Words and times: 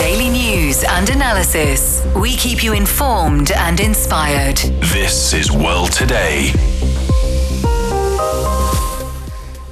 Daily 0.00 0.30
news 0.30 0.82
and 0.82 1.10
analysis. 1.10 2.02
We 2.16 2.34
keep 2.34 2.64
you 2.64 2.72
informed 2.72 3.52
and 3.52 3.78
inspired. 3.80 4.56
This 4.56 5.34
is 5.34 5.52
World 5.52 5.92
Today. 5.92 6.52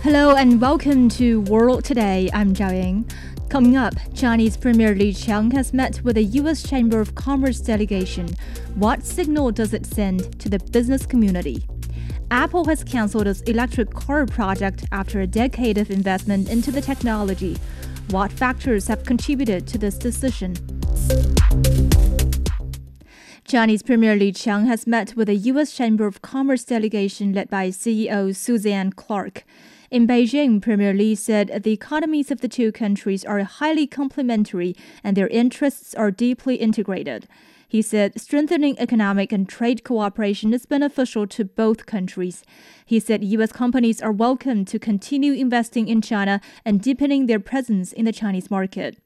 Hello 0.02 0.36
and 0.36 0.60
welcome 0.60 1.08
to 1.08 1.40
World 1.40 1.82
Today. 1.82 2.28
I'm 2.34 2.52
Zhao 2.52 2.72
Ying. 2.72 3.10
Coming 3.48 3.78
up, 3.78 3.94
Chinese 4.14 4.58
Premier 4.58 4.94
Li 4.94 5.14
Qiang 5.14 5.50
has 5.54 5.72
met 5.72 6.04
with 6.04 6.16
the 6.16 6.24
U.S. 6.24 6.62
Chamber 6.62 7.00
of 7.00 7.14
Commerce 7.14 7.60
delegation. 7.60 8.28
What 8.74 9.06
signal 9.06 9.50
does 9.52 9.72
it 9.72 9.86
send 9.86 10.38
to 10.40 10.50
the 10.50 10.58
business 10.58 11.06
community? 11.06 11.66
Apple 12.30 12.66
has 12.66 12.84
cancelled 12.84 13.26
its 13.26 13.40
electric 13.42 13.94
car 13.94 14.26
project 14.26 14.84
after 14.92 15.22
a 15.22 15.26
decade 15.26 15.78
of 15.78 15.90
investment 15.90 16.50
into 16.50 16.70
the 16.70 16.82
technology. 16.82 17.56
What 18.10 18.32
factors 18.32 18.88
have 18.88 19.04
contributed 19.04 19.66
to 19.66 19.76
this 19.76 19.98
decision? 19.98 20.56
Chinese 23.44 23.82
Premier 23.82 24.16
Li 24.16 24.32
Qiang 24.32 24.66
has 24.66 24.86
met 24.86 25.14
with 25.14 25.26
the 25.26 25.34
U.S. 25.34 25.72
Chamber 25.76 26.06
of 26.06 26.22
Commerce 26.22 26.64
delegation 26.64 27.34
led 27.34 27.50
by 27.50 27.68
CEO 27.68 28.34
Suzanne 28.34 28.92
Clark. 28.92 29.44
In 29.90 30.06
Beijing, 30.06 30.62
Premier 30.62 30.94
Li 30.94 31.14
said 31.14 31.62
the 31.64 31.72
economies 31.72 32.30
of 32.30 32.40
the 32.40 32.48
two 32.48 32.72
countries 32.72 33.26
are 33.26 33.42
highly 33.42 33.86
complementary 33.86 34.74
and 35.04 35.14
their 35.14 35.28
interests 35.28 35.94
are 35.94 36.10
deeply 36.10 36.56
integrated. 36.56 37.28
He 37.68 37.82
said 37.82 38.18
strengthening 38.18 38.78
economic 38.78 39.30
and 39.30 39.46
trade 39.46 39.84
cooperation 39.84 40.54
is 40.54 40.64
beneficial 40.64 41.26
to 41.26 41.44
both 41.44 41.84
countries. 41.84 42.42
He 42.86 42.98
said 42.98 43.22
U.S. 43.22 43.52
companies 43.52 44.00
are 44.00 44.10
welcome 44.10 44.64
to 44.64 44.78
continue 44.78 45.34
investing 45.34 45.86
in 45.86 46.00
China 46.00 46.40
and 46.64 46.80
deepening 46.80 47.26
their 47.26 47.38
presence 47.38 47.92
in 47.92 48.06
the 48.06 48.12
Chinese 48.12 48.50
market. 48.50 48.98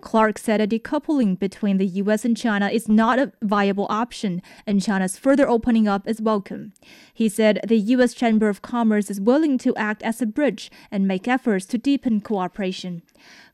Clark 0.00 0.38
said 0.38 0.60
a 0.60 0.66
decoupling 0.66 1.38
between 1.38 1.78
the 1.78 1.86
U.S. 1.86 2.24
and 2.24 2.36
China 2.36 2.68
is 2.68 2.88
not 2.88 3.18
a 3.18 3.32
viable 3.42 3.86
option, 3.88 4.42
and 4.66 4.82
China's 4.82 5.16
further 5.16 5.48
opening 5.48 5.88
up 5.88 6.06
is 6.06 6.20
welcome. 6.20 6.72
He 7.14 7.28
said 7.28 7.60
the 7.66 7.78
U.S. 7.78 8.12
Chamber 8.12 8.48
of 8.48 8.60
Commerce 8.60 9.08
is 9.08 9.20
willing 9.20 9.58
to 9.58 9.74
act 9.76 10.02
as 10.02 10.20
a 10.20 10.26
bridge 10.26 10.70
and 10.90 11.08
make 11.08 11.28
efforts 11.28 11.64
to 11.66 11.78
deepen 11.78 12.20
cooperation. 12.20 13.02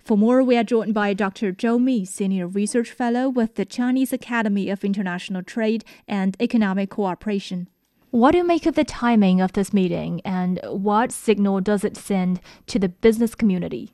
For 0.09 0.17
more, 0.17 0.43
we 0.43 0.57
are 0.57 0.65
joined 0.65 0.95
by 0.95 1.13
Dr. 1.13 1.53
Zhou 1.53 1.79
Mi, 1.79 2.03
Senior 2.07 2.47
Research 2.47 2.91
Fellow 2.91 3.29
with 3.29 3.57
the 3.57 3.67
Chinese 3.67 4.11
Academy 4.11 4.71
of 4.71 4.83
International 4.83 5.43
Trade 5.43 5.85
and 6.09 6.35
Economic 6.41 6.89
Cooperation. 6.89 7.69
What 8.11 8.31
do 8.31 8.39
you 8.39 8.45
make 8.45 8.65
of 8.65 8.75
the 8.75 8.85
timing 8.85 9.43
of 9.43 9.53
this 9.53 9.75
meeting, 9.75 10.23
and 10.25 10.61
what 10.65 11.13
signal 11.13 11.61
does 11.61 11.85
it 11.85 11.99
send 11.99 12.41
to 12.69 12.79
the 12.79 12.89
business 12.89 13.35
community? 13.35 13.93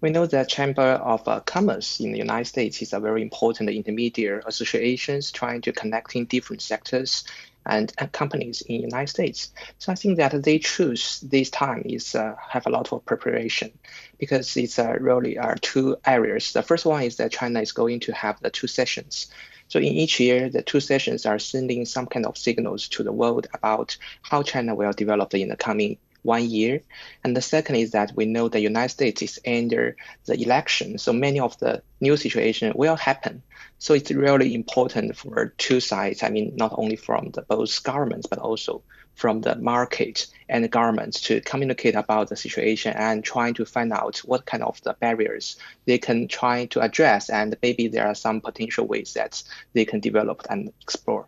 We 0.00 0.10
know 0.10 0.26
that 0.26 0.48
Chamber 0.48 0.82
of 0.82 1.28
uh, 1.28 1.38
Commerce 1.38 2.00
in 2.00 2.10
the 2.10 2.18
United 2.18 2.46
States 2.46 2.82
is 2.82 2.92
a 2.92 2.98
very 2.98 3.22
important 3.22 3.70
intermediary 3.70 4.42
associations 4.46 5.30
trying 5.30 5.60
to 5.60 5.70
connecting 5.70 6.24
different 6.24 6.60
sectors 6.60 7.22
and, 7.66 7.92
companies 8.12 8.62
in 8.62 8.82
United 8.82 9.08
States. 9.08 9.52
So 9.78 9.92
I 9.92 9.94
think 9.94 10.16
that 10.18 10.42
they 10.42 10.58
choose 10.58 11.20
this 11.20 11.50
time 11.50 11.82
is 11.84 12.14
uh, 12.14 12.34
have 12.48 12.66
a 12.66 12.70
lot 12.70 12.92
of 12.92 13.04
preparation 13.04 13.72
because 14.18 14.56
it's 14.56 14.78
uh, 14.78 14.96
really 15.00 15.38
are 15.38 15.56
two 15.56 15.96
areas. 16.06 16.52
The 16.52 16.62
first 16.62 16.86
one 16.86 17.02
is 17.02 17.16
that 17.16 17.32
China 17.32 17.60
is 17.60 17.72
going 17.72 18.00
to 18.00 18.12
have 18.12 18.40
the 18.40 18.50
two 18.50 18.66
sessions. 18.66 19.26
So 19.68 19.78
in 19.78 19.86
each 19.86 20.20
year, 20.20 20.48
the 20.48 20.62
two 20.62 20.80
sessions 20.80 21.26
are 21.26 21.38
sending 21.38 21.84
some 21.84 22.06
kind 22.06 22.24
of 22.24 22.38
signals 22.38 22.88
to 22.88 23.02
the 23.02 23.12
world 23.12 23.48
about 23.52 23.96
how 24.22 24.42
China 24.42 24.74
will 24.74 24.92
develop 24.92 25.34
in 25.34 25.48
the 25.48 25.56
coming 25.56 25.98
one 26.26 26.50
year. 26.50 26.82
And 27.24 27.36
the 27.36 27.40
second 27.40 27.76
is 27.76 27.92
that 27.92 28.12
we 28.14 28.26
know 28.26 28.48
the 28.48 28.60
United 28.60 28.90
States 28.90 29.22
is 29.22 29.40
under 29.46 29.96
the 30.26 30.40
election. 30.42 30.98
So 30.98 31.12
many 31.12 31.40
of 31.40 31.58
the 31.58 31.82
new 32.00 32.16
situation 32.16 32.72
will 32.76 32.96
happen. 32.96 33.42
So 33.78 33.94
it's 33.94 34.10
really 34.10 34.54
important 34.54 35.16
for 35.16 35.54
two 35.56 35.80
sides. 35.80 36.22
I 36.22 36.28
mean, 36.30 36.54
not 36.56 36.74
only 36.76 36.96
from 36.96 37.30
the 37.30 37.42
both 37.42 37.82
governments, 37.82 38.26
but 38.26 38.38
also 38.38 38.82
from 39.16 39.40
the 39.40 39.56
market 39.56 40.26
and 40.48 40.62
the 40.62 40.68
governments 40.68 41.22
to 41.22 41.40
communicate 41.40 41.94
about 41.94 42.28
the 42.28 42.36
situation 42.36 42.92
and 42.96 43.24
trying 43.24 43.54
to 43.54 43.64
find 43.64 43.92
out 43.92 44.18
what 44.18 44.44
kind 44.44 44.62
of 44.62 44.80
the 44.82 44.94
barriers 45.00 45.56
they 45.86 45.98
can 45.98 46.28
try 46.28 46.66
to 46.66 46.80
address 46.80 47.30
and 47.30 47.56
maybe 47.62 47.88
there 47.88 48.06
are 48.06 48.14
some 48.14 48.42
potential 48.42 48.86
ways 48.86 49.14
that 49.14 49.42
they 49.72 49.86
can 49.86 50.00
develop 50.00 50.42
and 50.50 50.70
explore. 50.82 51.26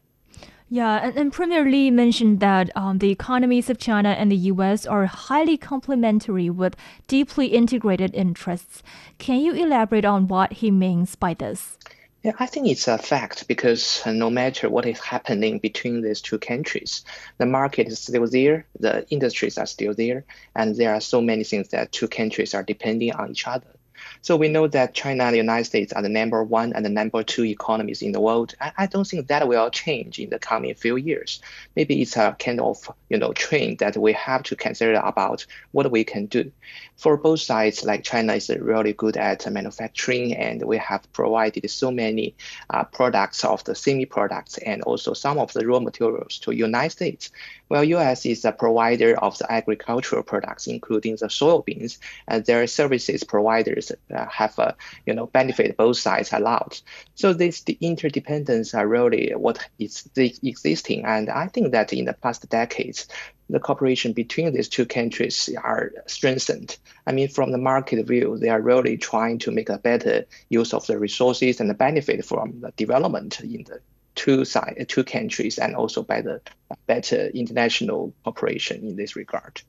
Yeah, 0.70 0.96
and, 1.02 1.16
and 1.16 1.32
Premier 1.32 1.64
Li 1.64 1.90
mentioned 1.90 2.40
that 2.40 2.70
um, 2.76 2.98
the 2.98 3.10
economies 3.10 3.70
of 3.70 3.78
China 3.78 4.10
and 4.10 4.30
the 4.30 4.36
U.S. 4.52 4.84
are 4.84 5.06
highly 5.06 5.56
complementary 5.56 6.50
with 6.50 6.76
deeply 7.06 7.46
integrated 7.46 8.14
interests. 8.14 8.82
Can 9.16 9.40
you 9.40 9.54
elaborate 9.54 10.04
on 10.04 10.28
what 10.28 10.52
he 10.54 10.70
means 10.70 11.14
by 11.14 11.32
this? 11.32 11.78
Yeah, 12.22 12.32
I 12.38 12.46
think 12.46 12.66
it's 12.66 12.86
a 12.88 12.98
fact 12.98 13.48
because 13.48 14.02
no 14.04 14.28
matter 14.28 14.68
what 14.68 14.84
is 14.84 14.98
happening 14.98 15.58
between 15.58 16.02
these 16.02 16.20
two 16.20 16.38
countries, 16.38 17.02
the 17.38 17.46
market 17.46 17.86
is 17.86 18.00
still 18.00 18.26
there, 18.26 18.66
the 18.78 19.08
industries 19.08 19.56
are 19.56 19.66
still 19.66 19.94
there, 19.94 20.24
and 20.54 20.76
there 20.76 20.92
are 20.92 21.00
so 21.00 21.22
many 21.22 21.44
things 21.44 21.68
that 21.68 21.92
two 21.92 22.08
countries 22.08 22.54
are 22.54 22.62
depending 22.62 23.12
on 23.12 23.30
each 23.30 23.46
other. 23.46 23.77
So 24.22 24.36
we 24.36 24.48
know 24.48 24.66
that 24.68 24.94
China 24.94 25.24
and 25.24 25.34
the 25.34 25.38
United 25.38 25.64
States 25.64 25.92
are 25.92 26.02
the 26.02 26.08
number 26.08 26.42
one 26.42 26.72
and 26.72 26.84
the 26.84 26.90
number 26.90 27.22
two 27.22 27.44
economies 27.44 28.02
in 28.02 28.12
the 28.12 28.20
world. 28.20 28.54
I, 28.60 28.72
I 28.78 28.86
don't 28.86 29.06
think 29.06 29.28
that 29.28 29.46
will 29.46 29.70
change 29.70 30.18
in 30.18 30.30
the 30.30 30.38
coming 30.38 30.74
few 30.74 30.96
years. 30.96 31.40
Maybe 31.76 32.02
it's 32.02 32.16
a 32.16 32.36
kind 32.38 32.60
of 32.60 32.90
you 33.08 33.18
know 33.18 33.32
trend 33.32 33.78
that 33.78 33.96
we 33.96 34.12
have 34.14 34.42
to 34.44 34.56
consider 34.56 34.94
about 34.94 35.46
what 35.72 35.90
we 35.90 36.04
can 36.04 36.26
do. 36.26 36.50
For 36.98 37.16
both 37.16 37.40
sides, 37.40 37.84
like 37.84 38.02
China 38.02 38.34
is 38.34 38.50
really 38.50 38.92
good 38.92 39.16
at 39.16 39.48
manufacturing, 39.50 40.34
and 40.34 40.64
we 40.64 40.78
have 40.78 41.10
provided 41.12 41.70
so 41.70 41.92
many 41.92 42.34
uh, 42.70 42.82
products 42.82 43.44
of 43.44 43.62
the 43.62 43.76
semi 43.76 44.04
products 44.04 44.58
and 44.58 44.82
also 44.82 45.14
some 45.14 45.38
of 45.38 45.52
the 45.52 45.64
raw 45.64 45.78
materials 45.78 46.40
to 46.40 46.50
United 46.50 46.90
States. 46.90 47.30
Well, 47.68 47.84
U.S. 47.84 48.26
is 48.26 48.44
a 48.44 48.50
provider 48.50 49.16
of 49.16 49.38
the 49.38 49.50
agricultural 49.50 50.24
products, 50.24 50.66
including 50.66 51.14
the 51.16 51.28
soybeans, 51.28 51.98
and 52.26 52.44
their 52.44 52.66
services 52.66 53.22
providers 53.22 53.92
uh, 54.12 54.26
have 54.26 54.58
uh, 54.58 54.72
you 55.06 55.14
know 55.14 55.26
benefit 55.26 55.76
both 55.76 55.98
sides 55.98 56.32
a 56.32 56.40
lot. 56.40 56.82
So 57.14 57.32
this 57.32 57.60
the 57.60 57.78
interdependence 57.80 58.74
are 58.74 58.88
really 58.88 59.30
what 59.36 59.58
is 59.78 60.08
existing, 60.16 61.04
and 61.04 61.30
I 61.30 61.46
think 61.46 61.70
that 61.70 61.92
in 61.92 62.06
the 62.06 62.14
past 62.14 62.48
decades, 62.48 63.06
the 63.50 63.60
cooperation 63.60 64.12
between 64.12 64.52
these 64.52 64.68
two 64.68 64.86
countries 64.86 65.48
are 65.62 65.92
strengthened. 66.06 66.76
I 67.06 67.12
mean, 67.12 67.28
from 67.28 67.52
the 67.52 67.58
market 67.58 68.04
view, 68.06 68.38
they 68.38 68.48
are 68.48 68.60
really 68.60 68.96
trying 68.96 69.38
to 69.40 69.50
make 69.50 69.68
a 69.68 69.78
better 69.78 70.26
use 70.48 70.74
of 70.74 70.86
the 70.86 70.98
resources 70.98 71.60
and 71.60 71.70
the 71.70 71.74
benefit 71.74 72.24
from 72.24 72.60
the 72.60 72.72
development 72.76 73.40
in 73.40 73.64
the 73.64 73.80
two 74.14 74.44
side, 74.44 74.84
two 74.88 75.04
countries, 75.04 75.58
and 75.58 75.76
also 75.76 76.02
by 76.02 76.20
the 76.20 76.40
better 76.86 77.28
international 77.28 78.12
cooperation 78.24 78.86
in 78.86 78.96
this 78.96 79.16
regard. 79.16 79.62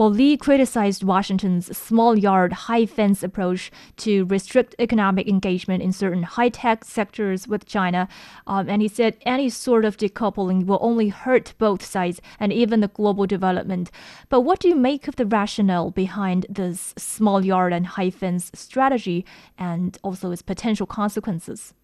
Well, 0.00 0.08
Li 0.08 0.38
criticized 0.38 1.04
Washington's 1.04 1.76
small 1.76 2.18
yard, 2.18 2.54
high 2.54 2.86
fence 2.86 3.22
approach 3.22 3.70
to 3.98 4.24
restrict 4.24 4.74
economic 4.78 5.28
engagement 5.28 5.82
in 5.82 5.92
certain 5.92 6.22
high 6.22 6.48
tech 6.48 6.86
sectors 6.86 7.46
with 7.46 7.66
China. 7.66 8.08
Um, 8.46 8.70
and 8.70 8.80
he 8.80 8.88
said 8.88 9.18
any 9.26 9.50
sort 9.50 9.84
of 9.84 9.98
decoupling 9.98 10.64
will 10.64 10.78
only 10.80 11.10
hurt 11.10 11.52
both 11.58 11.84
sides 11.84 12.22
and 12.38 12.50
even 12.50 12.80
the 12.80 12.88
global 12.88 13.26
development. 13.26 13.90
But 14.30 14.40
what 14.40 14.60
do 14.60 14.68
you 14.70 14.74
make 14.74 15.06
of 15.06 15.16
the 15.16 15.26
rationale 15.26 15.90
behind 15.90 16.46
this 16.48 16.94
small 16.96 17.44
yard 17.44 17.74
and 17.74 17.86
high 17.86 18.08
fence 18.08 18.50
strategy 18.54 19.26
and 19.58 19.98
also 20.02 20.30
its 20.30 20.40
potential 20.40 20.86
consequences? 20.86 21.74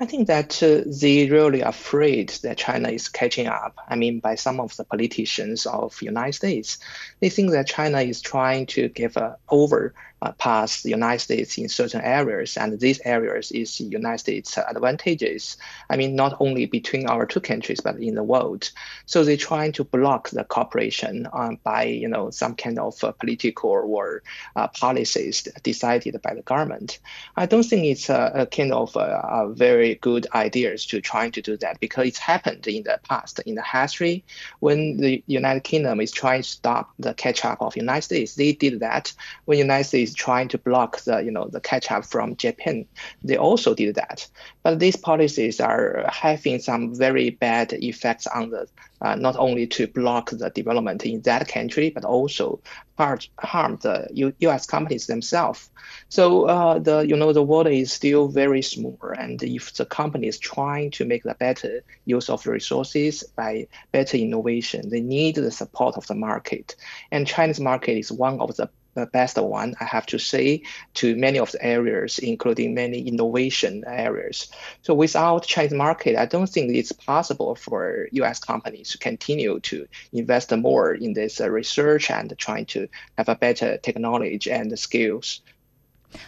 I 0.00 0.06
think 0.06 0.26
that 0.26 0.62
uh, 0.62 0.82
they 0.86 1.28
really 1.28 1.62
are 1.62 1.68
afraid 1.68 2.30
that 2.42 2.58
China 2.58 2.88
is 2.88 3.08
catching 3.08 3.46
up. 3.46 3.78
I 3.88 3.96
mean, 3.96 4.20
by 4.20 4.34
some 4.34 4.58
of 4.58 4.76
the 4.76 4.84
politicians 4.84 5.66
of 5.66 6.00
United 6.02 6.34
States, 6.34 6.78
they 7.20 7.28
think 7.28 7.52
that 7.52 7.66
China 7.66 8.00
is 8.00 8.20
trying 8.20 8.66
to 8.66 8.88
give 8.88 9.16
a 9.16 9.36
over 9.48 9.94
uh, 10.22 10.32
past 10.32 10.84
the 10.84 10.90
United 10.90 11.18
States 11.18 11.58
in 11.58 11.68
certain 11.68 12.00
areas, 12.00 12.56
and 12.56 12.78
these 12.78 13.00
areas 13.04 13.50
is 13.50 13.80
United 13.80 14.18
States 14.18 14.56
advantages. 14.56 15.56
I 15.90 15.96
mean, 15.96 16.14
not 16.14 16.36
only 16.38 16.66
between 16.66 17.08
our 17.08 17.26
two 17.26 17.40
countries, 17.40 17.80
but 17.80 17.96
in 17.96 18.14
the 18.14 18.22
world. 18.22 18.70
So 19.06 19.24
they're 19.24 19.36
trying 19.36 19.72
to 19.72 19.84
block 19.84 20.30
the 20.30 20.44
cooperation 20.44 21.26
um, 21.32 21.58
by 21.64 21.84
you 21.84 22.08
know 22.08 22.30
some 22.30 22.54
kind 22.54 22.78
of 22.78 23.02
uh, 23.02 23.12
political 23.12 23.70
or 23.70 24.22
uh, 24.54 24.68
policies 24.68 25.48
decided 25.64 26.22
by 26.22 26.34
the 26.34 26.42
government. 26.42 27.00
I 27.36 27.46
don't 27.46 27.64
think 27.64 27.84
it's 27.86 28.08
a, 28.08 28.30
a 28.34 28.46
kind 28.46 28.72
of 28.72 28.94
a, 28.94 29.20
a 29.28 29.52
very 29.52 29.91
good 29.94 30.26
ideas 30.34 30.86
to 30.86 31.00
trying 31.00 31.32
to 31.32 31.42
do 31.42 31.56
that 31.58 31.80
because 31.80 32.06
it's 32.06 32.18
happened 32.18 32.66
in 32.66 32.82
the 32.82 33.00
past 33.08 33.40
in 33.40 33.54
the 33.54 33.62
history 33.62 34.24
when 34.60 34.98
the 34.98 35.22
United 35.26 35.64
Kingdom 35.64 36.00
is 36.00 36.12
trying 36.12 36.42
to 36.42 36.48
stop 36.48 36.92
the 36.98 37.14
catch 37.14 37.44
up 37.44 37.60
of 37.60 37.76
United 37.76 38.02
States. 38.02 38.34
They 38.34 38.52
did 38.52 38.80
that 38.80 39.12
when 39.46 39.58
United 39.58 39.84
States 39.84 40.02
policies 40.02 40.14
trying 40.14 40.48
to 40.48 40.58
block 40.58 41.00
the 41.04 41.22
you 41.22 41.30
know 41.30 41.48
the 41.48 41.60
catch 41.60 41.90
up 41.90 42.04
from 42.04 42.36
Japan. 42.36 42.86
They 43.24 43.36
also 43.36 43.74
did 43.74 43.94
that, 43.94 44.28
but 44.62 44.78
these 44.78 44.96
policies 44.96 45.60
are 45.60 46.04
having 46.08 46.60
some 46.60 46.94
very 46.94 47.30
bad 47.30 47.72
effects 47.72 48.26
on 48.26 48.50
the 48.50 48.68
uh, 49.00 49.16
not 49.16 49.36
only 49.36 49.66
to 49.66 49.88
block 49.88 50.30
the 50.30 50.50
development 50.50 51.04
in 51.04 51.20
that 51.22 51.48
country, 51.48 51.90
but 51.90 52.04
also 52.04 52.60
harm, 52.96 53.76
the 53.82 54.06
U- 54.12 54.34
U.S. 54.38 54.66
companies 54.66 55.06
themselves. 55.06 55.70
So 56.08 56.44
uh, 56.44 56.78
the 56.78 57.00
you 57.00 57.16
know 57.16 57.32
the 57.32 57.42
world 57.42 57.66
is 57.66 57.92
still 57.92 58.28
very 58.28 58.62
small, 58.62 58.98
and 59.18 59.42
if 59.42 59.74
the 59.74 59.86
company 59.86 60.28
is 60.28 60.38
trying 60.38 60.92
to 60.92 61.04
make 61.04 61.24
the 61.24 61.34
better 61.34 61.82
use 62.04 62.30
of 62.30 62.46
resources 62.46 63.24
by 63.36 63.66
better 63.90 64.16
innovation, 64.16 64.88
they 64.88 65.00
need 65.00 65.34
the 65.34 65.50
support 65.50 65.96
of 65.96 66.06
the 66.06 66.14
market. 66.14 66.76
And 67.10 67.26
Chinese 67.26 67.60
market 67.60 67.98
is 67.98 68.12
one 68.12 68.40
of 68.40 68.56
the 68.56 68.70
the 68.94 69.06
best 69.06 69.38
one, 69.38 69.74
I 69.80 69.84
have 69.84 70.06
to 70.06 70.18
say, 70.18 70.62
to 70.94 71.16
many 71.16 71.38
of 71.38 71.52
the 71.52 71.64
areas, 71.64 72.18
including 72.18 72.74
many 72.74 73.08
innovation 73.08 73.84
areas. 73.86 74.48
So 74.82 74.94
without 74.94 75.44
Chinese 75.44 75.72
market, 75.72 76.16
I 76.16 76.26
don't 76.26 76.48
think 76.48 76.74
it's 76.74 76.92
possible 76.92 77.54
for 77.54 78.08
U.S. 78.12 78.38
companies 78.38 78.90
to 78.90 78.98
continue 78.98 79.60
to 79.60 79.86
invest 80.12 80.54
more 80.56 80.94
in 80.94 81.14
this 81.14 81.40
research 81.40 82.10
and 82.10 82.32
trying 82.38 82.66
to 82.66 82.88
have 83.16 83.28
a 83.28 83.36
better 83.36 83.78
technology 83.78 84.50
and 84.50 84.78
skills. 84.78 85.40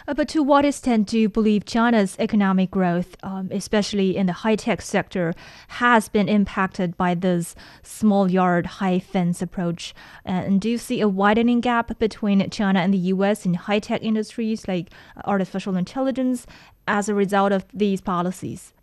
Uh, 0.07 0.15
but 0.15 0.29
to 0.29 0.43
what 0.43 0.65
extent 0.65 1.09
do 1.09 1.19
you 1.19 1.29
believe 1.29 1.65
China's 1.65 2.17
economic 2.19 2.71
growth, 2.71 3.17
um, 3.23 3.49
especially 3.51 4.17
in 4.17 4.27
the 4.27 4.33
high 4.33 4.57
tech 4.57 4.83
sector, 4.83 5.33
has 5.69 6.09
been 6.09 6.29
impacted 6.29 6.97
by 6.97 7.15
this 7.15 7.55
small 7.83 8.31
yard, 8.31 8.67
high 8.67 8.99
fence 8.99 9.41
approach? 9.41 9.95
Uh, 10.27 10.33
and 10.33 10.61
do 10.61 10.69
you 10.69 10.79
see 10.79 11.01
a 11.01 11.09
widening 11.09 11.61
gap 11.61 11.99
between 11.99 12.49
China 12.51 12.81
and 12.81 12.93
the 12.93 12.99
US 13.15 13.47
in 13.47 13.55
high 13.55 13.79
tech 13.79 14.03
industries 14.03 14.69
like 14.69 14.91
artificial 15.25 15.77
intelligence 15.77 16.47
as 16.87 17.09
a 17.09 17.15
result 17.15 17.53
of 17.53 17.65
these 17.73 18.01
policies? 18.03 18.74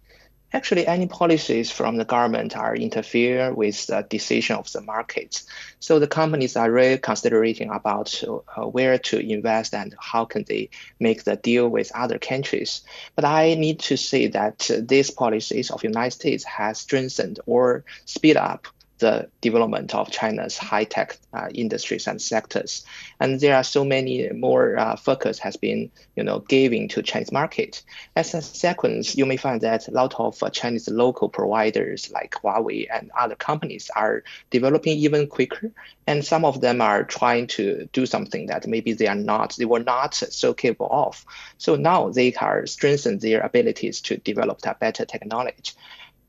Actually 0.53 0.87
any 0.87 1.07
policies 1.07 1.71
from 1.71 1.97
the 1.97 2.05
government 2.05 2.55
are 2.55 2.75
interfere 2.75 3.53
with 3.53 3.87
the 3.87 4.05
decision 4.09 4.55
of 4.55 4.71
the 4.71 4.81
markets. 4.81 5.45
So 5.79 5.99
the 5.99 6.07
companies 6.07 6.55
are 6.55 6.71
really 6.71 6.97
considering 6.97 7.69
about 7.69 8.23
uh, 8.23 8.67
where 8.67 8.97
to 8.97 9.19
invest 9.19 9.73
and 9.73 9.95
how 9.99 10.25
can 10.25 10.43
they 10.47 10.69
make 10.99 11.23
the 11.23 11.35
deal 11.35 11.69
with 11.69 11.91
other 11.95 12.19
countries. 12.19 12.81
But 13.15 13.25
I 13.25 13.55
need 13.55 13.79
to 13.81 13.97
say 13.97 14.27
that 14.27 14.69
uh, 14.69 14.81
these 14.81 15.11
policies 15.11 15.71
of 15.71 15.83
United 15.83 16.11
States 16.11 16.43
has 16.43 16.79
strengthened 16.79 17.39
or 17.45 17.83
speed 18.05 18.37
up 18.37 18.67
the 19.01 19.27
development 19.41 19.93
of 19.93 20.09
China's 20.09 20.57
high-tech 20.57 21.17
uh, 21.33 21.49
industries 21.53 22.07
and 22.07 22.21
sectors. 22.21 22.85
And 23.19 23.39
there 23.39 23.55
are 23.55 23.63
so 23.63 23.83
many 23.83 24.29
more 24.29 24.77
uh, 24.77 24.95
focus 24.95 25.39
has 25.39 25.57
been, 25.57 25.91
you 26.15 26.23
know, 26.23 26.39
giving 26.39 26.87
to 26.89 27.03
Chinese 27.03 27.31
market. 27.31 27.83
As 28.15 28.33
a 28.33 28.41
sequence, 28.41 29.17
you 29.17 29.25
may 29.25 29.37
find 29.37 29.59
that 29.61 29.87
a 29.87 29.91
lot 29.91 30.15
of 30.19 30.41
uh, 30.41 30.49
Chinese 30.49 30.87
local 30.87 31.27
providers 31.29 32.09
like 32.11 32.35
Huawei 32.35 32.87
and 32.91 33.11
other 33.19 33.35
companies 33.35 33.91
are 33.95 34.23
developing 34.49 34.97
even 34.97 35.27
quicker. 35.27 35.71
And 36.07 36.23
some 36.23 36.45
of 36.45 36.61
them 36.61 36.81
are 36.81 37.03
trying 37.03 37.47
to 37.47 37.89
do 37.93 38.05
something 38.05 38.47
that 38.47 38.67
maybe 38.67 38.93
they 38.93 39.07
are 39.07 39.15
not, 39.15 39.55
they 39.57 39.65
were 39.65 39.83
not 39.83 40.13
so 40.13 40.53
capable 40.53 40.89
of. 40.91 41.25
So 41.57 41.75
now 41.75 42.09
they 42.09 42.33
are 42.35 42.65
strengthen 42.65 43.19
their 43.19 43.41
abilities 43.41 44.01
to 44.01 44.17
develop 44.17 44.61
that 44.61 44.79
better 44.79 45.05
technology. 45.05 45.73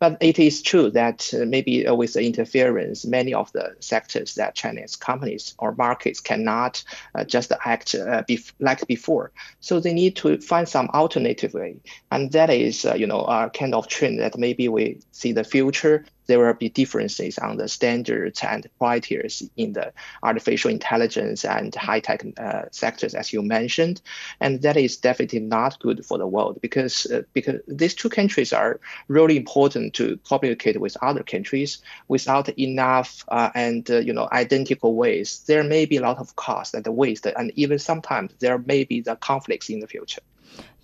But 0.03 0.17
it 0.21 0.41
is 0.41 0.63
true 0.63 0.91
that 0.91 1.33
uh, 1.33 1.45
maybe 1.45 1.87
uh, 1.87 1.95
with 1.95 2.15
the 2.15 2.25
interference, 2.25 3.07
many 3.07 3.33
of 3.35 3.53
the 3.53 3.77
sectors 3.79 4.35
that 4.35 4.57
Chinese 4.57 4.97
companies 4.97 5.55
or 5.59 5.77
markets 5.77 6.19
cannot 6.19 6.83
uh, 7.15 7.23
just 7.23 7.53
act 7.65 7.95
uh, 7.95 8.25
bef- 8.29 8.51
like 8.59 8.85
before. 8.89 9.31
So 9.61 9.79
they 9.79 9.95
need 9.95 10.17
to 10.17 10.39
find 10.39 10.69
some 10.69 10.89
alternative 10.89 11.55
way, 11.55 11.77
and 12.11 12.33
that 12.33 12.51
is, 12.51 12.85
uh, 12.85 12.95
you 12.95 13.07
know, 13.07 13.21
a 13.21 13.49
kind 13.51 13.77
of 13.77 13.87
trend 13.87 14.19
that 14.19 14.37
maybe 14.37 14.69
we 14.69 14.99
see 15.13 15.31
the 15.31 15.45
future 15.45 16.05
there 16.27 16.39
will 16.39 16.55
be 16.55 16.69
differences 16.69 17.39
on 17.39 17.57
the 17.57 17.69
standards 17.69 18.41
and 18.43 18.69
criteria 18.79 19.29
in 19.57 19.73
the 19.73 19.93
artificial 20.23 20.71
intelligence 20.71 21.45
and 21.45 21.75
high 21.75 22.01
tech 22.01 22.25
uh, 22.39 22.63
sectors, 22.71 23.15
as 23.15 23.33
you 23.33 23.43
mentioned, 23.43 24.01
and 24.41 24.63
that 24.63 24.77
is 24.77 24.97
definitely 24.97 25.41
not 25.41 25.79
good 25.81 26.05
for 26.05 26.19
the 26.19 26.27
world 26.27 26.59
because 26.61 27.07
uh, 27.07 27.23
because 27.33 27.61
these 27.67 27.95
two 27.95 28.09
countries 28.09 28.53
are 28.53 28.81
really 29.09 29.37
important 29.37 29.95
to 29.95 30.19
communicate 30.27 30.81
with 30.81 30.97
other 31.03 31.23
countries 31.23 31.79
without 32.09 32.49
enough 32.59 33.25
uh, 33.29 33.51
and 33.55 33.91
uh, 33.91 33.99
you 33.99 34.13
know 34.13 34.29
identical 34.33 34.95
ways. 34.95 35.43
There 35.47 35.65
may 35.65 35.87
be 35.87 35.97
a 35.97 36.03
lot 36.03 36.19
of 36.19 36.37
cost 36.37 36.75
and 36.75 36.87
waste, 36.87 37.27
and 37.27 37.53
even 37.57 37.79
sometimes 37.79 38.33
there 38.39 38.59
may 38.59 38.85
be 38.85 39.01
the 39.01 39.17
conflicts 39.17 39.69
in 39.69 39.81
the 39.81 39.87
future. 39.87 40.23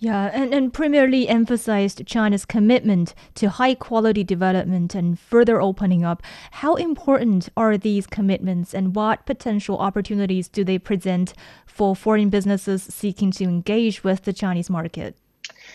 Yeah, 0.01 0.31
and, 0.33 0.53
and 0.53 0.73
Premier 0.73 1.09
emphasized 1.27 2.07
China's 2.07 2.45
commitment 2.45 3.13
to 3.35 3.49
high 3.49 3.75
quality 3.75 4.23
development 4.23 4.95
and 4.95 5.19
further 5.19 5.61
opening 5.61 6.05
up. 6.05 6.23
How 6.51 6.75
important 6.75 7.49
are 7.57 7.77
these 7.77 8.07
commitments 8.07 8.73
and 8.73 8.95
what 8.95 9.25
potential 9.25 9.77
opportunities 9.77 10.47
do 10.47 10.63
they 10.63 10.79
present 10.79 11.33
for 11.65 11.97
foreign 11.97 12.29
businesses 12.29 12.81
seeking 12.81 13.31
to 13.31 13.43
engage 13.43 14.01
with 14.01 14.23
the 14.23 14.31
Chinese 14.31 14.69
market? 14.69 15.17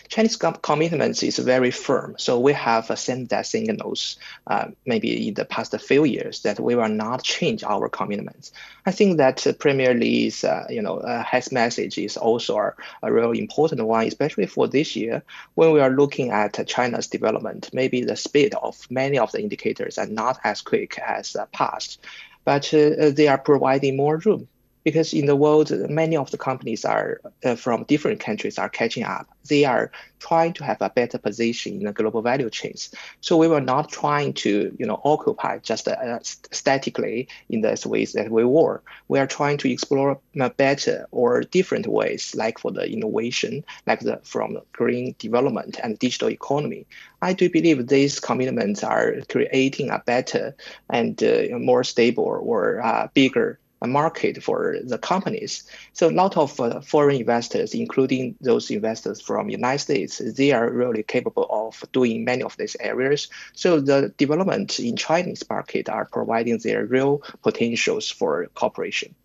Chinese 0.07 0.37
commitments 0.37 1.23
is 1.23 1.39
very 1.39 1.71
firm. 1.71 2.15
So 2.17 2.39
we 2.39 2.53
have 2.53 2.91
sent 2.97 3.29
that 3.29 3.47
signals 3.47 4.17
uh, 4.47 4.67
maybe 4.85 5.27
in 5.27 5.33
the 5.33 5.45
past 5.45 5.79
few 5.79 6.03
years 6.03 6.41
that 6.43 6.59
we 6.59 6.75
will 6.75 6.89
not 6.89 7.23
change 7.23 7.63
our 7.63 7.89
commitments. 7.89 8.51
I 8.85 8.91
think 8.91 9.17
that 9.17 9.45
uh, 9.47 9.53
Premier 9.53 9.93
Li's 9.93 10.43
uh, 10.43 10.67
you 10.69 10.81
know 10.81 10.97
uh, 10.99 11.23
his 11.23 11.51
message 11.51 11.97
is 11.97 12.17
also 12.17 12.57
a, 12.57 12.73
a 13.03 13.11
really 13.11 13.39
important 13.39 13.83
one, 13.83 14.05
especially 14.05 14.45
for 14.45 14.67
this 14.67 14.95
year 14.95 15.23
when 15.55 15.71
we 15.71 15.79
are 15.79 15.89
looking 15.89 16.31
at 16.31 16.65
China's 16.67 17.07
development. 17.07 17.69
Maybe 17.73 18.03
the 18.03 18.15
speed 18.15 18.53
of 18.55 18.79
many 18.89 19.17
of 19.17 19.31
the 19.31 19.41
indicators 19.41 19.97
are 19.97 20.07
not 20.07 20.39
as 20.43 20.61
quick 20.61 20.99
as 20.99 21.35
uh, 21.35 21.45
past, 21.47 21.99
but 22.43 22.71
uh, 22.73 23.09
they 23.09 23.27
are 23.27 23.39
providing 23.39 23.97
more 23.97 24.17
room 24.17 24.47
because 24.85 25.13
in 25.13 25.25
the 25.25 25.35
world, 25.35 25.71
many 25.89 26.15
of 26.15 26.29
the 26.29 26.37
companies 26.37 26.85
are 26.85 27.19
uh, 27.43 27.55
from 27.55 27.83
different 27.85 28.19
countries 28.19 28.59
are 28.59 28.69
catching 28.69 29.03
up. 29.03 29.27
They 29.49 29.65
are 29.65 29.91
trying 30.19 30.53
to 30.53 30.63
have 30.63 30.77
a 30.79 30.91
better 30.91 31.17
position 31.17 31.73
in 31.73 31.85
the 31.85 31.91
global 31.91 32.21
value 32.21 32.49
chains. 32.51 32.91
So 33.19 33.35
we 33.35 33.47
were 33.47 33.61
not 33.61 33.89
trying 33.89 34.33
to, 34.45 34.75
you 34.77 34.85
know, 34.85 35.01
occupy 35.03 35.57
just 35.59 35.87
uh, 35.87 36.19
statically 36.21 37.27
in 37.49 37.61
the 37.61 37.81
ways 37.85 38.13
that 38.13 38.29
we 38.29 38.45
were. 38.45 38.81
We 39.07 39.19
are 39.19 39.27
trying 39.27 39.57
to 39.57 39.71
explore 39.71 40.19
better 40.57 41.07
or 41.11 41.41
different 41.41 41.87
ways, 41.87 42.35
like 42.35 42.59
for 42.59 42.71
the 42.71 42.87
innovation, 42.87 43.65
like 43.87 44.01
the 44.01 44.19
from 44.23 44.59
green 44.71 45.15
development 45.17 45.79
and 45.83 45.97
digital 45.97 46.29
economy. 46.29 46.85
I 47.23 47.33
do 47.33 47.49
believe 47.49 47.87
these 47.87 48.19
commitments 48.19 48.83
are 48.83 49.15
creating 49.29 49.89
a 49.89 50.03
better 50.05 50.55
and 50.91 51.21
uh, 51.23 51.57
more 51.57 51.83
stable 51.83 52.39
or 52.43 52.83
uh, 52.83 53.07
bigger 53.15 53.59
market 53.81 54.41
for 54.41 54.77
the 54.83 54.97
companies. 54.97 55.63
So 55.93 56.09
a 56.09 56.11
lot 56.11 56.37
of 56.37 56.59
uh, 56.59 56.81
foreign 56.81 57.17
investors, 57.17 57.73
including 57.73 58.35
those 58.41 58.71
investors 58.71 59.21
from 59.21 59.49
United 59.49 59.79
States, 59.79 60.17
they 60.17 60.51
are 60.51 60.69
really 60.69 61.03
capable 61.03 61.47
of 61.49 61.83
doing 61.91 62.23
many 62.23 62.43
of 62.43 62.57
these 62.57 62.75
areas. 62.79 63.27
So 63.53 63.79
the 63.79 64.13
development 64.17 64.79
in 64.79 64.95
Chinese 64.95 65.43
market 65.49 65.89
are 65.89 66.05
providing 66.05 66.57
their 66.59 66.85
real 66.85 67.21
potentials 67.43 68.09
for 68.09 68.47
cooperation. 68.55 69.15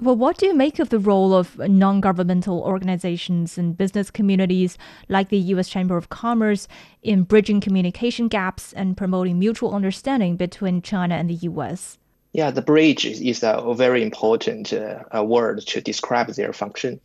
Well, 0.00 0.16
what 0.16 0.38
do 0.38 0.46
you 0.46 0.54
make 0.54 0.78
of 0.78 0.88
the 0.88 0.98
role 0.98 1.34
of 1.34 1.58
non 1.58 2.00
governmental 2.00 2.62
organizations 2.62 3.58
and 3.58 3.76
business 3.76 4.10
communities 4.10 4.76
like 5.08 5.28
the 5.28 5.38
U.S. 5.38 5.68
Chamber 5.68 5.96
of 5.96 6.08
Commerce 6.08 6.66
in 7.02 7.22
bridging 7.22 7.60
communication 7.60 8.28
gaps 8.28 8.72
and 8.72 8.96
promoting 8.96 9.38
mutual 9.38 9.74
understanding 9.74 10.36
between 10.36 10.82
China 10.82 11.14
and 11.14 11.30
the 11.30 11.34
U.S.? 11.34 11.98
Yeah, 12.32 12.50
the 12.50 12.62
bridge 12.62 13.04
is 13.04 13.42
a 13.42 13.74
very 13.74 14.02
important 14.02 14.72
uh, 14.72 15.22
word 15.22 15.60
to 15.66 15.82
describe 15.82 16.28
their 16.28 16.54
function. 16.54 16.98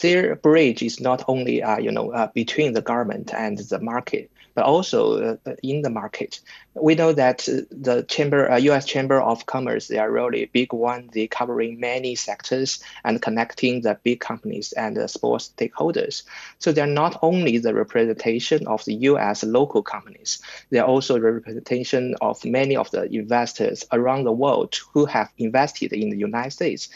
Their 0.00 0.36
bridge 0.36 0.82
is 0.82 1.00
not 1.00 1.24
only 1.26 1.62
uh, 1.62 1.78
you 1.78 1.90
know 1.90 2.12
uh, 2.12 2.28
between 2.34 2.74
the 2.74 2.82
government 2.82 3.32
and 3.32 3.56
the 3.58 3.80
market, 3.80 4.30
but 4.54 4.64
also 4.64 5.36
uh, 5.46 5.54
in 5.62 5.82
the 5.82 5.90
market. 5.90 6.40
We 6.74 6.94
know 6.94 7.12
that 7.12 7.48
uh, 7.48 7.62
the 7.70 8.02
chamber, 8.04 8.56
U.S. 8.58 8.84
Uh, 8.84 8.86
chamber 8.86 9.20
of 9.20 9.46
Commerce, 9.46 9.88
they 9.88 9.98
are 9.98 10.10
really 10.10 10.46
big 10.46 10.72
one. 10.72 11.10
They 11.12 11.26
covering 11.26 11.80
many 11.80 12.14
sectors 12.14 12.82
and 13.04 13.20
connecting 13.20 13.82
the 13.82 13.98
big 14.02 14.20
companies 14.20 14.72
and 14.72 14.96
the 14.96 15.08
small 15.08 15.38
stakeholders. 15.38 16.22
So 16.58 16.72
they're 16.72 16.86
not 16.86 17.18
only 17.22 17.58
the 17.58 17.74
representation 17.74 18.66
of 18.66 18.84
the 18.84 18.94
U.S. 19.10 19.44
local 19.44 19.82
companies, 19.82 20.40
they're 20.70 20.84
also 20.84 21.14
the 21.14 21.32
representation 21.32 22.14
of 22.20 22.44
many 22.44 22.76
of 22.76 22.90
the 22.90 23.04
investors 23.04 23.84
around 23.92 24.24
the 24.24 24.32
world 24.32 24.76
who 24.92 25.06
have 25.06 25.30
invested 25.38 25.92
in 25.92 26.10
the 26.10 26.16
United 26.16 26.50
States 26.50 26.88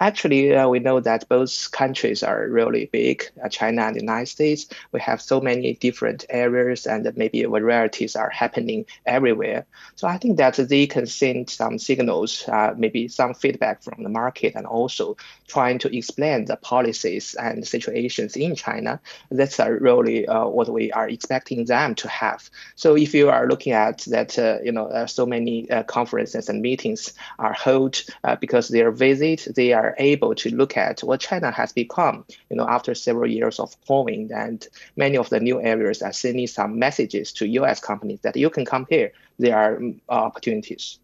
actually, 0.00 0.54
uh, 0.54 0.68
we 0.68 0.80
know 0.80 1.00
that 1.00 1.28
both 1.28 1.70
countries 1.70 2.22
are 2.22 2.46
really 2.48 2.90
big, 2.92 3.24
uh, 3.42 3.48
China 3.48 3.82
and 3.82 3.96
the 3.96 4.00
United 4.00 4.26
States. 4.26 4.66
We 4.92 5.00
have 5.00 5.22
so 5.22 5.40
many 5.40 5.74
different 5.74 6.26
areas 6.28 6.86
and 6.86 7.10
maybe 7.16 7.42
varieties 7.44 8.14
are 8.14 8.28
happening 8.28 8.84
everywhere. 9.06 9.64
So 9.96 10.06
I 10.06 10.18
think 10.18 10.36
that 10.36 10.56
they 10.56 10.86
can 10.86 11.06
send 11.06 11.48
some 11.48 11.78
signals, 11.78 12.46
uh, 12.48 12.74
maybe 12.76 13.08
some 13.08 13.32
feedback 13.32 13.82
from 13.82 14.02
the 14.02 14.10
market 14.10 14.54
and 14.56 14.66
also 14.66 15.16
trying 15.46 15.78
to 15.78 15.96
explain 15.96 16.44
the 16.44 16.56
policies 16.56 17.34
and 17.34 17.66
situations 17.66 18.36
in 18.36 18.54
China. 18.54 19.00
That's 19.30 19.58
uh, 19.58 19.70
really 19.70 20.28
uh, 20.28 20.46
what 20.48 20.68
we 20.68 20.92
are 20.92 21.08
expecting 21.08 21.64
them 21.64 21.94
to 21.94 22.08
have. 22.08 22.50
So 22.74 22.94
if 22.94 23.14
you 23.14 23.30
are 23.30 23.48
looking 23.48 23.72
at 23.72 24.00
that, 24.08 24.38
uh, 24.38 24.58
you 24.62 24.72
know, 24.72 25.06
so 25.06 25.24
many 25.24 25.66
conferences 25.86 26.50
and 26.50 26.60
meetings 26.60 27.14
are 27.38 27.54
held 27.54 28.02
because 28.40 28.68
their 28.68 28.90
visit, 28.90 29.48
they 29.54 29.77
are 29.78 29.94
able 29.98 30.34
to 30.34 30.48
look 30.54 30.76
at 30.76 31.00
what 31.00 31.20
China 31.20 31.50
has 31.50 31.72
become, 31.72 32.24
you 32.50 32.56
know, 32.56 32.68
after 32.68 32.94
several 32.94 33.30
years 33.30 33.60
of 33.60 33.68
COVID, 33.88 34.30
and 34.44 34.66
many 34.96 35.16
of 35.16 35.28
the 35.30 35.40
new 35.40 35.60
areas 35.60 36.02
are 36.02 36.12
sending 36.12 36.46
some 36.46 36.78
messages 36.78 37.32
to 37.34 37.46
U.S. 37.60 37.80
companies 37.80 38.20
that 38.22 38.36
you 38.36 38.50
can 38.50 38.64
come 38.64 38.86
here. 38.90 39.12
There 39.38 39.56
are 39.56 39.76
mm, 39.76 39.98
opportunities. 40.08 40.98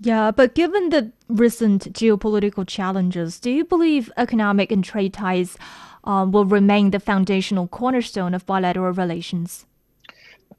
Yeah, 0.00 0.30
but 0.30 0.54
given 0.54 0.90
the 0.90 1.12
recent 1.28 1.92
geopolitical 1.92 2.66
challenges, 2.66 3.40
do 3.40 3.50
you 3.50 3.64
believe 3.64 4.12
economic 4.16 4.70
and 4.70 4.84
trade 4.84 5.14
ties 5.14 5.56
um, 6.04 6.32
will 6.32 6.44
remain 6.44 6.90
the 6.90 7.00
foundational 7.00 7.66
cornerstone 7.68 8.34
of 8.34 8.46
bilateral 8.46 8.92
relations? 8.92 9.66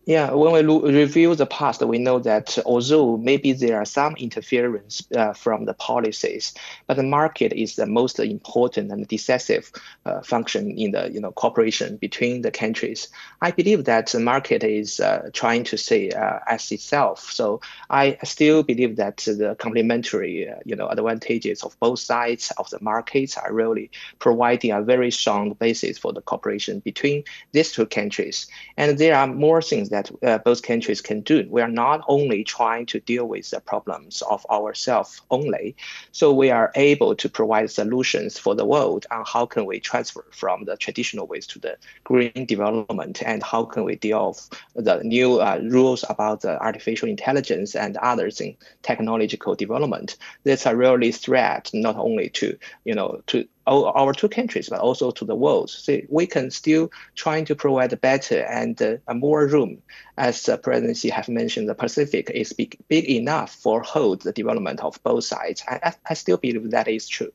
Yeah, 0.05 0.33
when 0.33 0.53
we 0.67 0.93
review 0.93 1.33
the 1.33 1.47
past, 1.47 1.81
we 1.81 1.97
know 1.97 2.19
that 2.19 2.59
although 2.63 3.17
maybe 3.17 3.53
there 3.53 3.81
are 3.81 3.85
some 3.85 4.15
interference 4.17 5.01
uh, 5.15 5.33
from 5.33 5.65
the 5.65 5.74
policies, 5.74 6.53
but 6.85 6.97
the 6.97 7.03
market 7.03 7.53
is 7.53 7.75
the 7.75 7.88
most 7.88 8.19
important 8.19 8.91
and 8.91 9.07
decisive 9.07 9.71
uh, 10.05 10.21
function 10.21 10.69
in 10.77 10.91
the 10.91 11.12
you 11.12 11.19
know 11.19 11.31
cooperation 11.31 11.97
between 11.97 12.43
the 12.43 12.51
countries. 12.51 13.09
I 13.41 13.50
believe 13.50 13.85
that 13.85 14.12
the 14.12 14.19
market 14.19 14.63
is 14.63 15.00
uh, 15.00 15.31
trying 15.33 15.63
to 15.65 15.77
say 15.77 16.12
uh, 16.12 16.38
as 16.47 16.71
itself. 16.71 17.31
So 17.31 17.62
I 17.89 18.19
still 18.24 18.62
believe 18.62 18.97
that 18.97 19.17
the 19.17 19.55
complementary 19.57 20.47
uh, 20.47 20.57
you 20.65 20.75
know 20.75 20.88
advantages 20.88 21.63
of 21.63 21.79
both 21.79 21.97
sides 21.97 22.51
of 22.59 22.69
the 22.69 22.79
markets 22.79 23.38
are 23.38 23.51
really 23.51 23.89
providing 24.19 24.69
a 24.69 24.83
very 24.83 25.09
strong 25.09 25.53
basis 25.53 25.97
for 25.97 26.13
the 26.13 26.21
cooperation 26.21 26.79
between 26.81 27.24
these 27.53 27.71
two 27.71 27.88
countries. 27.88 28.45
And 28.77 29.00
there 29.00 29.15
are 29.15 29.25
more 29.25 29.63
things 29.63 29.94
that 29.95 30.11
uh, 30.23 30.37
both 30.39 30.61
countries 30.61 31.01
can 31.01 31.21
do. 31.21 31.47
We 31.49 31.61
are 31.61 31.75
not 31.85 32.03
only 32.07 32.43
trying 32.43 32.85
to 32.87 32.99
deal 32.99 33.25
with 33.25 33.49
the 33.49 33.61
problems 33.61 34.21
of 34.29 34.45
ourselves 34.49 35.21
only, 35.31 35.75
so 36.11 36.33
we 36.33 36.51
are 36.51 36.71
able 36.75 37.15
to 37.15 37.29
provide 37.29 37.71
solutions 37.71 38.37
for 38.37 38.55
the 38.55 38.65
world 38.65 39.05
on 39.11 39.23
how 39.25 39.45
can 39.45 39.65
we 39.65 39.79
transfer 39.79 40.25
from 40.31 40.65
the 40.65 40.75
traditional 40.77 41.27
ways 41.27 41.47
to 41.47 41.59
the 41.59 41.77
green 42.03 42.45
development 42.45 43.23
and 43.23 43.41
how 43.41 43.63
can 43.63 43.83
we 43.83 43.95
deal 43.95 44.37
with 44.73 44.85
the 44.85 45.01
new 45.03 45.39
uh, 45.39 45.59
rules 45.63 46.03
about 46.09 46.41
the 46.41 46.61
artificial 46.61 47.07
intelligence 47.07 47.75
and 47.75 47.97
others 47.97 48.41
in 48.41 48.55
technological 48.81 49.55
development. 49.55 50.17
That's 50.43 50.65
a 50.65 50.75
really 50.75 51.11
threat 51.11 51.69
not 51.73 51.95
only 51.95 52.29
to 52.29 52.57
you 52.83 52.95
know 52.95 53.21
to 53.27 53.47
our 53.67 54.13
two 54.13 54.29
countries, 54.29 54.69
but 54.69 54.79
also 54.79 55.12
to 55.12 55.25
the 55.25 55.36
world. 55.36 55.69
So 55.69 56.00
we 56.10 56.27
can 56.27 56.51
still 56.51 56.91
trying 57.15 57.45
to 57.45 57.55
provide 57.55 58.00
better 58.01 58.41
and 58.43 58.79
uh, 58.81 59.13
more 59.13 59.48
room. 59.48 59.81
As 60.17 60.43
the 60.43 60.57
presidency 60.57 61.10
have 61.10 61.27
mentioned, 61.27 61.67
the 61.67 61.75
Pacific 61.75 62.29
is 62.34 62.53
big, 62.53 62.77
big 62.88 63.05
enough 63.05 63.53
for 63.53 63.81
hold 63.81 64.22
the 64.22 64.31
development 64.31 64.79
of 64.81 65.01
both 65.03 65.24
sides. 65.24 65.63
I, 65.67 65.93
I 66.10 66.13
still 66.13 66.38
believe 66.38 66.72
that 66.72 66.88
is 66.88 67.07
true. 67.07 67.31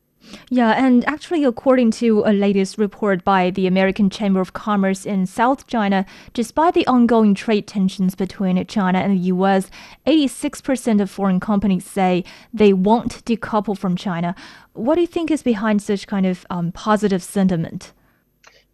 Yeah, 0.49 0.71
and 0.73 1.07
actually, 1.09 1.45
according 1.45 1.93
to 1.93 2.23
a 2.25 2.33
latest 2.33 2.79
report 2.79 3.25
by 3.25 3.51
the 3.51 3.67
American 3.67 4.11
Chamber 4.11 4.41
of 4.41 4.53
Commerce 4.53 5.07
in 5.07 5.27
South 5.27 5.67
China, 5.67 6.05
despite 6.35 6.75
the 6.75 6.87
ongoing 6.87 7.35
trade 7.35 7.67
tensions 7.67 8.15
between 8.15 8.65
China 8.67 8.99
and 8.99 9.13
the 9.13 9.25
U.S., 9.27 9.71
86% 10.07 11.01
of 11.01 11.11
foreign 11.11 11.41
companies 11.41 11.85
say 11.85 12.25
they 12.53 12.73
won't 12.73 13.25
decouple 13.25 13.77
from 13.77 13.97
China. 13.97 14.35
What 14.73 14.97
do 14.97 15.01
you 15.01 15.07
think 15.07 15.31
is 15.31 15.43
behind 15.43 15.83
such 15.83 16.07
kind 16.07 16.27
of 16.27 16.47
um, 16.51 16.73
positive 16.73 17.23
sentiment? 17.23 17.93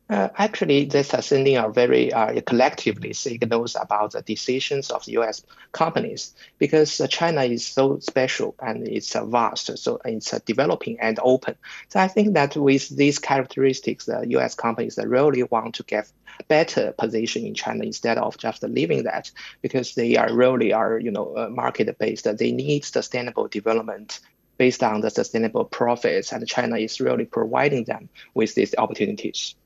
Uh, 0.08 0.28
actually, 0.36 0.84
this 0.84 1.12
is 1.12 1.26
sending 1.26 1.56
a 1.56 1.68
very 1.68 2.12
uh, 2.12 2.40
collectively 2.42 3.12
signals 3.12 3.75
about 3.75 4.12
the 4.12 4.22
decisions 4.22 4.88
of 4.90 5.02
U.S. 5.08 5.42
companies 5.72 6.32
because 6.58 7.00
uh, 7.00 7.08
China 7.08 7.42
is 7.42 7.66
so 7.66 7.98
special 7.98 8.54
and 8.60 8.86
it's 8.86 9.14
vast, 9.14 9.76
so 9.78 10.00
it's 10.04 10.30
developing 10.42 11.00
and 11.00 11.18
open. 11.25 11.56
So 11.88 11.98
I 11.98 12.06
think 12.06 12.34
that 12.34 12.56
with 12.56 12.88
these 12.90 13.18
characteristics, 13.18 14.04
the 14.04 14.25
U.S. 14.28 14.54
companies 14.54 14.96
really 14.96 15.42
want 15.42 15.75
to 15.75 15.82
get 15.82 16.08
better 16.46 16.92
position 16.92 17.44
in 17.44 17.54
China 17.54 17.82
instead 17.82 18.16
of 18.16 18.38
just 18.38 18.62
leaving 18.62 19.04
that 19.04 19.32
because 19.60 19.96
they 19.96 20.16
are 20.16 20.32
really 20.32 20.72
are 20.72 21.00
you 21.00 21.10
know 21.10 21.48
market 21.50 21.98
based. 21.98 22.28
They 22.38 22.52
need 22.52 22.84
sustainable 22.84 23.48
development 23.48 24.20
based 24.56 24.84
on 24.84 25.00
the 25.00 25.10
sustainable 25.10 25.64
profits, 25.64 26.30
and 26.30 26.46
China 26.46 26.76
is 26.76 27.00
really 27.00 27.25
providing 27.25 27.84
them 27.84 28.08
with 28.34 28.54
these 28.54 28.72
opportunities. 28.78 29.56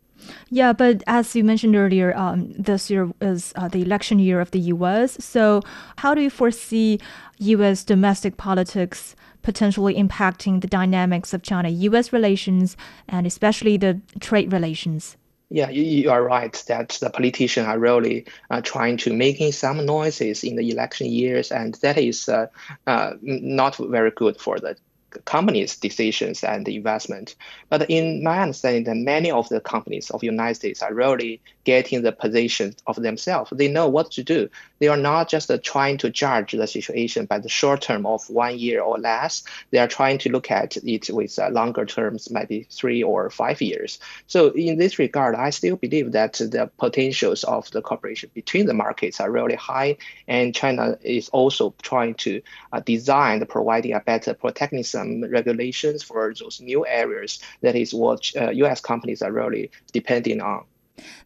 Yeah, 0.51 0.73
but 0.73 1.03
as 1.07 1.35
you 1.35 1.45
mentioned 1.45 1.77
earlier, 1.77 2.17
um, 2.17 2.53
this 2.53 2.91
year 2.91 3.11
is 3.21 3.53
uh, 3.57 3.69
the 3.69 3.83
election 3.83 4.19
year 4.19 4.41
of 4.41 4.51
the 4.51 4.61
U.S. 4.75 5.23
So, 5.25 5.63
how 5.97 6.15
do 6.15 6.21
you 6.21 6.31
foresee 6.31 7.01
U.S. 7.39 7.85
domestic 7.85 8.37
politics 8.37 9.17
potentially 9.43 9.95
impacting 9.95 10.61
the 10.61 10.67
dynamics 10.67 11.33
of 11.33 11.43
China-U.S. 11.43 12.13
relations 12.13 12.77
and 13.09 13.27
especially 13.27 13.77
the 13.77 14.01
trade 14.21 14.53
relations? 14.53 15.17
Yeah, 15.53 15.69
you, 15.69 16.09
are 16.11 16.23
right 16.23 16.53
that 16.69 16.91
the 17.01 17.11
politicians 17.11 17.67
are 17.67 17.79
really 17.79 18.25
uh, 18.51 18.61
trying 18.61 18.97
to 18.99 19.13
making 19.13 19.51
some 19.51 19.85
noises 19.85 20.45
in 20.45 20.55
the 20.55 20.71
election 20.71 21.09
years, 21.09 21.51
and 21.51 21.75
that 21.83 21.99
is 21.99 22.29
uh, 22.29 22.47
uh, 22.87 23.15
not 23.21 23.77
very 23.77 24.13
good 24.13 24.41
for 24.41 24.61
the 24.61 24.77
companies' 25.25 25.77
decisions 25.77 26.45
and 26.45 26.67
investment. 26.69 27.35
But 27.69 27.91
in 27.91 28.23
my 28.23 28.41
understanding, 28.41 28.85
that 28.85 28.97
many 28.97 29.31
of 29.31 29.49
the 29.49 29.61
companies 29.61 30.11
of 30.11 30.23
United 30.23 30.55
States 30.55 30.83
are 30.83 30.95
really 30.95 31.41
getting 31.65 32.03
the 32.03 32.13
position 32.13 32.75
of 32.87 32.97
themselves. 32.97 33.51
They 33.55 33.69
know 33.69 33.89
what 33.89 34.11
to 34.13 34.23
do. 34.23 34.49
They 34.79 34.89
are 34.89 34.97
not 34.97 35.29
just 35.29 35.51
uh, 35.51 35.59
trying 35.63 35.99
to 35.99 36.11
judge 36.11 36.53
the 36.53 36.67
situation 36.67 37.27
by 37.27 37.39
the 37.39 37.49
short 37.49 37.83
term 37.83 38.07
of 38.07 38.29
one 38.31 38.59
year 38.59 38.81
or 38.81 38.99
less. 38.99 39.43
They 39.71 39.79
are 39.79 39.89
trying 39.89 40.19
to 40.19 40.31
look 40.31 40.51
at 40.51 40.77
it 40.79 41.11
with 41.11 41.39
uh, 41.39 41.51
longer 41.51 41.85
terms, 41.85 42.31
maybe 42.31 42.67
three 42.71 43.03
or 43.03 43.29
five 43.31 43.61
years. 43.61 43.99
So 44.27 44.51
in 44.51 44.79
this 44.79 44.99
regard, 44.99 45.35
I 45.35 45.51
still 45.51 45.77
believe 45.77 46.13
that 46.13 46.35
the 46.35 46.71
potentials 46.79 47.45
of 47.45 47.71
the 47.71 47.83
cooperation 47.83 48.31
between 48.35 48.67
the 48.67 48.75
markets 48.75 49.21
are 49.21 49.31
really 49.31 49.57
high, 49.57 49.99
and 50.27 50.55
China 50.55 50.99
is 51.03 51.29
also 51.29 51.75
trying 51.83 52.15
to 52.15 52.41
uh, 52.73 52.81
design 52.81 53.45
providing 53.47 53.93
a 53.93 54.01
better 54.01 54.35
protectionism 54.35 55.25
regulations 55.25 56.03
for 56.03 56.33
those 56.35 56.61
new 56.61 56.87
areas. 56.87 57.41
That 57.61 57.77
is 57.77 57.93
what 57.93 58.31
uh, 58.37 58.51
U.S. 58.51 58.81
companies 58.81 59.23
are 59.23 59.33
really 59.33 59.71
depending 59.93 60.41
on. 60.41 60.65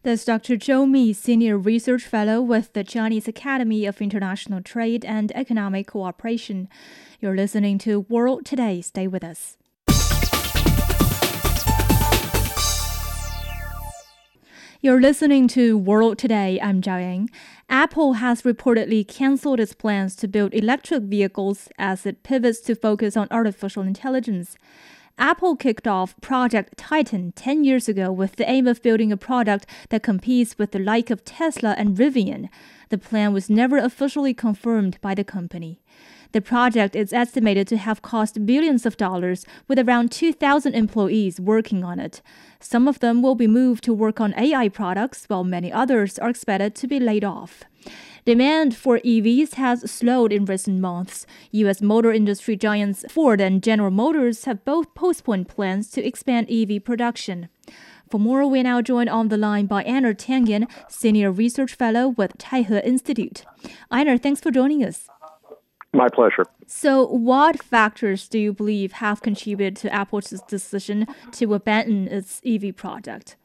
That's 0.03 0.25
Dr. 0.25 0.57
Zhou 0.57 0.89
Mi, 0.89 1.13
Senior 1.13 1.57
Research 1.57 2.03
Fellow 2.03 2.41
with 2.41 2.73
the 2.73 2.83
Chinese 2.83 3.27
Academy 3.27 3.85
of 3.85 4.01
International 4.01 4.61
Trade 4.61 5.05
and 5.05 5.31
Economic 5.35 5.87
Cooperation. 5.87 6.67
You're 7.19 7.35
listening 7.35 7.77
to 7.79 8.01
World 8.01 8.45
Today. 8.45 8.81
Stay 8.81 9.07
with 9.07 9.23
us. 9.23 9.57
You're 14.81 15.01
listening 15.01 15.47
to 15.47 15.79
World 15.79 16.19
Today. 16.19 16.59
I'm 16.61 16.79
Zhao 16.79 17.01
Yang. 17.01 17.31
Apple 17.69 18.13
has 18.13 18.43
reportedly 18.43 19.07
canceled 19.07 19.59
its 19.59 19.73
plans 19.73 20.15
to 20.17 20.27
build 20.27 20.53
electric 20.53 21.01
vehicles 21.03 21.69
as 21.79 22.05
it 22.05 22.21
pivots 22.21 22.59
to 22.61 22.75
focus 22.75 23.17
on 23.17 23.27
artificial 23.31 23.81
intelligence. 23.81 24.55
Apple 25.17 25.55
kicked 25.55 25.87
off 25.87 26.19
Project 26.19 26.77
Titan 26.77 27.31
10 27.31 27.63
years 27.63 27.87
ago 27.87 28.11
with 28.11 28.35
the 28.35 28.49
aim 28.49 28.67
of 28.67 28.81
building 28.81 29.13
a 29.13 29.17
product 29.17 29.65
that 29.89 30.03
competes 30.03 30.57
with 30.57 30.71
the 30.71 30.79
like 30.79 31.09
of 31.09 31.23
Tesla 31.23 31.73
and 31.77 31.97
Rivian. 31.97 32.49
The 32.89 32.97
plan 32.97 33.31
was 33.31 33.49
never 33.49 33.77
officially 33.77 34.33
confirmed 34.33 34.99
by 35.01 35.15
the 35.15 35.23
company. 35.23 35.81
The 36.33 36.41
project 36.41 36.97
is 36.97 37.13
estimated 37.13 37.65
to 37.69 37.77
have 37.77 38.01
cost 38.01 38.45
billions 38.45 38.85
of 38.85 38.97
dollars, 38.97 39.45
with 39.69 39.79
around 39.79 40.11
2,000 40.11 40.73
employees 40.75 41.39
working 41.39 41.85
on 41.85 41.97
it. 41.97 42.21
Some 42.59 42.85
of 42.85 42.99
them 42.99 43.21
will 43.21 43.35
be 43.35 43.47
moved 43.47 43.85
to 43.85 43.93
work 43.93 44.19
on 44.19 44.37
AI 44.37 44.67
products, 44.67 45.23
while 45.29 45.45
many 45.45 45.71
others 45.71 46.19
are 46.19 46.29
expected 46.29 46.75
to 46.75 46.87
be 46.87 46.99
laid 46.99 47.23
off. 47.23 47.63
Demand 48.25 48.75
for 48.75 48.97
EVs 49.01 49.53
has 49.53 49.89
slowed 49.91 50.33
in 50.33 50.45
recent 50.45 50.81
months. 50.81 51.27
U.S. 51.51 51.79
motor 51.79 52.11
industry 52.11 52.55
giants 52.55 53.05
Ford 53.07 53.39
and 53.39 53.61
General 53.61 53.91
Motors 53.91 54.45
have 54.45 54.65
both 54.65 54.95
postponed 54.95 55.47
plans 55.47 55.91
to 55.91 56.03
expand 56.03 56.49
EV 56.49 56.83
production. 56.83 57.49
For 58.09 58.19
more, 58.19 58.47
we 58.47 58.61
are 58.61 58.63
now 58.63 58.81
joined 58.81 59.09
on 59.09 59.27
the 59.27 59.37
line 59.37 59.67
by 59.67 59.83
Einar 59.83 60.15
Tangen, 60.15 60.67
Senior 60.89 61.31
Research 61.31 61.75
Fellow 61.75 62.07
with 62.07 62.35
Taihe 62.39 62.83
Institute. 62.83 63.45
Einar, 63.91 64.17
thanks 64.17 64.41
for 64.41 64.49
joining 64.49 64.83
us. 64.83 65.07
My 65.93 66.09
pleasure. 66.09 66.45
So, 66.65 67.05
what 67.05 67.61
factors 67.61 68.27
do 68.27 68.39
you 68.39 68.53
believe 68.53 68.93
have 68.93 69.21
contributed 69.21 69.75
to 69.77 69.93
Apple's 69.93 70.33
decision 70.47 71.05
to 71.33 71.53
abandon 71.53 72.07
its 72.07 72.41
EV 72.43 72.75
product? 72.75 73.35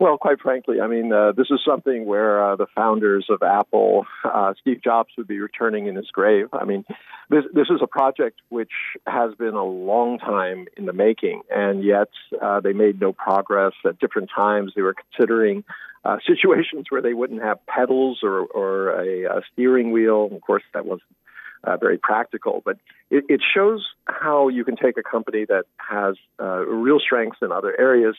Well, 0.00 0.16
quite 0.16 0.40
frankly, 0.40 0.80
I 0.80 0.86
mean, 0.86 1.12
uh, 1.12 1.32
this 1.32 1.48
is 1.50 1.60
something 1.62 2.06
where 2.06 2.42
uh, 2.42 2.56
the 2.56 2.66
founders 2.74 3.26
of 3.28 3.42
Apple, 3.42 4.06
uh, 4.24 4.54
Steve 4.58 4.82
Jobs, 4.82 5.10
would 5.18 5.28
be 5.28 5.40
returning 5.40 5.88
in 5.88 5.94
his 5.94 6.06
grave. 6.06 6.46
I 6.54 6.64
mean, 6.64 6.86
this 7.28 7.44
this 7.52 7.66
is 7.68 7.80
a 7.82 7.86
project 7.86 8.40
which 8.48 8.72
has 9.06 9.34
been 9.34 9.52
a 9.52 9.62
long 9.62 10.18
time 10.18 10.68
in 10.78 10.86
the 10.86 10.94
making, 10.94 11.42
and 11.50 11.84
yet 11.84 12.08
uh, 12.40 12.60
they 12.60 12.72
made 12.72 12.98
no 12.98 13.12
progress. 13.12 13.72
At 13.84 13.98
different 13.98 14.30
times, 14.34 14.72
they 14.74 14.80
were 14.80 14.94
considering 14.94 15.64
uh, 16.02 16.16
situations 16.26 16.86
where 16.88 17.02
they 17.02 17.12
wouldn't 17.12 17.42
have 17.42 17.58
pedals 17.66 18.20
or, 18.22 18.46
or 18.46 19.02
a, 19.02 19.24
a 19.24 19.42
steering 19.52 19.92
wheel. 19.92 20.30
Of 20.32 20.40
course, 20.40 20.62
that 20.72 20.86
wasn't 20.86 21.14
uh, 21.62 21.76
very 21.76 21.98
practical, 21.98 22.62
but 22.64 22.78
it, 23.10 23.24
it 23.28 23.42
shows 23.54 23.86
how 24.06 24.48
you 24.48 24.64
can 24.64 24.76
take 24.76 24.96
a 24.96 25.02
company 25.02 25.44
that 25.44 25.64
has 25.76 26.16
uh, 26.40 26.64
real 26.64 27.00
strengths 27.00 27.40
in 27.42 27.52
other 27.52 27.78
areas 27.78 28.16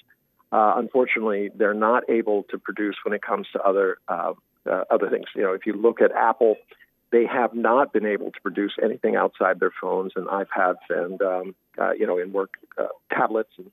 uh, 0.51 0.73
unfortunately, 0.77 1.49
they're 1.55 1.73
not 1.73 2.09
able 2.09 2.43
to 2.51 2.57
produce 2.57 2.95
when 3.03 3.13
it 3.13 3.21
comes 3.21 3.47
to 3.53 3.61
other 3.61 3.97
uh, 4.07 4.33
uh, 4.69 4.83
other 4.91 5.09
things. 5.09 5.25
You 5.35 5.43
know, 5.43 5.53
if 5.53 5.65
you 5.65 5.73
look 5.73 6.01
at 6.01 6.11
Apple, 6.11 6.55
they 7.11 7.25
have 7.25 7.53
not 7.53 7.93
been 7.93 8.05
able 8.05 8.31
to 8.31 8.41
produce 8.41 8.73
anything 8.81 9.15
outside 9.15 9.59
their 9.59 9.73
phones 9.81 10.13
and 10.15 10.27
iPads 10.27 10.79
and 10.89 11.21
um, 11.21 11.55
uh, 11.79 11.91
you 11.91 12.05
know 12.05 12.17
in 12.17 12.31
work 12.31 12.55
uh, 12.77 12.87
tablets 13.11 13.51
and 13.57 13.71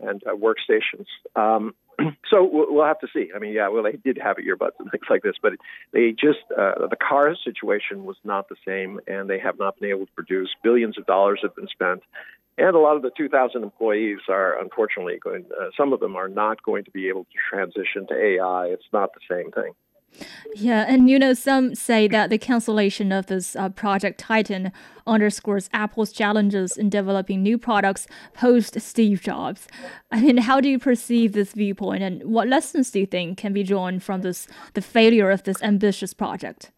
and 0.00 0.22
uh, 0.26 0.34
workstations. 0.34 1.06
Um, 1.36 1.74
so 2.30 2.48
we'll 2.50 2.84
have 2.84 2.98
to 3.00 3.08
see. 3.12 3.30
I 3.34 3.38
mean, 3.38 3.52
yeah, 3.52 3.68
well, 3.68 3.84
they 3.84 3.92
did 3.92 4.18
have 4.22 4.36
earbuds 4.36 4.72
and 4.80 4.90
things 4.90 5.04
like 5.08 5.22
this, 5.22 5.36
but 5.40 5.52
they 5.92 6.10
just 6.10 6.40
uh, 6.56 6.86
the 6.88 6.96
car 6.96 7.34
situation 7.42 8.04
was 8.04 8.16
not 8.24 8.48
the 8.48 8.56
same, 8.66 9.00
and 9.06 9.28
they 9.28 9.38
have 9.38 9.58
not 9.58 9.78
been 9.78 9.90
able 9.90 10.06
to 10.06 10.12
produce. 10.12 10.50
Billions 10.62 10.98
of 10.98 11.06
dollars 11.06 11.40
have 11.42 11.54
been 11.54 11.68
spent, 11.68 12.02
and 12.56 12.76
a 12.76 12.78
lot 12.78 12.96
of 12.96 13.02
the 13.02 13.10
2,000 13.16 13.62
employees 13.62 14.18
are 14.28 14.60
unfortunately 14.60 15.18
going. 15.18 15.44
Uh, 15.58 15.66
some 15.76 15.92
of 15.92 16.00
them 16.00 16.16
are 16.16 16.28
not 16.28 16.62
going 16.62 16.84
to 16.84 16.90
be 16.90 17.08
able 17.08 17.24
to 17.24 17.30
transition 17.50 18.06
to 18.08 18.14
AI. 18.14 18.66
It's 18.66 18.86
not 18.92 19.10
the 19.14 19.20
same 19.28 19.50
thing. 19.50 19.72
Yeah, 20.54 20.84
and 20.86 21.10
you 21.10 21.18
know, 21.18 21.34
some 21.34 21.74
say 21.74 22.06
that 22.06 22.30
the 22.30 22.38
cancellation 22.38 23.10
of 23.10 23.26
this 23.26 23.56
uh, 23.56 23.68
Project 23.70 24.20
Titan 24.20 24.70
underscores 25.06 25.68
Apple's 25.72 26.12
challenges 26.12 26.76
in 26.76 26.88
developing 26.88 27.42
new 27.42 27.58
products 27.58 28.06
post 28.32 28.80
Steve 28.80 29.22
Jobs. 29.22 29.66
I 30.12 30.20
mean, 30.20 30.36
how 30.36 30.60
do 30.60 30.68
you 30.68 30.78
perceive 30.78 31.32
this 31.32 31.52
viewpoint, 31.52 32.04
and 32.04 32.22
what 32.22 32.46
lessons 32.46 32.92
do 32.92 33.00
you 33.00 33.06
think 33.06 33.38
can 33.38 33.52
be 33.52 33.64
drawn 33.64 33.98
from 33.98 34.20
this 34.20 34.46
the 34.74 34.80
failure 34.80 35.30
of 35.30 35.42
this 35.42 35.60
ambitious 35.62 36.14
project? 36.14 36.70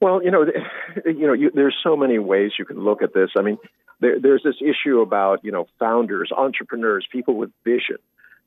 Well, 0.00 0.22
you 0.22 0.30
know, 0.30 0.46
you 1.04 1.26
know, 1.26 1.32
you, 1.32 1.50
there's 1.52 1.76
so 1.82 1.96
many 1.96 2.20
ways 2.20 2.52
you 2.58 2.64
can 2.64 2.84
look 2.84 3.02
at 3.02 3.12
this. 3.12 3.30
I 3.36 3.42
mean, 3.42 3.58
there, 4.00 4.20
there's 4.20 4.42
this 4.42 4.56
issue 4.60 5.00
about 5.00 5.44
you 5.44 5.52
know 5.52 5.66
founders, 5.78 6.30
entrepreneurs, 6.36 7.06
people 7.10 7.34
with 7.34 7.50
vision, 7.64 7.98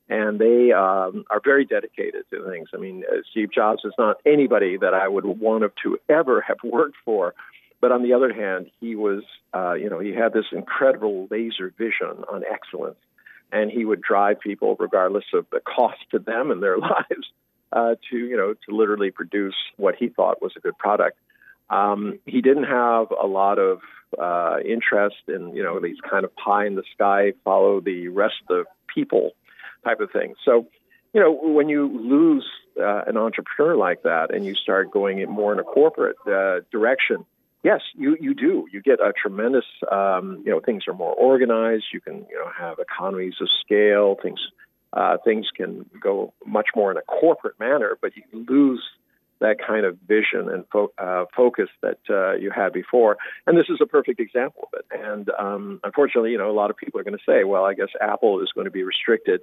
and 0.10 0.40
they 0.40 0.72
um, 0.72 1.26
are 1.30 1.42
very 1.44 1.66
dedicated 1.66 2.26
to 2.32 2.50
things. 2.50 2.70
I 2.74 2.78
mean, 2.78 3.04
uh, 3.10 3.22
Steve 3.32 3.52
Jobs 3.54 3.84
is 3.86 3.94
not 3.98 4.18
anybody 4.26 4.78
that 4.78 4.94
I 4.94 5.08
would 5.08 5.26
want 5.26 5.64
to 5.84 5.98
ever 6.10 6.42
have 6.48 6.58
worked 6.64 6.98
for. 7.04 7.34
But 7.80 7.92
on 7.92 8.04
the 8.04 8.14
other 8.14 8.32
hand, 8.32 8.70
he 8.80 8.96
was, 8.96 9.24
uh, 9.56 9.74
you 9.74 9.90
know, 9.90 10.00
he 10.00 10.14
had 10.14 10.34
this 10.34 10.46
incredible 10.52 11.28
laser 11.32 11.74
vision 11.76 12.24
on 12.32 12.44
excellence, 12.50 13.00
and 13.52 13.72
he 13.72 13.84
would 13.86 14.02
drive 14.02 14.40
people, 14.40 14.78
regardless 14.80 15.26
of 15.34 15.48
the 15.52 15.62
cost 15.62 15.98
to 16.12 16.20
them 16.20 16.52
and 16.52 16.62
their 16.62 16.78
lives, 16.78 17.32
uh, 17.74 17.96
to, 18.12 18.18
you 18.18 18.38
know, 18.38 18.54
to 18.54 18.76
literally 18.76 19.10
produce 19.10 19.56
what 19.78 19.96
he 19.96 20.10
thought 20.10 20.44
was 20.44 20.54
a 20.56 20.60
good 20.60 20.78
product. 20.78 21.18
Um, 21.72 22.20
he 22.26 22.42
didn't 22.42 22.66
have 22.66 23.08
a 23.12 23.26
lot 23.26 23.58
of 23.58 23.80
uh, 24.20 24.58
interest 24.66 25.24
in 25.28 25.56
you 25.56 25.64
know 25.64 25.80
these 25.80 25.98
kind 26.08 26.26
of 26.26 26.36
pie 26.36 26.66
in 26.66 26.76
the 26.76 26.84
sky, 26.94 27.34
follow 27.44 27.80
the 27.80 28.10
rest 28.10 28.36
of 28.42 28.48
the 28.48 28.64
people 28.94 29.32
type 29.86 30.02
of 30.02 30.12
thing. 30.12 30.36
So, 30.46 30.68
you 31.14 31.22
know, 31.22 31.32
when 31.32 31.70
you 31.70 31.88
lose 31.88 32.46
uh, 32.80 33.04
an 33.08 33.18
entrepreneur 33.18 33.76
like 33.76 34.04
that 34.04 34.34
and 34.34 34.46
you 34.46 34.54
start 34.54 34.92
going 34.92 35.20
in 35.20 35.30
more 35.30 35.54
in 35.54 35.60
a 35.60 35.64
corporate 35.64 36.18
uh, 36.28 36.60
direction, 36.72 37.26
yes, 37.64 37.82
you 37.96 38.18
you 38.20 38.34
do. 38.34 38.66
You 38.72 38.82
get 38.82 39.00
a 39.00 39.14
tremendous, 39.14 39.66
um, 39.90 40.44
you 40.46 40.52
know, 40.52 40.60
things 40.60 40.84
are 40.90 40.94
more 40.94 41.14
organized. 41.14 41.86
You 41.94 42.02
can 42.02 42.26
you 42.30 42.38
know 42.38 42.52
have 42.58 42.80
economies 42.80 43.36
of 43.40 43.48
scale. 43.64 44.18
Things 44.22 44.40
uh, 44.94 45.18
things 45.24 45.48
can 45.56 45.86
go 46.02 46.34
much 46.46 46.70
more 46.76 46.92
in 46.92 46.98
a 46.98 47.02
corporate 47.02 47.58
manner, 47.60 47.98
but 48.02 48.12
you 48.16 48.46
lose 48.50 48.84
that 49.42 49.58
kind 49.66 49.86
of 49.86 49.98
vision 50.08 50.50
and 50.50 50.66
fo- 50.72 50.94
uh, 50.98 51.26
focus 51.36 51.70
that 51.82 52.00
uh, 52.10 52.34
you 52.34 52.52
had 52.52 52.72
before. 52.72 53.18
And 53.46 53.58
this 53.58 53.68
is 53.70 53.80
a 53.82 53.86
perfect 53.86 54.20
example 54.20 54.70
of 54.72 54.80
it. 54.80 54.86
And 54.98 55.30
um, 55.38 55.80
unfortunately, 55.84 56.32
you 56.32 56.38
know, 56.38 56.50
a 56.50 56.54
lot 56.54 56.70
of 56.70 56.78
people 56.78 57.00
are 57.00 57.04
going 57.04 57.18
to 57.18 57.24
say, 57.28 57.44
well, 57.44 57.66
I 57.66 57.74
guess 57.74 57.90
Apple 58.00 58.42
is 58.42 58.52
going 58.56 58.66
to 58.66 58.72
be 58.72 58.84
restricted 58.84 59.42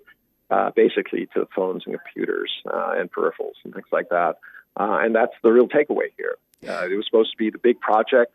uh, 0.51 0.71
basically 0.75 1.29
to 1.35 1.47
phones 1.55 1.83
and 1.87 1.95
computers 1.95 2.51
uh, 2.73 2.95
and 2.97 3.13
peripherals 3.13 3.59
and 3.65 3.75
things 3.75 3.89
like 3.93 4.09
that. 4.09 4.37
Uh, 4.79 4.99
and 5.03 5.15
that's 5.15 5.35
the 5.43 5.53
real 5.53 5.69
takeaway 5.69 6.11
here. 6.17 6.37
Uh, 6.67 6.87
it 6.87 6.95
was 6.97 7.05
supposed 7.05 7.31
to 7.33 7.37
be 7.37 7.51
the 7.51 7.59
big 7.59 7.79
project. 7.81 8.33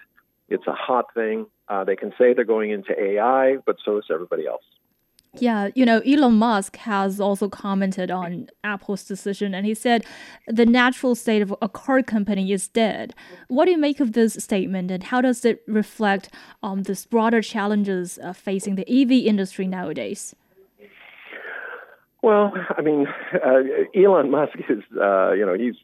It's 0.50 0.68
a 0.68 0.74
hot 0.74 1.14
thing. 1.14 1.48
they 1.88 1.96
can 1.96 2.14
say 2.18 2.34
they're 2.34 2.46
going 2.46 2.72
into 2.72 2.92
AI, 3.02 3.58
but 3.66 3.78
so 3.84 3.98
is 3.98 4.06
everybody 4.12 4.46
else. 4.46 4.64
Yeah, 5.40 5.70
you 5.74 5.84
know, 5.84 6.00
Elon 6.02 6.36
Musk 6.36 6.78
has 6.78 7.20
also 7.20 7.50
commented 7.50 8.12
on 8.12 8.50
Apple's 8.64 9.04
decision 9.04 9.56
and 9.56 9.66
he 9.66 9.74
said 9.74 10.06
the 10.48 10.66
natural 10.66 11.16
state 11.16 11.42
of 11.42 11.56
a 11.60 11.68
car 11.68 12.04
company 12.04 12.52
is 12.52 12.68
dead. 12.68 13.16
What 13.48 13.66
do 13.66 13.72
you 13.72 13.80
make 13.80 14.00
of 14.00 14.14
this 14.14 14.36
statement 14.36 14.92
and 14.92 15.04
how 15.04 15.22
does 15.22 15.44
it 15.44 15.64
reflect 15.68 16.30
um, 16.62 16.84
this 16.84 17.08
broader 17.08 17.42
challenges 17.42 18.20
uh, 18.22 18.34
facing 18.34 18.76
the 18.76 18.88
EV 18.88 19.26
industry 19.26 19.66
nowadays? 19.66 20.36
Well, 22.22 22.54
I 22.78 22.82
mean, 22.82 23.06
uh, 23.34 23.60
Elon 23.94 24.32
Musk 24.32 24.54
is, 24.70 24.82
uh, 24.98 25.34
you 25.34 25.46
know, 25.46 25.56
he's 25.56 25.76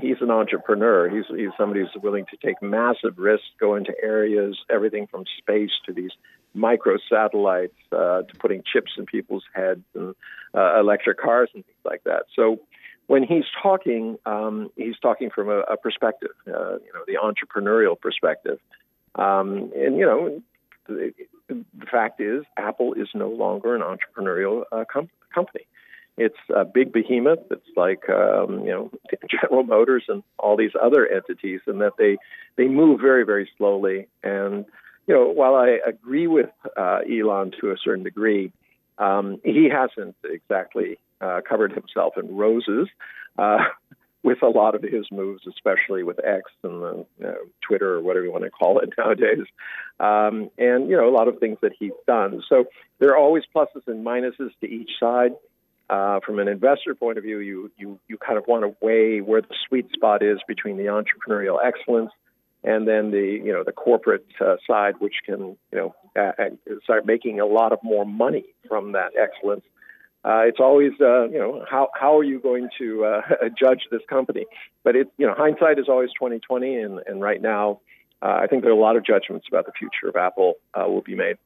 he's 0.00 0.16
an 0.22 0.30
entrepreneur. 0.30 1.10
He's 1.10 1.26
he's 1.28 1.50
somebody 1.58 1.80
who's 1.80 2.02
willing 2.02 2.24
to 2.30 2.36
take 2.38 2.62
massive 2.62 3.18
risks, 3.18 3.44
go 3.60 3.74
into 3.74 3.92
areas, 4.02 4.58
everything 4.70 5.06
from 5.06 5.24
space 5.38 5.70
to 5.84 5.92
these 5.92 6.12
micro 6.54 6.96
satellites, 7.08 7.74
uh, 7.92 8.22
to 8.22 8.34
putting 8.38 8.62
chips 8.70 8.92
in 8.98 9.06
people's 9.06 9.44
heads 9.54 9.84
and 9.94 10.14
uh, 10.54 10.78
electric 10.78 11.18
cars 11.18 11.50
and 11.54 11.64
things 11.64 11.78
like 11.84 12.04
that. 12.04 12.24
So 12.36 12.60
when 13.06 13.22
he's 13.22 13.44
talking, 13.62 14.18
um, 14.26 14.70
he's 14.76 14.98
talking 15.00 15.30
from 15.30 15.48
a, 15.48 15.60
a 15.60 15.76
perspective, 15.76 16.30
uh, 16.46 16.74
you 16.74 16.92
know, 16.94 17.04
the 17.06 17.18
entrepreneurial 17.22 17.98
perspective. 17.98 18.58
Um, 19.14 19.72
and 19.76 19.96
you 19.98 20.06
know, 20.06 20.42
the, 20.88 21.12
the, 21.48 21.64
fact 21.90 22.20
is, 22.20 22.44
Apple 22.56 22.94
is 22.94 23.08
no 23.14 23.28
longer 23.28 23.74
an 23.74 23.82
entrepreneurial 23.82 24.62
uh, 24.72 24.84
com- 24.90 25.10
company. 25.34 25.66
It's 26.16 26.36
a 26.54 26.64
big 26.64 26.92
behemoth. 26.92 27.40
It's 27.50 27.76
like 27.76 28.08
um, 28.08 28.60
you 28.60 28.70
know 28.70 28.90
General 29.30 29.64
Motors 29.64 30.04
and 30.08 30.22
all 30.38 30.56
these 30.56 30.72
other 30.80 31.06
entities, 31.06 31.60
and 31.66 31.80
that 31.80 31.92
they 31.98 32.16
they 32.56 32.68
move 32.68 33.00
very 33.00 33.24
very 33.24 33.50
slowly. 33.56 34.08
And 34.22 34.66
you 35.06 35.14
know, 35.14 35.28
while 35.28 35.54
I 35.54 35.78
agree 35.86 36.26
with 36.26 36.50
uh, 36.76 37.00
Elon 37.10 37.52
to 37.60 37.70
a 37.70 37.76
certain 37.82 38.04
degree, 38.04 38.52
um, 38.98 39.40
he 39.44 39.68
hasn't 39.68 40.16
exactly 40.24 40.98
uh, 41.20 41.40
covered 41.48 41.72
himself 41.72 42.14
in 42.16 42.36
roses 42.36 42.88
uh, 43.38 43.58
with 44.22 44.42
a 44.42 44.48
lot 44.48 44.74
of 44.74 44.82
his 44.82 45.06
moves, 45.10 45.42
especially 45.48 46.04
with 46.04 46.24
X 46.24 46.50
and 46.62 46.82
the, 46.82 47.06
you 47.18 47.26
know, 47.26 47.36
Twitter 47.66 47.94
or 47.94 48.00
whatever 48.00 48.24
you 48.24 48.32
want 48.32 48.44
to 48.44 48.50
call 48.50 48.78
it 48.78 48.90
nowadays, 48.98 49.46
um, 49.98 50.50
and 50.58 50.88
you 50.88 50.96
know 50.96 51.08
a 51.08 51.14
lot 51.14 51.28
of 51.28 51.38
things 51.38 51.58
that 51.62 51.72
he's 51.78 51.92
done. 52.06 52.42
So 52.48 52.66
there 52.98 53.10
are 53.10 53.16
always 53.16 53.42
pluses 53.54 53.86
and 53.86 54.06
minuses 54.06 54.50
to 54.60 54.68
each 54.68 54.90
side. 55.00 55.32
Uh, 55.90 56.20
from 56.24 56.38
an 56.38 56.48
investor 56.48 56.94
point 56.94 57.18
of 57.18 57.24
view, 57.24 57.40
you 57.40 57.70
you 57.76 57.98
you 58.08 58.16
kind 58.16 58.38
of 58.38 58.44
want 58.46 58.62
to 58.62 58.74
weigh 58.80 59.20
where 59.20 59.42
the 59.42 59.54
sweet 59.68 59.90
spot 59.92 60.22
is 60.22 60.38
between 60.46 60.76
the 60.76 60.84
entrepreneurial 60.84 61.58
excellence 61.62 62.12
and 62.64 62.86
then 62.86 63.10
the 63.10 63.40
you 63.44 63.52
know 63.52 63.64
the 63.64 63.72
corporate 63.72 64.26
uh, 64.40 64.56
side, 64.66 64.94
which 64.98 65.16
can 65.24 65.56
you 65.72 65.78
know 65.78 65.94
uh, 66.16 66.32
start 66.84 67.06
making 67.06 67.40
a 67.40 67.46
lot 67.46 67.72
of 67.72 67.78
more 67.82 68.04
money 68.04 68.44
from 68.68 68.92
that 68.92 69.12
excellence. 69.20 69.64
Uh, 70.24 70.42
it's 70.46 70.60
always 70.60 70.92
uh, 71.00 71.28
you 71.28 71.38
know 71.38 71.64
how 71.68 71.88
how 71.98 72.16
are 72.16 72.24
you 72.24 72.40
going 72.40 72.68
to 72.78 73.04
uh, 73.04 73.20
judge 73.58 73.80
this 73.90 74.02
company? 74.08 74.46
But 74.84 74.96
it 74.96 75.12
you 75.18 75.26
know 75.26 75.34
hindsight 75.36 75.78
is 75.78 75.88
always 75.88 76.10
twenty 76.16 76.38
twenty, 76.38 76.76
and 76.76 77.00
and 77.06 77.20
right 77.20 77.42
now 77.42 77.80
uh, 78.22 78.38
I 78.42 78.46
think 78.46 78.62
there 78.62 78.70
are 78.70 78.76
a 78.76 78.80
lot 78.80 78.96
of 78.96 79.04
judgments 79.04 79.46
about 79.48 79.66
the 79.66 79.72
future 79.72 80.08
of 80.08 80.16
Apple 80.16 80.54
uh, 80.74 80.86
will 80.86 81.02
be 81.02 81.16
made. 81.16 81.36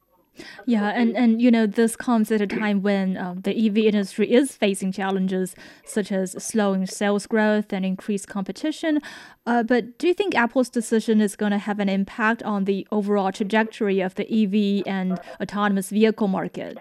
Yeah, 0.67 0.89
and, 0.89 1.17
and 1.17 1.41
you 1.41 1.51
know, 1.51 1.67
this 1.67 1.97
comes 1.97 2.31
at 2.31 2.41
a 2.41 2.47
time 2.47 2.83
when 2.83 3.17
um, 3.17 3.41
the 3.41 3.67
EV 3.67 3.79
industry 3.79 4.33
is 4.33 4.53
facing 4.53 4.93
challenges 4.93 5.55
such 5.85 6.13
as 6.13 6.33
slowing 6.43 6.87
sales 6.87 7.27
growth 7.27 7.73
and 7.73 7.85
increased 7.85 8.29
competition. 8.29 9.01
Uh, 9.47 9.63
but 9.63 9.99
do 9.99 10.09
you 10.09 10.15
think 10.15 10.35
Apple's 10.35 10.69
decision 10.69 11.21
is 11.21 11.37
going 11.37 11.53
to 11.53 11.59
have 11.59 11.79
an 11.79 11.89
impact 11.89 12.43
on 12.43 12.65
the 12.65 12.87
overall 12.91 13.33
trajectory 13.33 14.01
of 14.01 14.15
the 14.15 14.27
EV 14.27 14.83
and 14.87 15.19
autonomous 15.41 15.91
vehicle 15.91 16.29
market? 16.29 16.79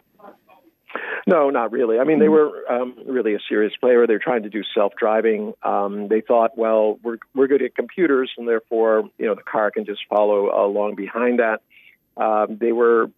No, 1.28 1.50
not 1.50 1.72
really. 1.72 1.98
I 1.98 2.04
mean, 2.04 2.20
they 2.20 2.30
were 2.30 2.52
um, 2.70 2.96
really 3.08 3.34
a 3.34 3.39
serious 3.50 3.74
player. 3.80 4.06
They're 4.06 4.20
trying 4.20 4.44
to 4.44 4.50
do 4.50 4.62
self-driving. 4.76 5.54
Um, 5.63 6.08
they 6.08 6.22
thought, 6.22 6.56
well, 6.56 7.00
we're 7.02 7.18
we're 7.34 7.48
good 7.48 7.63
at 7.63 7.76
computers, 7.76 8.32
and 8.38 8.48
therefore, 8.48 9.10
you 9.18 9.26
know, 9.26 9.34
the 9.34 9.41
car 9.41 9.72
can 9.72 9.86
just 9.86 10.02
follow 10.08 10.52
along 10.56 10.96
behind 10.96 11.39
that. 11.39 11.62
Um, 12.15 12.58
they 12.60 12.72
were 12.72 13.10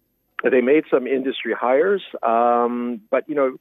they 0.42 0.60
made 0.60 0.84
some 0.90 1.06
industry 1.06 1.54
hires, 1.58 2.02
um, 2.22 3.00
but 3.10 3.28
you 3.28 3.34
know, 3.34 3.58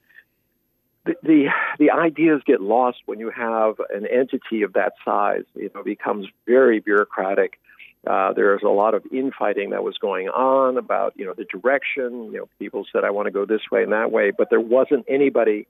the, 1.05 1.15
the 1.23 1.47
the 1.79 1.91
ideas 1.91 2.41
get 2.45 2.61
lost 2.61 2.99
when 3.05 3.19
you 3.19 3.29
have 3.29 3.75
an 3.93 4.05
entity 4.05 4.61
of 4.61 4.73
that 4.73 4.93
size. 5.03 5.43
You 5.55 5.71
know, 5.73 5.83
becomes 5.83 6.27
very 6.45 6.79
bureaucratic. 6.79 7.59
Uh, 8.05 8.31
there's 8.33 8.61
a 8.63 8.69
lot 8.69 8.93
of 8.93 9.03
infighting 9.11 9.71
that 9.71 9.83
was 9.83 9.97
going 9.97 10.29
on 10.29 10.77
about 10.77 11.13
you 11.15 11.25
know 11.25 11.33
the 11.33 11.45
direction. 11.45 12.31
You 12.31 12.39
know, 12.39 12.49
people 12.59 12.85
said 12.91 13.03
I 13.03 13.09
want 13.09 13.25
to 13.25 13.31
go 13.31 13.45
this 13.45 13.61
way 13.71 13.83
and 13.83 13.91
that 13.91 14.11
way, 14.11 14.31
but 14.31 14.49
there 14.49 14.61
wasn't 14.61 15.05
anybody 15.07 15.67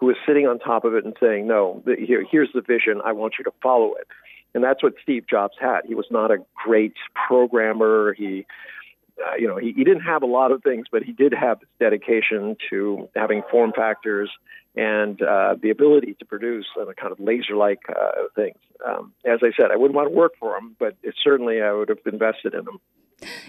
who 0.00 0.06
was 0.06 0.16
sitting 0.26 0.46
on 0.46 0.58
top 0.58 0.84
of 0.84 0.94
it 0.94 1.04
and 1.04 1.14
saying, 1.20 1.46
no, 1.46 1.82
here, 1.98 2.24
here's 2.28 2.48
the 2.54 2.62
vision. 2.62 3.02
I 3.04 3.12
want 3.12 3.34
you 3.38 3.44
to 3.44 3.52
follow 3.62 3.94
it. 3.94 4.08
And 4.54 4.64
that's 4.64 4.82
what 4.82 4.94
Steve 5.02 5.26
Jobs 5.28 5.54
had. 5.60 5.82
He 5.86 5.94
was 5.94 6.06
not 6.10 6.30
a 6.30 6.38
great 6.64 6.94
programmer. 7.28 8.14
He 8.14 8.46
uh, 9.26 9.36
you 9.36 9.46
know, 9.46 9.56
he, 9.56 9.72
he 9.72 9.84
didn't 9.84 10.02
have 10.02 10.22
a 10.22 10.26
lot 10.26 10.52
of 10.52 10.62
things, 10.62 10.86
but 10.90 11.02
he 11.02 11.12
did 11.12 11.32
have 11.32 11.60
this 11.60 11.68
dedication 11.78 12.56
to 12.70 13.08
having 13.14 13.42
form 13.50 13.72
factors 13.74 14.30
and 14.76 15.20
uh, 15.20 15.56
the 15.60 15.70
ability 15.70 16.14
to 16.20 16.24
produce 16.24 16.66
kind 16.76 17.12
of 17.12 17.18
laser-like 17.18 17.80
uh, 17.88 18.28
things. 18.36 18.58
Um, 18.86 19.12
as 19.24 19.40
I 19.42 19.50
said, 19.60 19.70
I 19.70 19.76
wouldn't 19.76 19.96
want 19.96 20.08
to 20.08 20.14
work 20.14 20.32
for 20.38 20.56
him, 20.56 20.76
but 20.78 20.96
it, 21.02 21.14
certainly 21.22 21.60
I 21.60 21.72
would 21.72 21.88
have 21.88 21.98
invested 22.06 22.54
in 22.54 22.60
him. 22.60 22.78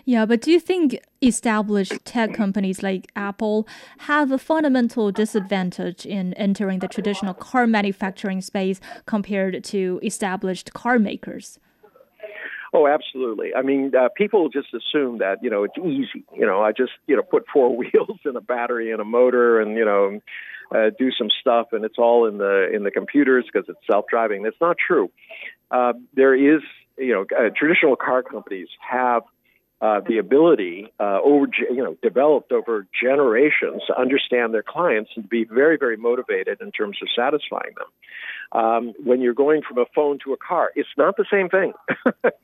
Yeah, 0.03 0.25
but 0.25 0.41
do 0.41 0.51
you 0.51 0.59
think 0.59 0.99
established 1.21 2.03
tech 2.03 2.33
companies 2.33 2.83
like 2.83 3.09
Apple 3.15 3.67
have 3.99 4.31
a 4.31 4.37
fundamental 4.37 5.11
disadvantage 5.11 6.05
in 6.05 6.33
entering 6.33 6.79
the 6.79 6.89
traditional 6.89 7.33
car 7.33 7.67
manufacturing 7.67 8.41
space 8.41 8.81
compared 9.05 9.63
to 9.65 9.99
established 10.03 10.73
car 10.73 10.99
makers? 10.99 11.57
Oh, 12.73 12.87
absolutely. 12.87 13.53
I 13.53 13.63
mean, 13.63 13.91
uh, 13.93 14.07
people 14.15 14.47
just 14.47 14.69
assume 14.73 15.17
that 15.17 15.43
you 15.43 15.49
know 15.49 15.63
it's 15.63 15.77
easy. 15.77 16.23
You 16.33 16.45
know, 16.45 16.61
I 16.61 16.71
just 16.71 16.93
you 17.05 17.15
know 17.15 17.23
put 17.23 17.45
four 17.51 17.75
wheels 17.77 18.19
and 18.23 18.35
a 18.35 18.41
battery 18.41 18.91
and 18.91 19.01
a 19.01 19.05
motor 19.05 19.59
and 19.59 19.75
you 19.75 19.85
know 19.85 20.19
uh, 20.73 20.89
do 20.97 21.11
some 21.11 21.29
stuff 21.41 21.67
and 21.73 21.83
it's 21.83 21.97
all 21.97 22.27
in 22.27 22.37
the 22.37 22.69
in 22.73 22.83
the 22.83 22.91
computers 22.91 23.45
because 23.51 23.67
it's 23.67 23.85
self-driving. 23.89 24.43
That's 24.43 24.61
not 24.61 24.77
true. 24.77 25.11
Uh, 25.69 25.93
there 26.13 26.33
is 26.33 26.61
you 26.97 27.13
know 27.13 27.25
uh, 27.37 27.49
traditional 27.55 27.97
car 27.97 28.23
companies 28.23 28.69
have 28.79 29.23
uh, 29.81 29.99
the 30.07 30.19
ability 30.19 30.93
uh, 30.99 31.19
over 31.23 31.47
you 31.69 31.83
know 31.83 31.97
developed 32.01 32.53
over 32.53 32.87
generations 33.03 33.81
to 33.87 33.99
understand 33.99 34.53
their 34.53 34.63
clients 34.63 35.11
and 35.17 35.27
be 35.27 35.43
very 35.43 35.75
very 35.77 35.97
motivated 35.97 36.61
in 36.61 36.71
terms 36.71 36.97
of 37.01 37.09
satisfying 37.15 37.73
them 37.75 37.87
um, 38.51 38.93
when 39.03 39.21
you're 39.21 39.33
going 39.33 39.61
from 39.61 39.77
a 39.77 39.85
phone 39.95 40.19
to 40.25 40.33
a 40.33 40.37
car. 40.37 40.71
It's 40.75 40.89
not 40.97 41.15
the 41.15 41.25
same 41.31 41.49
thing. 41.49 41.73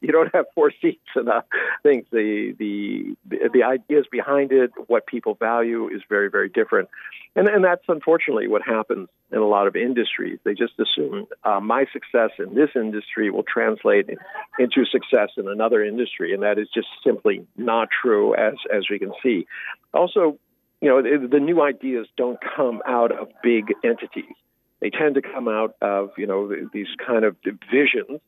you 0.00 0.12
don't 0.12 0.34
have 0.34 0.46
four 0.54 0.70
seats 0.82 1.08
and 1.14 1.28
uh, 1.28 1.42
things. 1.82 2.04
The, 2.12 2.54
the 2.58 3.16
the 3.52 3.62
ideas 3.62 4.06
behind 4.10 4.52
it, 4.52 4.70
what 4.86 5.06
people 5.06 5.34
value, 5.34 5.88
is 5.88 6.02
very 6.08 6.28
very 6.28 6.48
different, 6.48 6.88
and 7.34 7.48
and 7.48 7.64
that's 7.64 7.84
unfortunately 7.88 8.48
what 8.48 8.62
happens 8.62 9.08
in 9.32 9.38
a 9.38 9.46
lot 9.46 9.66
of 9.66 9.76
industries. 9.76 10.38
They 10.44 10.54
just 10.54 10.74
assume 10.78 11.26
uh, 11.42 11.60
my 11.60 11.86
success 11.92 12.30
in 12.38 12.54
this 12.54 12.70
industry 12.74 13.30
will 13.30 13.44
translate 13.44 14.10
into 14.58 14.84
success 14.84 15.30
in 15.36 15.48
another 15.48 15.82
industry, 15.82 16.34
and 16.34 16.42
that 16.42 16.58
is 16.58 16.68
just 16.74 16.88
simply 17.04 17.46
not 17.56 17.88
true, 18.02 18.34
as 18.34 18.54
as 18.72 18.84
we 18.90 18.98
can 18.98 19.12
see. 19.22 19.46
Also, 19.94 20.38
you 20.82 20.90
know, 20.90 21.00
the, 21.00 21.26
the 21.26 21.40
new 21.40 21.62
ideas 21.62 22.06
don't 22.18 22.38
come 22.56 22.82
out 22.86 23.10
of 23.10 23.28
big 23.42 23.72
entities 23.82 24.34
they 24.80 24.90
tend 24.90 25.14
to 25.14 25.22
come 25.22 25.48
out 25.48 25.74
of 25.80 26.10
you 26.16 26.26
know 26.26 26.50
these 26.72 26.88
kind 27.06 27.24
of 27.24 27.36
visions, 27.70 28.20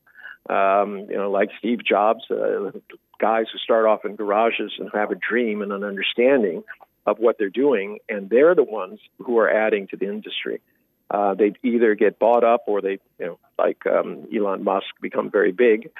um, 0.48 1.06
you 1.10 1.16
know, 1.16 1.30
like 1.30 1.50
Steve 1.58 1.84
Jobs, 1.84 2.24
uh, 2.30 2.70
guys 3.20 3.46
who 3.52 3.58
start 3.58 3.86
off 3.86 4.04
in 4.04 4.16
garages 4.16 4.72
and 4.78 4.90
have 4.94 5.10
a 5.10 5.14
dream 5.16 5.62
and 5.62 5.72
an 5.72 5.84
understanding 5.84 6.64
of 7.06 7.18
what 7.18 7.36
they're 7.38 7.50
doing, 7.50 7.98
and 8.08 8.28
they're 8.30 8.54
the 8.54 8.62
ones 8.62 9.00
who 9.18 9.38
are 9.38 9.50
adding 9.50 9.86
to 9.88 9.96
the 9.96 10.06
industry. 10.06 10.60
Uh, 11.10 11.34
they 11.34 11.54
either 11.62 11.94
get 11.94 12.18
bought 12.18 12.44
up 12.44 12.64
or 12.66 12.82
they, 12.82 12.98
you 13.18 13.26
know, 13.26 13.38
like 13.58 13.86
um, 13.86 14.26
Elon 14.34 14.62
Musk, 14.62 14.86
become 15.00 15.30
very 15.30 15.52
big. 15.52 15.90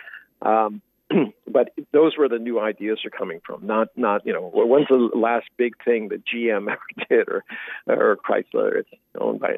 Um, 0.42 0.82
but 1.50 1.72
those 1.92 2.18
where 2.18 2.28
the 2.28 2.38
new 2.38 2.61
ideas 2.61 3.00
are 3.06 3.11
coming 3.11 3.40
from. 3.44 3.66
Not, 3.66 3.88
not 3.96 4.26
you 4.26 4.34
know, 4.34 4.50
when's 4.52 4.88
the 4.88 5.11
last 5.14 5.46
big 5.56 5.82
thing 5.82 6.08
that 6.08 6.24
GM 6.26 6.70
ever 6.70 7.08
did 7.08 7.28
or 7.28 7.44
or 7.87 8.16
Chrysler? 8.16 8.80
It's 8.80 8.90
owned 9.18 9.40
by 9.40 9.56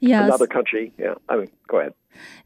yes. 0.00 0.24
another 0.24 0.46
country. 0.46 0.92
Yeah, 0.98 1.14
I 1.28 1.36
mean, 1.36 1.50
go 1.68 1.80
ahead. 1.80 1.94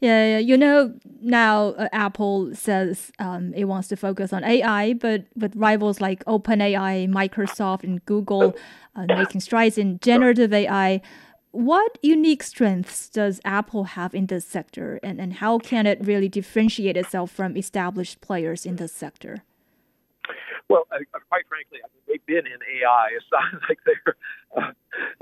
Yeah, 0.01 0.27
yeah. 0.27 0.39
you 0.39 0.57
know, 0.57 0.93
now 1.21 1.69
uh, 1.71 1.89
Apple 1.93 2.55
says 2.55 3.13
um, 3.19 3.55
it 3.55 3.65
wants 3.65 3.89
to 3.89 3.97
focus 3.97 4.33
on 4.33 4.45
AI, 4.45 4.95
but 4.95 5.25
with 5.37 5.55
rivals 5.55 6.01
like 6.01 6.25
OpenAI, 6.25 7.09
Microsoft, 7.09 7.85
and 7.85 8.05
Google 8.05 8.57
uh, 8.97 9.07
making 9.07 9.41
strides 9.41 9.79
in 9.79 9.99
generative 10.01 10.53
AI, 10.53 11.01
what 11.53 11.99
unique 12.03 12.43
strengths 12.43 13.09
does 13.09 13.41
Apple 13.45 13.85
have 13.85 14.15
in 14.15 14.27
this 14.27 14.45
sector, 14.45 15.01
and, 15.03 15.21
and 15.21 15.35
how 15.35 15.59
can 15.59 15.87
it 15.87 15.99
really 16.05 16.29
differentiate 16.29 16.97
itself 16.97 17.31
from 17.31 17.57
established 17.57 18.21
players 18.21 18.65
in 18.65 18.77
this 18.77 18.93
sector? 18.93 19.43
Well, 20.71 20.87
uh, 20.93 20.99
quite 21.29 21.49
frankly, 21.49 21.79
I 21.83 21.89
mean, 21.93 22.03
they've 22.07 22.27
been 22.27 22.47
in 22.47 22.61
AI. 22.81 23.09
It's 23.17 23.27
not 23.33 23.61
like 23.69 23.79
they're, 23.85 24.15
uh, 24.57 24.73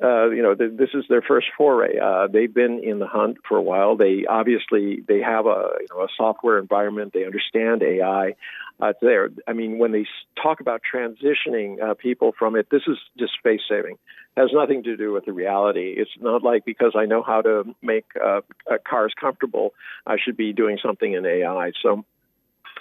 uh, 0.07 0.29
you 0.29 0.43
know, 0.43 0.55
th- 0.55 0.73
this 0.77 0.91
is 0.93 1.07
their 1.09 1.23
first 1.23 1.47
foray. 1.57 1.99
Uh, 1.99 2.27
they've 2.27 2.53
been 2.53 2.85
in 2.85 2.99
the 2.99 3.07
hunt 3.07 3.39
for 3.49 3.57
a 3.57 3.63
while. 3.63 3.97
They 3.97 4.27
obviously 4.29 5.03
they 5.09 5.21
have 5.21 5.47
a 5.47 5.71
you 5.81 5.87
know 5.91 6.03
a 6.03 6.09
software 6.19 6.59
environment. 6.59 7.15
They 7.15 7.25
understand 7.25 7.83
AI. 7.83 8.35
Uh, 8.81 8.93
there. 9.03 9.31
I 9.49 9.55
mean, 9.55 9.79
when 9.79 9.91
they 9.91 10.07
talk 10.41 10.61
about 10.61 10.83
transitioning 10.85 11.83
uh, 11.83 11.95
people 11.95 12.33
from 12.39 12.55
it, 12.55 12.69
this 12.71 12.83
is 12.87 12.97
just 13.19 13.33
space 13.33 13.63
saving. 13.69 13.97
It 14.37 14.41
has 14.41 14.51
nothing 14.53 14.85
to 14.85 14.97
do 14.97 15.13
with 15.13 15.25
the 15.25 15.33
reality. 15.33 15.95
It's 15.97 16.11
not 16.21 16.45
like 16.45 16.65
because 16.65 16.93
I 16.95 17.07
know 17.07 17.25
how 17.25 17.43
to 17.43 17.65
make 17.83 18.05
uh, 18.25 18.43
cars 18.89 19.15
comfortable, 19.19 19.73
I 20.07 20.17
should 20.23 20.37
be 20.37 20.53
doing 20.53 20.79
something 20.81 21.13
in 21.13 21.27
AI. 21.27 21.73
So 21.83 22.05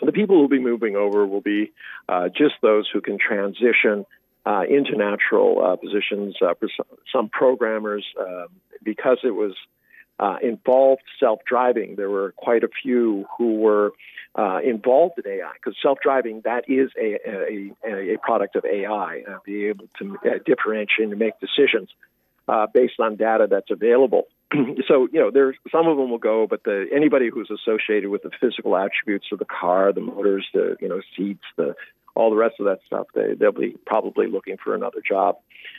the 0.05 0.11
people 0.11 0.35
who 0.35 0.41
will 0.41 0.49
be 0.49 0.59
moving 0.59 0.95
over 0.95 1.25
will 1.25 1.41
be 1.41 1.71
uh, 2.07 2.29
just 2.29 2.55
those 2.61 2.89
who 2.91 3.01
can 3.01 3.17
transition 3.17 4.05
uh, 4.45 4.61
into 4.69 4.95
natural 4.95 5.63
uh, 5.63 5.75
positions. 5.75 6.35
Uh, 6.41 6.53
for 6.59 6.69
some 7.11 7.29
programmers, 7.29 8.05
um, 8.19 8.47
because 8.83 9.17
it 9.23 9.31
was 9.31 9.53
uh, 10.19 10.37
involved 10.41 11.01
self-driving, 11.19 11.95
there 11.95 12.09
were 12.09 12.33
quite 12.37 12.63
a 12.63 12.69
few 12.81 13.25
who 13.37 13.55
were 13.55 13.91
uh, 14.35 14.59
involved 14.63 15.15
in 15.23 15.29
AI 15.29 15.51
because 15.53 15.75
self-driving 15.81 16.41
that 16.45 16.69
is 16.69 16.91
a, 16.97 17.17
a, 17.85 18.13
a 18.13 18.17
product 18.19 18.55
of 18.55 18.63
AI, 18.65 19.23
be 19.45 19.65
able 19.65 19.87
to 19.99 20.17
differentiate 20.45 21.09
and 21.09 21.19
make 21.19 21.39
decisions 21.39 21.89
based 22.73 22.99
on 22.99 23.15
data 23.15 23.47
that's 23.49 23.71
available. 23.71 24.27
so 24.87 25.07
you 25.11 25.19
know 25.19 25.31
there's 25.31 25.55
some 25.71 25.87
of 25.87 25.97
them 25.97 26.09
will 26.09 26.17
go 26.17 26.47
but 26.47 26.63
the 26.63 26.85
anybody 26.93 27.29
who's 27.33 27.49
associated 27.51 28.09
with 28.09 28.23
the 28.23 28.31
physical 28.39 28.77
attributes 28.77 29.27
of 29.31 29.39
the 29.39 29.45
car 29.45 29.91
the 29.91 30.01
motors 30.01 30.47
the 30.53 30.77
you 30.79 30.87
know 30.87 31.01
seats 31.15 31.43
the 31.57 31.75
all 32.15 32.29
the 32.29 32.35
rest 32.35 32.55
of 32.59 32.65
that 32.65 32.79
stuff 32.85 33.07
they 33.13 33.33
they'll 33.35 33.51
be 33.51 33.75
probably 33.85 34.27
looking 34.27 34.57
for 34.63 34.73
another 34.73 35.01
job. 35.07 35.37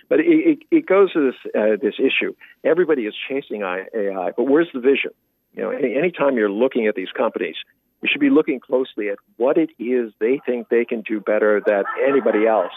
But 0.08 0.20
it, 0.20 0.26
it, 0.26 0.58
it 0.70 0.86
goes 0.86 1.12
to 1.12 1.30
this 1.32 1.52
uh, 1.54 1.76
this 1.80 1.94
issue. 1.98 2.34
Everybody 2.64 3.02
is 3.02 3.14
chasing 3.28 3.62
AI 3.62 4.32
but 4.36 4.44
where's 4.44 4.68
the 4.72 4.80
vision? 4.80 5.12
You 5.54 5.62
know 5.62 5.70
any, 5.70 5.96
anytime 5.96 6.36
you're 6.36 6.50
looking 6.50 6.86
at 6.86 6.94
these 6.94 7.10
companies 7.16 7.56
you 8.02 8.08
should 8.10 8.20
be 8.20 8.30
looking 8.30 8.60
closely 8.60 9.08
at 9.08 9.18
what 9.36 9.56
it 9.58 9.70
is 9.78 10.12
they 10.20 10.40
think 10.46 10.68
they 10.68 10.84
can 10.84 11.00
do 11.02 11.20
better 11.20 11.60
than 11.64 11.84
anybody 12.06 12.46
else. 12.46 12.72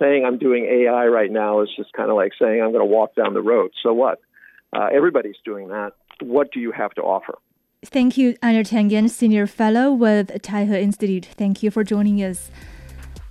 Saying 0.00 0.24
I'm 0.24 0.38
doing 0.38 0.64
AI 0.64 1.06
right 1.06 1.30
now 1.30 1.62
is 1.62 1.68
just 1.76 1.92
kind 1.92 2.10
of 2.10 2.16
like 2.16 2.32
saying 2.40 2.62
I'm 2.62 2.72
going 2.72 2.86
to 2.86 2.92
walk 2.92 3.14
down 3.14 3.34
the 3.34 3.42
road. 3.42 3.72
So 3.82 3.92
what 3.92 4.20
uh, 4.72 4.88
everybody's 4.92 5.36
doing 5.44 5.68
that. 5.68 5.92
What 6.20 6.52
do 6.52 6.60
you 6.60 6.72
have 6.72 6.92
to 6.94 7.02
offer? 7.02 7.38
Thank 7.84 8.16
you, 8.16 8.36
Einar 8.42 8.62
Tangen, 8.62 9.08
Senior 9.08 9.46
Fellow 9.46 9.92
with 9.92 10.28
Taihe 10.42 10.80
Institute. 10.80 11.26
Thank 11.26 11.62
you 11.62 11.70
for 11.70 11.84
joining 11.84 12.22
us. 12.22 12.50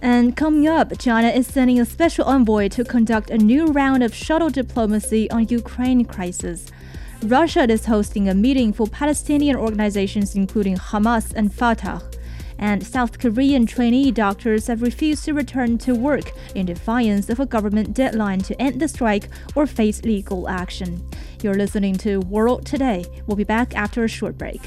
And 0.02 0.36
coming 0.38 0.68
up, 0.68 0.98
China 1.00 1.30
is 1.30 1.48
sending 1.48 1.80
a 1.80 1.86
special 1.86 2.26
envoy 2.26 2.68
to 2.70 2.84
conduct 2.84 3.32
a 3.32 3.38
new 3.38 3.66
round 3.66 4.04
of 4.04 4.14
shuttle 4.14 4.50
diplomacy 4.50 5.30
on 5.32 5.48
Ukraine 5.48 6.06
crisis. 6.06 6.72
Russia 7.24 7.70
is 7.70 7.86
hosting 7.86 8.30
a 8.30 8.36
meeting 8.36 8.72
for 8.72 8.88
Palestinian 8.88 9.56
organizations 9.56 10.36
including 10.36 10.76
Hamas 10.78 11.34
and 11.34 11.52
Fatah 11.52 12.02
and 12.60 12.86
South 12.86 13.20
Korean 13.20 13.66
trainee 13.66 14.12
doctors 14.12 14.68
have 14.68 14.82
refused 14.82 15.26
to 15.26 15.34
return 15.34 15.78
to 15.80 15.94
work 15.94 16.32
in 16.54 16.66
defiance 16.66 17.30
of 17.30 17.40
a 17.40 17.46
government 17.46 17.94
deadline 17.94 18.40
to 18.40 18.62
end 18.62 18.80
the 18.80 18.88
strike 18.88 19.30
or 19.56 19.68
face 19.68 20.04
legal 20.04 20.48
action. 20.48 21.06
You're 21.42 21.56
listening 21.56 21.96
to 21.98 22.20
World 22.22 22.66
Today. 22.66 23.06
We'll 23.28 23.38
be 23.38 23.44
back 23.44 23.76
after 23.76 24.04
a 24.04 24.08
short 24.08 24.38
break. 24.38 24.62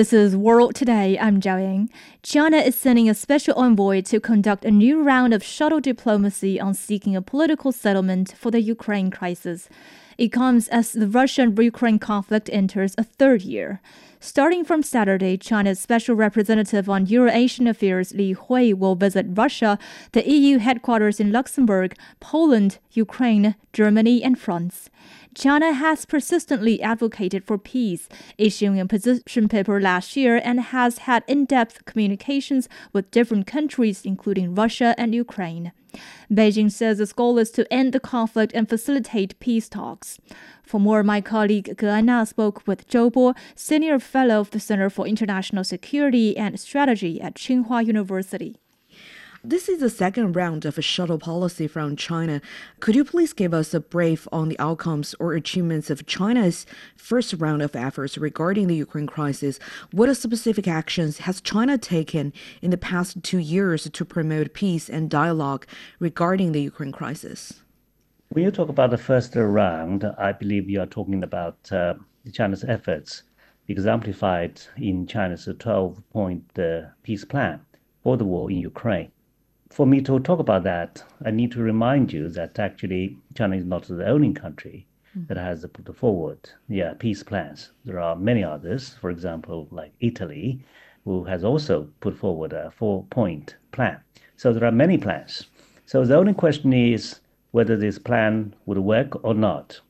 This 0.00 0.14
is 0.14 0.34
World 0.34 0.74
Today. 0.74 1.18
I'm 1.18 1.42
Zhao. 1.42 1.86
China 2.22 2.56
is 2.56 2.74
sending 2.74 3.10
a 3.10 3.12
special 3.12 3.52
envoy 3.58 4.00
to 4.00 4.18
conduct 4.18 4.64
a 4.64 4.70
new 4.70 5.02
round 5.02 5.34
of 5.34 5.44
shuttle 5.44 5.78
diplomacy 5.78 6.58
on 6.58 6.72
seeking 6.72 7.14
a 7.14 7.20
political 7.20 7.70
settlement 7.70 8.32
for 8.34 8.50
the 8.50 8.62
Ukraine 8.62 9.10
crisis. 9.10 9.68
It 10.16 10.28
comes 10.28 10.68
as 10.68 10.92
the 10.92 11.06
Russian 11.06 11.54
Ukraine 11.54 11.98
conflict 11.98 12.48
enters 12.50 12.94
a 12.96 13.04
third 13.04 13.42
year. 13.42 13.82
Starting 14.20 14.64
from 14.64 14.82
Saturday, 14.82 15.36
China's 15.36 15.78
special 15.78 16.14
representative 16.14 16.88
on 16.88 17.04
Eurasian 17.04 17.66
affairs 17.66 18.14
Li 18.14 18.32
Hui 18.32 18.72
will 18.72 18.94
visit 18.94 19.26
Russia, 19.28 19.78
the 20.12 20.26
EU 20.26 20.56
headquarters 20.60 21.20
in 21.20 21.30
Luxembourg, 21.30 21.94
Poland, 22.20 22.78
Ukraine, 22.92 23.54
Germany, 23.74 24.22
and 24.22 24.38
France. 24.38 24.88
China 25.34 25.72
has 25.72 26.04
persistently 26.06 26.82
advocated 26.82 27.44
for 27.44 27.56
peace, 27.56 28.08
issuing 28.36 28.80
a 28.80 28.86
position 28.86 29.48
paper 29.48 29.80
last 29.80 30.16
year 30.16 30.40
and 30.42 30.60
has 30.60 30.98
had 30.98 31.22
in 31.28 31.44
depth 31.44 31.84
communications 31.84 32.68
with 32.92 33.10
different 33.10 33.46
countries, 33.46 34.04
including 34.04 34.54
Russia 34.54 34.94
and 34.98 35.14
Ukraine. 35.14 35.72
Beijing 36.32 36.70
says 36.70 37.00
its 37.00 37.12
goal 37.12 37.38
is 37.38 37.50
to 37.52 37.72
end 37.72 37.92
the 37.92 38.00
conflict 38.00 38.52
and 38.54 38.68
facilitate 38.68 39.38
peace 39.40 39.68
talks. 39.68 40.18
For 40.62 40.78
more, 40.80 41.02
my 41.02 41.20
colleague 41.20 41.76
Ge 41.78 42.28
spoke 42.28 42.66
with 42.66 42.88
Zhou 42.88 43.12
Bo, 43.12 43.34
senior 43.54 43.98
fellow 43.98 44.40
of 44.40 44.50
the 44.50 44.60
Center 44.60 44.90
for 44.90 45.06
International 45.06 45.64
Security 45.64 46.36
and 46.36 46.58
Strategy 46.58 47.20
at 47.20 47.34
Tsinghua 47.34 47.86
University. 47.86 48.56
This 49.42 49.70
is 49.70 49.80
the 49.80 49.88
second 49.88 50.36
round 50.36 50.66
of 50.66 50.76
a 50.76 50.82
shuttle 50.82 51.18
policy 51.18 51.66
from 51.66 51.96
China. 51.96 52.42
Could 52.78 52.94
you 52.94 53.06
please 53.06 53.32
give 53.32 53.54
us 53.54 53.72
a 53.72 53.80
brief 53.80 54.28
on 54.30 54.50
the 54.50 54.58
outcomes 54.58 55.14
or 55.18 55.32
achievements 55.32 55.88
of 55.88 56.04
China's 56.04 56.66
first 56.94 57.32
round 57.32 57.62
of 57.62 57.74
efforts 57.74 58.18
regarding 58.18 58.66
the 58.66 58.74
Ukraine 58.74 59.06
crisis? 59.06 59.58
What 59.92 60.14
specific 60.14 60.68
actions 60.68 61.20
has 61.20 61.40
China 61.40 61.78
taken 61.78 62.34
in 62.60 62.70
the 62.70 62.76
past 62.76 63.22
two 63.22 63.38
years 63.38 63.88
to 63.88 64.04
promote 64.04 64.52
peace 64.52 64.90
and 64.90 65.08
dialogue 65.08 65.66
regarding 66.00 66.52
the 66.52 66.60
Ukraine 66.60 66.92
crisis? 66.92 67.62
When 68.28 68.44
you 68.44 68.50
talk 68.50 68.68
about 68.68 68.90
the 68.90 68.98
first 68.98 69.34
round, 69.36 70.04
I 70.18 70.32
believe 70.32 70.68
you 70.68 70.82
are 70.82 70.86
talking 70.86 71.22
about 71.22 71.56
uh, 71.72 71.94
China's 72.30 72.64
efforts 72.64 73.22
exemplified 73.68 74.60
in 74.76 75.06
China's 75.06 75.48
12 75.58 76.02
point 76.10 76.44
uh, 76.58 76.82
peace 77.02 77.24
plan 77.24 77.60
for 78.02 78.18
the 78.18 78.24
war 78.26 78.50
in 78.50 78.58
Ukraine 78.58 79.10
for 79.70 79.86
me 79.86 80.00
to 80.02 80.18
talk 80.18 80.40
about 80.40 80.64
that, 80.64 81.04
I 81.24 81.30
need 81.30 81.52
to 81.52 81.62
remind 81.62 82.12
you 82.12 82.28
that 82.30 82.58
actually 82.58 83.16
China 83.36 83.56
is 83.56 83.64
not 83.64 83.84
the 83.84 84.06
only 84.06 84.32
country 84.32 84.86
mm. 85.16 85.28
that 85.28 85.36
has 85.36 85.64
put 85.72 85.96
forward 85.96 86.50
yeah 86.68 86.94
peace 86.94 87.22
plans. 87.22 87.70
There 87.84 88.00
are 88.00 88.16
many 88.16 88.42
others, 88.42 88.96
for 89.00 89.10
example, 89.10 89.68
like 89.70 89.92
Italy, 90.00 90.64
who 91.04 91.22
has 91.24 91.44
also 91.44 91.88
put 92.00 92.16
forward 92.16 92.52
a 92.52 92.72
four-point 92.72 93.56
plan. 93.70 94.00
So 94.36 94.52
there 94.52 94.64
are 94.64 94.72
many 94.72 94.98
plans. 94.98 95.46
So 95.86 96.04
the 96.04 96.16
only 96.16 96.34
question 96.34 96.72
is 96.72 97.20
whether 97.52 97.76
this 97.76 97.98
plan 97.98 98.54
would 98.66 98.78
work 98.78 99.24
or 99.24 99.34
not. 99.34 99.80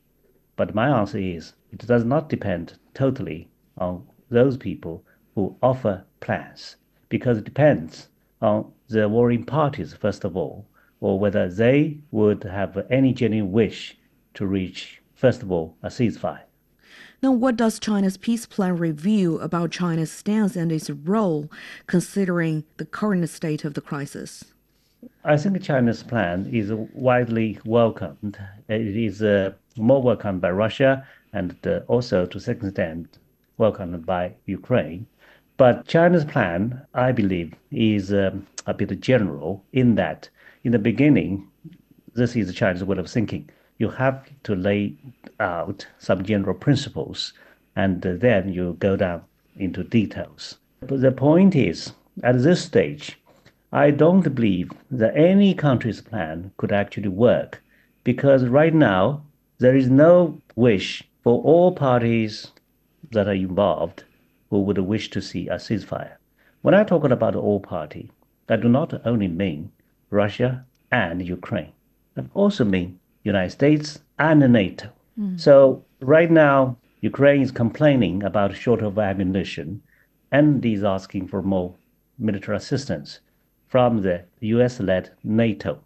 But 0.57 0.75
my 0.75 0.89
answer 0.89 1.19
is 1.19 1.55
it 1.73 1.87
does 1.87 2.05
not 2.05 2.29
depend 2.29 2.75
totally 2.93 3.49
on 3.79 4.07
those 4.29 4.59
people 4.59 5.05
who 5.35 5.57
offer 5.63 6.05
plans 6.21 6.77
because 7.09 7.39
it 7.39 7.45
depends 7.45 8.09
on 8.43 8.73
the 8.91 9.09
warring 9.09 9.45
parties, 9.45 9.95
first 9.95 10.25
of 10.25 10.37
all, 10.37 10.67
or 11.01 11.19
whether 11.19 11.49
they 11.49 11.99
would 12.11 12.43
have 12.45 12.87
any 12.91 13.13
genuine 13.13 13.53
wish 13.53 13.97
to 14.35 14.47
reach, 14.47 15.01
first 15.15 15.43
of 15.43 15.51
all, 15.51 15.77
a 15.83 15.89
ceasefire. 15.89 16.43
Now, 17.23 17.33
what 17.33 17.57
does 17.57 17.79
China's 17.79 18.17
peace 18.17 18.47
plan 18.47 18.77
reveal 18.77 19.41
about 19.41 19.71
China's 19.71 20.11
stance 20.11 20.57
and 20.57 20.73
its 20.73 20.91
role, 20.91 21.51
considering 21.87 22.65
the 22.79 22.87
current 22.87 23.29
state 23.29 23.65
of 23.65 23.75
the 23.75 23.81
crisis? 23.81 24.45
I 25.25 25.37
think 25.37 25.63
China's 25.63 26.03
plan 26.03 26.49
is 26.53 26.73
widely 26.73 27.59
welcomed. 27.65 28.39
It 28.69 28.97
is 28.97 29.23
uh, 29.23 29.53
more 29.77 30.03
welcomed 30.03 30.41
by 30.41 30.51
Russia 30.51 31.07
and 31.33 31.55
uh, 31.67 31.81
also, 31.87 32.27
to 32.27 32.39
a 32.39 32.41
certain 32.41 32.69
extent, 32.69 33.19
welcomed 33.59 34.05
by 34.05 34.33
Ukraine. 34.47 35.07
But 35.59 35.87
China's 35.87 36.25
plan, 36.25 36.87
I 36.95 37.13
believe, 37.13 37.55
is 37.71 38.13
um, 38.15 38.47
a 38.67 38.75
bit 38.75 39.01
general 39.01 39.65
in 39.73 39.95
that 39.95 40.29
in 40.63 40.73
the 40.73 40.79
beginning, 40.79 41.49
this 42.15 42.37
is 42.37 42.53
China's 42.55 42.85
way 42.85 42.99
of 42.99 43.11
thinking. 43.11 43.49
You 43.79 43.89
have 43.91 44.29
to 44.43 44.55
lay 44.55 44.95
out 45.39 45.87
some 45.99 46.23
general 46.23 46.55
principles 46.55 47.33
and 47.77 48.03
then 48.03 48.53
you 48.53 48.77
go 48.79 48.97
down 48.97 49.25
into 49.57 49.83
details. 49.85 50.59
But 50.81 51.01
the 51.01 51.13
point 51.13 51.57
is, 51.57 51.93
at 52.23 52.43
this 52.43 52.63
stage, 52.63 53.19
I 53.73 53.91
don't 53.91 54.35
believe 54.35 54.71
that 54.91 55.17
any 55.17 55.55
country's 55.55 56.01
plan 56.01 56.53
could 56.57 56.73
actually 56.73 57.09
work 57.09 57.63
because 58.05 58.45
right 58.45 58.75
now 58.75 59.23
there 59.59 59.77
is 59.77 59.89
no 59.89 60.41
wish 60.57 61.05
for 61.23 61.41
all 61.43 61.73
parties 61.73 62.51
that 63.13 63.29
are 63.29 63.33
involved 63.33 64.05
who 64.51 64.61
would 64.61 64.79
wish 64.79 65.09
to 65.11 65.23
see 65.23 65.49
a 65.49 65.55
ceasefire. 65.55 66.17
When 66.63 66.75
I 66.75 66.85
talk 66.85 67.05
about 67.05 67.37
all 67.37 67.61
party, 67.61 68.11
I 68.51 68.57
do 68.57 68.69
not 68.69 69.07
only 69.07 69.29
mean 69.29 69.71
Russia 70.11 70.65
and 70.91 71.25
Ukraine. 71.27 71.73
but 72.15 72.27
also 72.35 72.65
mean 72.65 72.99
United 73.23 73.51
States 73.51 74.01
and 74.19 74.41
NATO. 74.53 74.89
Mm. 75.19 75.39
So 75.41 75.85
right 76.01 76.31
now, 76.31 76.77
Ukraine 77.01 77.43
is 77.43 77.53
complaining 77.53 78.23
about 78.25 78.55
short 78.55 78.83
of 78.83 78.99
ammunition 78.99 79.81
and 80.33 80.65
is 80.65 80.83
asking 80.85 81.29
for 81.29 81.43
more 81.43 81.75
military 82.19 82.57
assistance 82.57 83.21
from 83.69 84.03
the 84.03 84.25
US-led 84.41 85.11
NATO. 85.23 85.81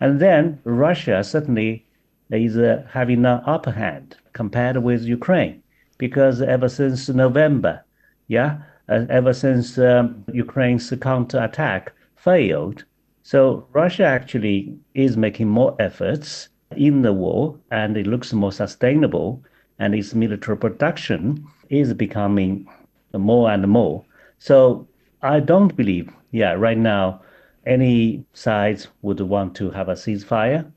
And 0.00 0.18
then 0.18 0.58
Russia 0.64 1.22
certainly 1.22 1.84
is 2.30 2.56
uh, 2.56 2.86
having 2.90 3.24
an 3.26 3.42
upper 3.44 3.72
hand 3.72 4.16
compared 4.32 4.78
with 4.78 5.04
Ukraine 5.04 5.62
because 5.98 6.40
ever 6.40 6.68
since 6.68 7.08
November, 7.10 7.84
yeah, 8.28 8.62
ever 8.90 9.32
since 9.32 9.78
um, 9.78 10.24
Ukraine's 10.32 10.92
counterattack 11.00 11.92
failed. 12.16 12.84
So 13.22 13.66
Russia 13.72 14.04
actually 14.04 14.76
is 14.94 15.16
making 15.16 15.48
more 15.48 15.76
efforts 15.78 16.48
in 16.76 17.02
the 17.02 17.12
war 17.12 17.56
and 17.70 17.96
it 17.96 18.06
looks 18.06 18.32
more 18.32 18.52
sustainable 18.52 19.42
and 19.78 19.94
its 19.94 20.14
military 20.14 20.56
production 20.56 21.46
is 21.68 21.94
becoming 21.94 22.68
more 23.12 23.50
and 23.50 23.66
more. 23.68 24.04
So 24.38 24.88
I 25.22 25.40
don't 25.40 25.76
believe, 25.76 26.12
yeah, 26.32 26.52
right 26.52 26.78
now 26.78 27.22
any 27.66 28.24
sides 28.32 28.88
would 29.02 29.20
want 29.20 29.54
to 29.56 29.70
have 29.70 29.88
a 29.88 29.94
ceasefire. 29.94 30.70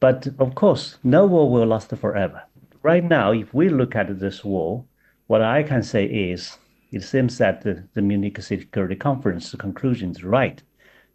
But 0.00 0.28
of 0.38 0.54
course, 0.54 0.98
no 1.04 1.26
war 1.26 1.50
will 1.50 1.66
last 1.66 1.90
forever. 1.96 2.42
Right 2.82 3.04
now, 3.04 3.32
if 3.32 3.52
we 3.52 3.68
look 3.68 3.94
at 3.94 4.18
this 4.18 4.42
war, 4.42 4.84
what 5.26 5.42
I 5.42 5.62
can 5.62 5.82
say 5.82 6.06
is 6.06 6.56
it 6.92 7.02
seems 7.02 7.38
that 7.38 7.62
the, 7.62 7.84
the 7.94 8.02
Munich 8.02 8.40
Security 8.42 8.96
Conference 8.96 9.54
conclusion 9.54 10.10
is 10.10 10.24
right, 10.24 10.62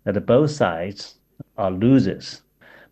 that 0.03 0.25
both 0.25 0.51
sides 0.51 1.15
are 1.57 1.71
losers. 1.71 2.41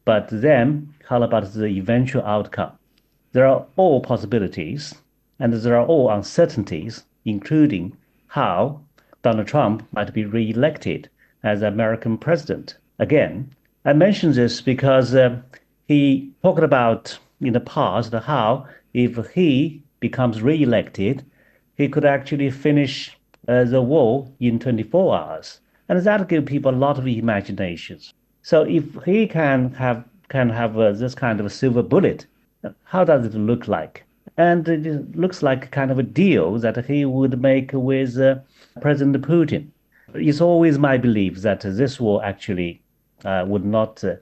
But 0.06 0.28
then, 0.32 0.94
how 1.08 1.24
about 1.24 1.54
the 1.54 1.66
eventual 1.66 2.24
outcome? 2.24 2.74
There 3.32 3.46
are 3.46 3.66
all 3.78 4.02
possibilities, 4.02 4.94
and 5.40 5.54
there 5.54 5.78
are 5.78 5.86
all 5.86 6.12
uncertainties, 6.12 7.06
including 7.26 7.96
how 8.28 8.82
Donald 9.22 9.48
Trump 9.48 9.88
might 9.94 10.14
be 10.14 10.26
reelected 10.26 11.10
as 11.44 11.62
American 11.62 12.18
president 12.18 12.78
again. 13.00 13.50
I 13.86 13.94
mention 13.94 14.34
this 14.34 14.62
because 14.62 15.16
uh, 15.16 15.42
he 15.88 16.32
talked 16.42 16.64
about 16.64 17.18
in 17.42 17.54
the 17.54 17.60
past 17.60 18.14
how 18.14 18.68
if 18.94 19.18
he 19.32 19.84
becomes 20.00 20.42
reelected, 20.42 21.26
he 21.76 21.88
could 21.88 22.06
actually 22.06 22.50
finish 22.50 23.18
uh, 23.48 23.64
the 23.64 23.82
war 23.82 24.28
in 24.40 24.60
24 24.60 25.16
hours. 25.16 25.60
And 25.90 26.00
that 26.02 26.28
gives 26.28 26.46
people 26.46 26.74
a 26.74 26.76
lot 26.76 26.98
of 26.98 27.08
imaginations. 27.08 28.14
So 28.42 28.64
if 28.64 28.84
he 29.06 29.28
can 29.28 29.74
have 29.74 30.04
can 30.30 30.50
have 30.50 30.78
uh, 30.78 30.92
this 30.92 31.14
kind 31.14 31.40
of 31.40 31.46
a 31.46 31.50
silver 31.50 31.84
bullet, 31.84 32.26
how 32.86 33.04
does 33.04 33.26
it 33.26 33.36
look 33.36 33.68
like? 33.68 34.04
And 34.38 34.68
it 34.68 35.16
looks 35.16 35.44
like 35.44 35.72
kind 35.72 35.92
of 35.92 36.00
a 36.00 36.04
deal 36.04 36.58
that 36.60 36.86
he 36.86 37.06
would 37.06 37.40
make 37.42 37.72
with 37.74 38.18
uh, 38.18 38.36
President 38.82 39.24
Putin. 39.24 39.68
It's 40.16 40.42
always 40.42 40.80
my 40.80 40.98
belief 40.98 41.42
that 41.42 41.62
this 41.62 42.00
war 42.00 42.24
actually 42.24 42.82
uh, 43.26 43.46
would 43.48 43.66
not 43.66 44.04
uh, 44.04 44.16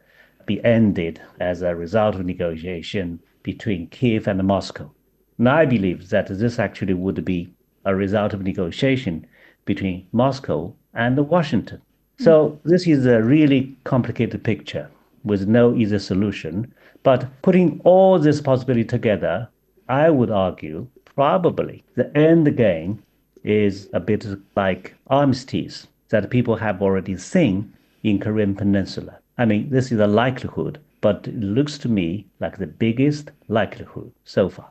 be 0.46 0.64
ended 0.66 1.22
as 1.40 1.62
a 1.62 1.76
result 1.76 2.16
of 2.16 2.26
negotiation 2.26 3.20
between 3.44 3.88
Kiev 3.88 4.28
and 4.28 4.44
Moscow. 4.44 4.92
And 5.42 5.50
I 5.50 5.66
believe 5.66 6.10
that 6.10 6.28
this 6.28 6.60
actually 6.60 6.94
would 6.94 7.26
be 7.26 7.52
a 7.84 7.96
result 7.96 8.36
of 8.36 8.44
negotiation 8.44 9.26
between 9.66 10.06
Moscow 10.12 10.72
and 10.94 11.18
Washington. 11.18 11.82
Hmm. 12.20 12.24
So 12.24 12.60
this 12.64 12.86
is 12.86 13.08
a 13.08 13.24
really 13.24 13.76
complicated 13.84 14.44
picture 14.44 14.88
with 15.24 15.48
no 15.48 15.74
easy 15.74 15.98
solution. 15.98 16.72
But 17.02 17.28
putting 17.42 17.82
all 17.84 18.20
this 18.20 18.40
possibility 18.40 18.84
together, 18.84 19.50
I 19.90 20.12
would 20.12 20.30
argue 20.30 20.86
probably 21.06 21.84
the 21.96 22.16
end 22.16 22.56
game 22.56 23.02
is 23.44 23.90
a 23.94 24.00
bit 24.00 24.24
like 24.56 24.94
armistice 25.08 25.88
that 26.10 26.30
people 26.30 26.56
have 26.58 26.84
already 26.84 27.18
seen 27.18 27.74
in 28.04 28.20
Korean 28.20 28.54
Peninsula. 28.54 29.18
I 29.40 29.46
mean, 29.46 29.72
this 29.72 29.92
is 29.92 30.00
a 30.00 30.06
likelihood, 30.06 30.78
but 31.02 31.28
it 31.28 31.40
looks 31.40 31.80
to 31.80 31.90
me 31.90 32.28
like 32.40 32.60
the 32.60 32.68
biggest 32.68 33.32
likelihood 33.48 34.12
so 34.24 34.48
far. 34.48 34.70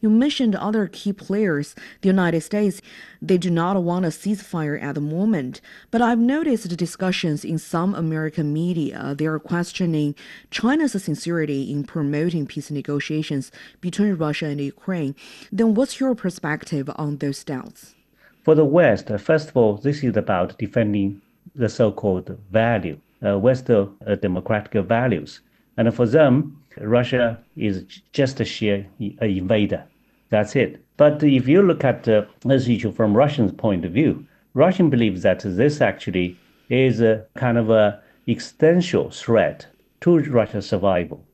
You 0.00 0.10
mentioned 0.10 0.54
other 0.56 0.86
key 0.86 1.12
players, 1.12 1.74
the 2.00 2.08
United 2.08 2.40
States. 2.42 2.80
They 3.20 3.38
do 3.38 3.50
not 3.50 3.82
want 3.82 4.04
a 4.04 4.08
ceasefire 4.08 4.82
at 4.82 4.94
the 4.94 5.00
moment, 5.00 5.60
but 5.90 6.02
I've 6.02 6.18
noticed 6.18 6.76
discussions 6.76 7.44
in 7.44 7.58
some 7.58 7.94
American 7.94 8.52
media. 8.52 9.14
They 9.16 9.26
are 9.26 9.38
questioning 9.38 10.14
China's 10.50 10.92
sincerity 11.02 11.70
in 11.70 11.84
promoting 11.84 12.46
peace 12.46 12.70
negotiations 12.70 13.52
between 13.80 14.14
Russia 14.14 14.46
and 14.46 14.60
Ukraine. 14.60 15.14
Then, 15.50 15.74
what's 15.74 16.00
your 16.00 16.14
perspective 16.14 16.90
on 16.96 17.18
those 17.18 17.44
doubts? 17.44 17.94
For 18.42 18.54
the 18.54 18.64
West, 18.64 19.08
first 19.18 19.50
of 19.50 19.56
all, 19.56 19.76
this 19.76 20.02
is 20.02 20.16
about 20.16 20.58
defending 20.58 21.20
the 21.54 21.68
so-called 21.68 22.38
value, 22.50 22.98
uh, 23.24 23.38
Western 23.38 23.94
uh, 24.06 24.16
democratic 24.16 24.84
values, 24.84 25.40
and 25.76 25.94
for 25.94 26.06
them, 26.06 26.61
Russia 26.80 27.38
is 27.56 27.84
just 28.12 28.40
a 28.40 28.44
sheer 28.44 28.86
invader. 29.20 29.84
That's 30.30 30.56
it. 30.56 30.82
But 30.96 31.22
if 31.22 31.48
you 31.48 31.62
look 31.62 31.84
at 31.84 32.08
uh, 32.08 32.24
this 32.44 32.68
issue 32.68 32.92
from 32.92 33.16
Russian's 33.16 33.52
point 33.52 33.84
of 33.84 33.92
view, 33.92 34.26
Russian 34.54 34.90
believes 34.90 35.22
that 35.22 35.40
this 35.40 35.80
actually 35.80 36.36
is 36.68 37.00
a 37.00 37.24
kind 37.36 37.58
of 37.58 37.70
a 37.70 38.00
existential 38.28 39.10
threat 39.10 39.66
to 40.00 40.18
Russia's 40.18 40.68
survival. 40.68 41.24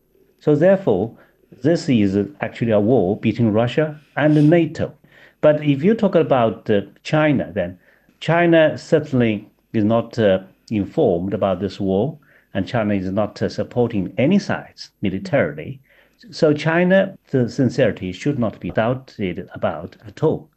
So 0.40 0.54
therefore, 0.54 1.16
this 1.62 1.88
is 1.88 2.16
actually 2.40 2.72
a 2.72 2.80
war 2.80 3.16
between 3.16 3.50
Russia 3.52 4.00
and 4.16 4.50
NATO. 4.50 4.94
But 5.40 5.62
if 5.62 5.82
you 5.82 5.94
talk 5.94 6.14
about 6.14 6.68
uh, 6.70 6.82
China, 7.02 7.52
then 7.52 7.78
China 8.20 8.76
certainly 8.76 9.48
is 9.72 9.84
not 9.84 10.18
uh, 10.18 10.40
informed 10.70 11.34
about 11.34 11.60
this 11.60 11.78
war 11.78 12.18
and 12.54 12.66
China 12.66 12.94
is 12.94 13.10
not 13.10 13.40
uh, 13.42 13.48
supporting 13.48 14.12
any 14.18 14.38
sides 14.38 14.90
militarily. 15.02 15.80
So 16.30 16.52
China, 16.52 17.16
the 17.30 17.48
sincerity 17.48 18.12
should 18.12 18.38
not 18.38 18.58
be 18.58 18.70
doubted 18.70 19.48
about 19.54 19.96
at 20.06 20.22
all. 20.22 20.50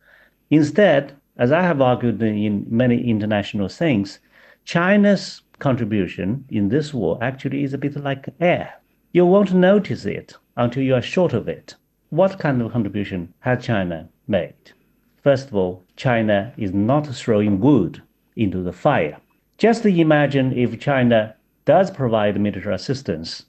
Instead, 0.49 1.13
as 1.37 1.51
I 1.51 1.61
have 1.61 1.81
argued 1.81 2.21
in 2.21 2.65
many 2.69 3.09
international 3.09 3.67
things, 3.67 4.19
China's 4.65 5.41
contribution 5.59 6.45
in 6.49 6.69
this 6.69 6.93
war 6.93 7.17
actually 7.21 7.63
is 7.63 7.73
a 7.73 7.77
bit 7.77 7.95
like 7.95 8.27
air. 8.39 8.73
You 9.11 9.25
won't 9.25 9.53
notice 9.53 10.05
it 10.05 10.35
until 10.57 10.83
you 10.83 10.95
are 10.95 11.01
short 11.01 11.33
of 11.33 11.47
it. 11.47 11.75
What 12.09 12.39
kind 12.39 12.61
of 12.61 12.71
contribution 12.71 13.33
has 13.39 13.63
China 13.63 14.09
made? 14.27 14.71
First 15.23 15.49
of 15.49 15.55
all, 15.55 15.83
China 15.95 16.53
is 16.57 16.73
not 16.73 17.07
throwing 17.07 17.59
wood 17.59 18.01
into 18.35 18.63
the 18.63 18.73
fire. 18.73 19.17
Just 19.57 19.85
imagine 19.85 20.51
if 20.57 20.79
China 20.79 21.35
does 21.71 21.89
provide 21.89 22.37
military 22.37 22.75
assistance, 22.75 23.45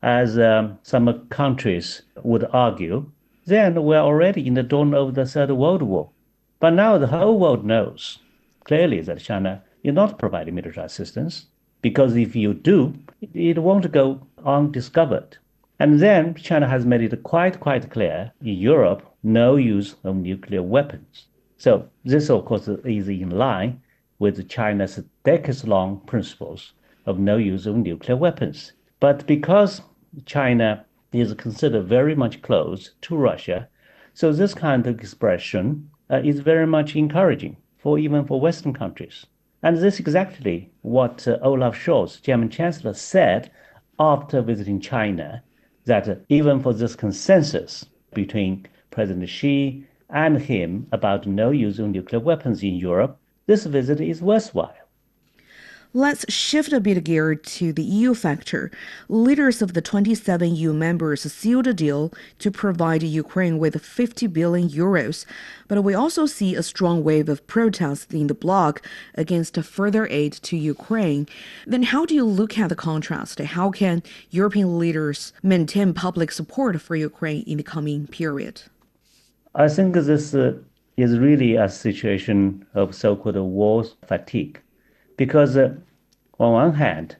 as 0.00 0.38
um, 0.38 0.78
some 0.84 1.26
countries 1.28 2.02
would 2.22 2.44
argue, 2.52 3.10
then 3.46 3.82
we're 3.82 3.98
already 3.98 4.46
in 4.46 4.54
the 4.54 4.62
dawn 4.62 4.94
of 4.94 5.16
the 5.16 5.26
Third 5.26 5.50
World 5.50 5.82
War. 5.82 6.08
But 6.60 6.70
now 6.70 6.98
the 6.98 7.08
whole 7.08 7.36
world 7.36 7.64
knows 7.64 8.20
clearly 8.62 9.00
that 9.00 9.18
China 9.18 9.60
is 9.82 9.92
not 9.92 10.20
providing 10.20 10.54
military 10.54 10.86
assistance, 10.86 11.46
because 11.82 12.14
if 12.14 12.36
you 12.36 12.54
do, 12.54 12.94
it 13.34 13.58
won't 13.58 13.90
go 13.90 14.24
undiscovered. 14.44 15.36
And 15.80 15.98
then 15.98 16.36
China 16.36 16.68
has 16.68 16.86
made 16.86 17.02
it 17.02 17.24
quite, 17.24 17.58
quite 17.58 17.90
clear 17.90 18.30
in 18.40 18.54
Europe 18.54 19.02
no 19.24 19.56
use 19.56 19.96
of 20.04 20.14
nuclear 20.14 20.62
weapons. 20.62 21.26
So 21.56 21.88
this, 22.04 22.30
of 22.30 22.44
course, 22.44 22.68
is 22.68 23.08
in 23.08 23.30
line 23.30 23.82
with 24.20 24.48
China's 24.48 25.02
decades 25.24 25.66
long 25.66 26.02
principles 26.06 26.72
of 27.06 27.18
no 27.18 27.36
use 27.36 27.66
of 27.66 27.76
nuclear 27.76 28.16
weapons. 28.16 28.72
But 29.00 29.26
because 29.26 29.82
China 30.24 30.84
is 31.12 31.34
considered 31.34 31.86
very 31.86 32.14
much 32.14 32.42
close 32.42 32.92
to 33.02 33.16
Russia, 33.16 33.68
so 34.12 34.32
this 34.32 34.54
kind 34.54 34.86
of 34.86 34.98
expression 34.98 35.90
uh, 36.10 36.20
is 36.24 36.40
very 36.40 36.66
much 36.66 36.96
encouraging 36.96 37.56
for 37.76 37.98
even 37.98 38.24
for 38.24 38.40
Western 38.40 38.72
countries. 38.72 39.26
And 39.62 39.76
this 39.76 39.94
is 39.94 40.00
exactly 40.00 40.70
what 40.82 41.26
uh, 41.26 41.38
Olaf 41.42 41.76
Scholz, 41.76 42.20
German 42.22 42.50
Chancellor, 42.50 42.94
said 42.94 43.50
after 43.98 44.42
visiting 44.42 44.80
China, 44.80 45.42
that 45.84 46.08
uh, 46.08 46.16
even 46.28 46.60
for 46.60 46.72
this 46.72 46.94
consensus 46.94 47.86
between 48.12 48.66
President 48.90 49.28
Xi 49.28 49.86
and 50.10 50.38
him 50.38 50.86
about 50.92 51.26
no 51.26 51.50
use 51.50 51.78
of 51.78 51.88
nuclear 51.88 52.20
weapons 52.20 52.62
in 52.62 52.74
Europe, 52.74 53.18
this 53.46 53.66
visit 53.66 54.00
is 54.00 54.22
worthwhile. 54.22 54.83
Let's 55.96 56.24
shift 56.28 56.72
a 56.72 56.80
bit 56.80 57.04
gear 57.04 57.36
to 57.36 57.72
the 57.72 57.84
EU 57.84 58.14
factor. 58.14 58.72
Leaders 59.08 59.62
of 59.62 59.74
the 59.74 59.80
27 59.80 60.56
EU 60.56 60.72
members 60.72 61.22
sealed 61.32 61.68
a 61.68 61.72
deal 61.72 62.12
to 62.40 62.50
provide 62.50 63.04
Ukraine 63.04 63.60
with 63.60 63.80
50 63.80 64.26
billion 64.26 64.68
euros. 64.68 65.24
But 65.68 65.84
we 65.84 65.94
also 65.94 66.26
see 66.26 66.56
a 66.56 66.64
strong 66.64 67.04
wave 67.04 67.28
of 67.28 67.46
protests 67.46 68.12
in 68.12 68.26
the 68.26 68.34
bloc 68.34 68.82
against 69.14 69.56
further 69.62 70.08
aid 70.08 70.32
to 70.32 70.56
Ukraine. 70.56 71.28
Then 71.64 71.84
how 71.84 72.04
do 72.04 72.16
you 72.16 72.24
look 72.24 72.58
at 72.58 72.70
the 72.70 72.74
contrast? 72.74 73.38
How 73.38 73.70
can 73.70 74.02
European 74.30 74.80
leaders 74.80 75.32
maintain 75.44 75.94
public 75.94 76.32
support 76.32 76.80
for 76.80 76.96
Ukraine 76.96 77.44
in 77.46 77.58
the 77.58 77.62
coming 77.62 78.08
period? 78.08 78.62
I 79.54 79.68
think 79.68 79.94
this 79.94 80.34
uh, 80.34 80.54
is 80.96 81.20
really 81.20 81.54
a 81.54 81.68
situation 81.68 82.66
of 82.74 82.96
so-called 82.96 83.36
war 83.36 83.84
fatigue 84.08 84.60
because 85.16 85.56
uh, 85.56 85.74
on 86.38 86.52
one 86.52 86.74
hand, 86.74 87.16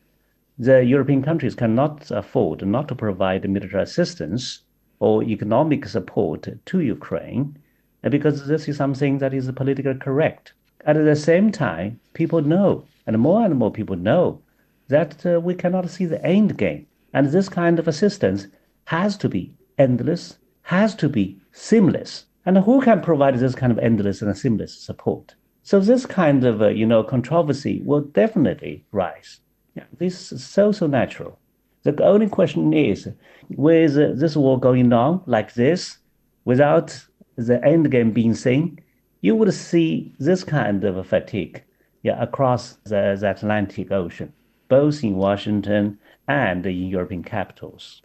the 0.58 0.84
European 0.84 1.22
countries 1.22 1.54
cannot 1.54 2.10
afford 2.10 2.66
not 2.66 2.88
to 2.88 2.94
provide 2.94 3.48
military 3.48 3.82
assistance 3.82 4.60
or 5.00 5.22
economic 5.22 5.86
support 5.86 6.48
to 6.64 6.80
Ukraine 6.80 7.58
because 8.02 8.46
this 8.46 8.68
is 8.68 8.76
something 8.76 9.18
that 9.18 9.34
is 9.34 9.50
politically 9.52 9.94
correct. 9.94 10.52
At 10.86 10.96
the 10.96 11.16
same 11.16 11.50
time, 11.50 12.00
people 12.12 12.42
know, 12.42 12.84
and 13.06 13.18
more 13.18 13.44
and 13.44 13.56
more 13.56 13.70
people 13.70 13.96
know, 13.96 14.40
that 14.88 15.24
uh, 15.24 15.40
we 15.40 15.54
cannot 15.54 15.88
see 15.90 16.04
the 16.04 16.24
end 16.24 16.58
game. 16.58 16.86
And 17.12 17.28
this 17.28 17.48
kind 17.48 17.78
of 17.78 17.88
assistance 17.88 18.46
has 18.86 19.16
to 19.18 19.28
be 19.28 19.54
endless, 19.78 20.38
has 20.62 20.94
to 20.96 21.08
be 21.08 21.38
seamless. 21.52 22.26
And 22.44 22.58
who 22.58 22.82
can 22.82 23.00
provide 23.00 23.38
this 23.38 23.54
kind 23.54 23.72
of 23.72 23.78
endless 23.78 24.20
and 24.20 24.36
seamless 24.36 24.78
support? 24.78 25.34
So 25.64 25.80
this 25.80 26.04
kind 26.04 26.44
of 26.44 26.60
uh, 26.60 26.68
you 26.68 26.84
know 26.84 27.02
controversy 27.02 27.80
will 27.84 28.02
definitely 28.02 28.84
rise. 28.92 29.40
Yeah, 29.74 29.84
this 29.98 30.30
is 30.30 30.44
so 30.44 30.72
so 30.72 30.86
natural. 30.86 31.38
The 31.84 32.02
only 32.04 32.28
question 32.28 32.74
is, 32.74 33.08
with 33.56 33.96
uh, 33.96 34.12
this 34.14 34.36
war 34.36 34.60
going 34.60 34.92
on 34.92 35.22
like 35.26 35.54
this, 35.54 35.98
without 36.44 37.06
the 37.36 37.64
end 37.64 37.90
game 37.90 38.12
being 38.12 38.34
seen, 38.34 38.78
you 39.22 39.34
would 39.34 39.52
see 39.54 40.14
this 40.18 40.44
kind 40.44 40.84
of 40.84 41.06
fatigue 41.06 41.62
yeah, 42.02 42.22
across 42.22 42.74
the, 42.84 43.16
the 43.18 43.30
Atlantic 43.30 43.90
Ocean, 43.90 44.32
both 44.68 45.02
in 45.02 45.16
Washington 45.16 45.98
and 46.26 46.64
in 46.66 46.88
European 46.88 47.22
capitals. 47.22 48.02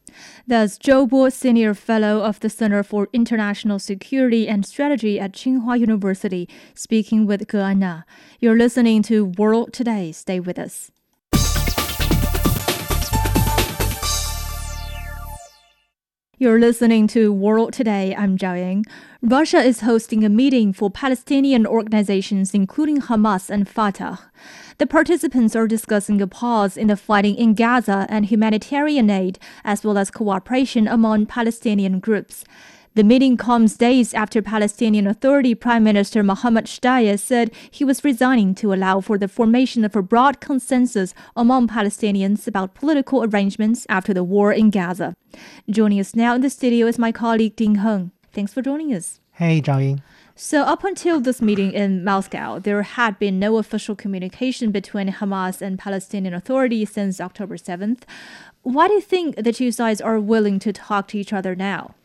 That's 0.48 0.78
Zhou 0.78 1.08
Bo, 1.08 1.30
Senior 1.30 1.74
Fellow 1.74 2.22
of 2.22 2.40
the 2.40 2.50
Center 2.50 2.84
for 2.84 3.08
International 3.14 3.80
Security 3.80 4.48
and 4.48 4.66
Strategy 4.66 5.20
at 5.20 5.34
Tsinghua 5.34 5.80
University, 5.80 6.50
speaking 6.74 7.26
with 7.26 7.48
Ge 7.48 7.56
Anna. 7.56 8.06
You're 8.40 8.58
listening 8.58 9.04
to 9.04 9.26
World 9.26 9.74
Today. 9.74 10.12
Stay 10.12 10.40
with 10.40 10.60
us. 10.60 10.92
You're 16.38 16.60
listening 16.60 17.08
to 17.08 17.34
World 17.34 17.74
Today. 17.74 18.16
I'm 18.16 18.38
Zhao 18.38 18.56
Ying. 18.58 18.86
Russia 19.22 19.58
is 19.58 19.82
hosting 19.82 20.24
a 20.24 20.30
meeting 20.30 20.72
for 20.72 20.90
Palestinian 20.90 21.68
organizations, 21.68 22.54
including 22.54 23.02
Hamas 23.02 23.50
and 23.50 23.68
Fatah. 23.68 24.18
The 24.78 24.88
participants 24.88 25.58
are 25.58 25.68
discussing 25.68 26.22
a 26.22 26.28
pause 26.28 26.78
in 26.78 26.88
the 26.88 26.96
fighting 26.96 27.36
in 27.36 27.54
Gaza 27.54 28.08
and 28.10 28.28
humanitarian 28.28 29.10
aid, 29.10 29.38
as 29.66 29.84
well 29.84 29.98
as 29.98 30.10
cooperation 30.10 30.88
among 30.88 31.26
Palestinian 31.26 32.00
groups. 32.00 32.46
The 32.96 33.04
meeting 33.04 33.36
comes 33.36 33.76
days 33.76 34.14
after 34.14 34.42
Palestinian 34.42 35.06
Authority 35.06 35.54
Prime 35.54 35.84
Minister 35.84 36.24
Mohammed 36.24 36.68
Shtayyeh 36.68 37.20
said 37.20 37.52
he 37.70 37.84
was 37.84 38.06
resigning 38.06 38.56
to 38.56 38.74
allow 38.74 39.02
for 39.02 39.18
the 39.18 39.28
formation 39.28 39.84
of 39.84 39.98
a 39.98 40.02
broad 40.02 40.40
consensus 40.40 41.14
among 41.36 41.68
Palestinians 41.68 42.48
about 42.48 42.74
political 42.74 43.26
arrangements 43.26 43.86
after 43.90 44.14
the 44.14 44.24
war 44.24 44.54
in 44.54 44.70
Gaza. 44.70 45.14
Joining 45.70 46.00
us 46.00 46.16
now 46.16 46.36
in 46.36 46.42
the 46.42 46.50
studio 46.50 46.88
is 46.88 46.98
my 46.98 47.12
colleague 47.12 47.58
Ding 47.58 47.76
Heng. 47.76 48.14
Thanks 48.32 48.54
for 48.54 48.62
joining 48.62 48.94
us. 48.94 49.20
Hey, 49.34 49.62
Zhao 49.62 49.82
Ying. 49.82 50.02
So, 50.36 50.62
up 50.62 50.84
until 50.84 51.20
this 51.20 51.42
meeting 51.42 51.74
in 51.74 52.04
Moscow, 52.04 52.60
there 52.60 52.82
had 52.82 53.20
been 53.20 53.40
no 53.40 53.58
official 53.58 53.96
communication 53.96 54.72
between 54.72 55.10
Hamas 55.12 55.62
and 55.62 55.78
Palestinian 55.78 56.34
Authority 56.34 56.86
since 56.86 57.20
October 57.20 57.58
7th. 57.58 58.04
Why 58.62 58.88
do 58.88 58.94
you 58.94 59.02
think 59.02 59.36
the 59.36 59.52
two 59.52 59.72
sides 59.72 60.00
are 60.00 60.20
willing 60.20 60.60
to 60.60 60.72
talk 60.72 61.08
to 61.10 61.18
each 61.18 61.34
other 61.34 61.56
now? 61.56 61.96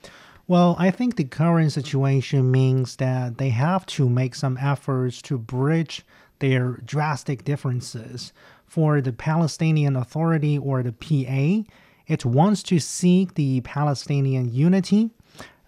Well, 0.47 0.77
I 0.79 0.91
think 0.91 1.16
the 1.16 1.25
current 1.25 1.72
situation 1.72 2.51
means 2.51 2.97
that 2.97 3.39
they 3.39 3.51
have 3.51 3.87
to 3.87 4.09
make 4.09 4.35
some 4.35 4.59
efforts 4.61 5.22
to 5.22 5.39
bridge 5.39 6.05
their 6.41 6.81
drastic 6.85 7.45
differences. 7.45 8.33
For 8.66 9.01
the 9.01 9.12
Palestinian 9.12 9.97
Authority 9.97 10.59
or 10.59 10.83
the 10.83 10.93
PA, 10.93 11.70
it 12.07 12.25
wants 12.25 12.62
to 12.64 12.79
seek 12.79 13.35
the 13.35 13.61
Palestinian 13.62 14.53
unity. 14.53 15.11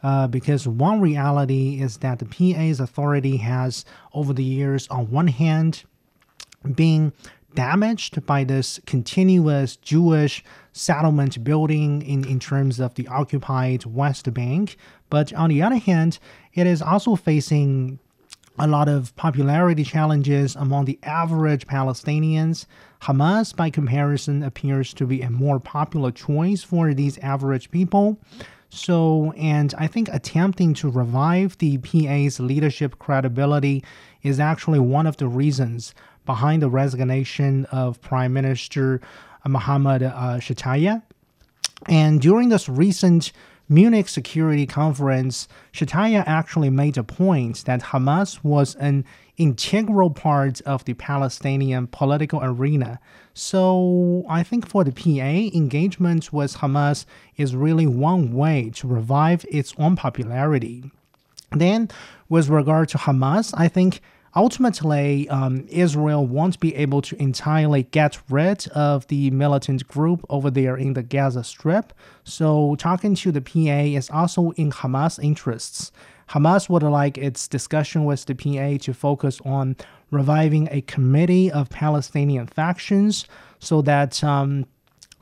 Uh, 0.07 0.29
because 0.29 0.69
one 0.69 1.01
reality 1.01 1.81
is 1.83 1.97
that 1.97 2.21
the 2.21 2.25
PA's 2.27 2.79
authority 2.79 3.39
has, 3.39 3.85
over 4.15 4.33
the 4.33 4.45
years, 4.45 4.87
on 4.87 5.11
one 5.11 5.27
hand, 5.27 5.83
been 6.77 7.13
damaged 7.57 8.25
by 8.25 8.45
this 8.45 8.79
continuous 8.87 9.75
Jewish 9.75 10.45
settlement 10.73 11.43
building 11.43 12.03
in, 12.03 12.25
in 12.25 12.39
terms 12.39 12.79
of 12.79 12.95
the 12.95 13.09
occupied 13.09 13.85
West 13.85 14.33
Bank. 14.33 14.77
But 15.11 15.33
on 15.33 15.51
the 15.51 15.61
other 15.61 15.75
hand, 15.75 16.21
it 16.55 16.69
is 16.69 16.81
also 16.81 17.17
facing 17.17 17.99
a 18.61 18.69
lot 18.69 18.89
of 18.89 19.15
popularity 19.17 19.83
challenges 19.83 20.55
among 20.55 20.85
the 20.85 21.01
average 21.03 21.67
Palestinians. 21.67 22.67
Hamas, 23.03 23.57
by 23.57 23.71
comparison, 23.71 24.45
appears 24.45 24.95
to 24.95 25.05
be 25.05 25.23
a 25.23 25.31
more 25.31 25.59
popular 25.59 26.13
choice 26.13 26.63
for 26.63 26.95
these 26.95 27.19
average 27.19 27.73
people. 27.73 28.21
So, 28.77 29.33
and 29.39 29.75
I 29.79 29.87
think 29.87 30.11
attempting 30.13 30.75
to 30.75 30.91
revive 30.91 31.57
the 31.59 31.79
PA's 31.79 32.39
leadership 32.39 32.99
credibility 32.99 33.83
is 34.23 34.39
actually 34.39 34.79
one 34.79 35.07
of 35.07 35.17
the 35.17 35.29
reasons 35.29 35.95
behind 36.27 36.61
the 36.61 36.69
resignation 36.69 37.65
of 37.67 38.01
Prime 38.03 38.35
Minister 38.35 39.01
Mohammed 39.47 40.03
uh, 40.03 40.39
Shtayyeh. 40.39 41.03
And 41.89 42.21
during 42.21 42.51
this 42.51 42.69
recent 42.69 43.33
Munich 43.69 44.09
Security 44.09 44.65
Conference, 44.65 45.49
Shtayyeh 45.73 46.23
actually 46.25 46.71
made 46.71 46.97
a 46.97 47.03
point 47.03 47.65
that 47.65 47.83
Hamas 47.83 48.45
was 48.45 48.77
an 48.77 49.05
integral 49.37 50.11
part 50.11 50.61
of 50.61 50.85
the 50.85 50.95
Palestinian 50.95 51.89
political 51.89 52.41
arena. 52.43 53.01
So 53.35 54.25
I 54.29 54.45
think 54.45 54.69
for 54.69 54.85
the 54.85 54.93
PA, 54.93 55.57
engagement 55.57 56.33
with 56.33 56.59
Hamas 56.59 57.07
is 57.37 57.57
really 57.57 57.89
one 57.89 58.33
way 58.33 58.71
to 58.77 58.87
revive 58.87 59.45
its 59.51 59.75
own 59.79 59.97
popularity. 59.97 60.91
Then, 61.51 61.89
with 62.29 62.49
regard 62.49 62.89
to 62.91 62.99
Hamas, 62.99 63.53
I 63.57 63.67
think 63.67 64.01
ultimately, 64.37 65.29
um, 65.31 65.67
Israel 65.69 66.27
won't 66.27 66.61
be 66.61 66.75
able 66.77 67.03
to 67.03 67.21
entirely 67.21 67.85
get 67.85 68.19
rid 68.31 68.69
of 68.69 69.07
the 69.09 69.31
militant 69.31 69.89
group 69.89 70.25
over 70.29 70.51
there 70.51 70.77
in 70.77 70.93
the 70.93 71.03
Gaza 71.03 71.43
Strip. 71.43 71.93
So, 72.23 72.77
talking 72.77 73.15
to 73.17 73.33
the 73.33 73.41
PA 73.41 73.99
is 73.99 74.11
also 74.11 74.51
in 74.53 74.71
Hamas' 74.71 75.19
interests. 75.23 75.91
Hamas 76.31 76.69
would 76.69 76.83
like 76.83 77.17
its 77.19 77.49
discussion 77.49 78.05
with 78.05 78.27
the 78.27 78.35
PA 78.35 78.79
to 78.85 78.93
focus 78.93 79.41
on 79.45 79.77
reviving 80.11 80.69
a 80.71 80.83
committee 80.83 81.51
of 81.51 81.71
Palestinian 81.71 82.47
factions 82.47 83.27
so 83.59 83.81
that 83.83 84.23
um, 84.23 84.67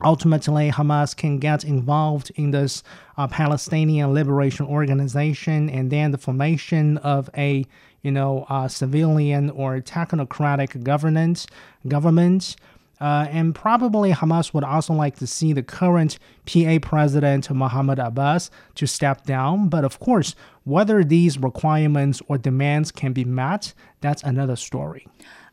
ultimately 0.03 0.71
Hamas 0.71 1.15
can 1.15 1.39
get 1.39 1.63
involved 1.63 2.31
in 2.35 2.51
this 2.51 2.83
uh, 3.17 3.27
Palestinian 3.27 4.13
Liberation 4.13 4.65
Organization 4.65 5.69
and 5.69 5.91
then 5.91 6.11
the 6.11 6.17
formation 6.17 6.97
of 6.97 7.29
a 7.37 7.65
you 8.05 8.11
know, 8.11 8.45
uh, 8.49 8.67
civilian 8.67 9.49
or 9.49 9.81
technocratic 9.81 10.83
governance, 10.83 11.47
government. 11.87 12.55
Uh, 13.01 13.25
and 13.29 13.55
probably 13.55 14.13
Hamas 14.13 14.53
would 14.53 14.63
also 14.63 14.93
like 14.93 15.17
to 15.17 15.27
see 15.27 15.51
the 15.53 15.63
current 15.63 16.19
PA 16.45 16.77
president, 16.81 17.49
Mahmoud 17.49 17.97
Abbas, 17.97 18.51
to 18.75 18.85
step 18.85 19.25
down. 19.25 19.69
But 19.69 19.83
of 19.83 19.99
course, 19.99 20.35
whether 20.65 21.03
these 21.03 21.39
requirements 21.39 22.21
or 22.27 22.37
demands 22.37 22.91
can 22.91 23.11
be 23.11 23.25
met, 23.25 23.73
that's 24.01 24.23
another 24.23 24.55
story. 24.55 25.07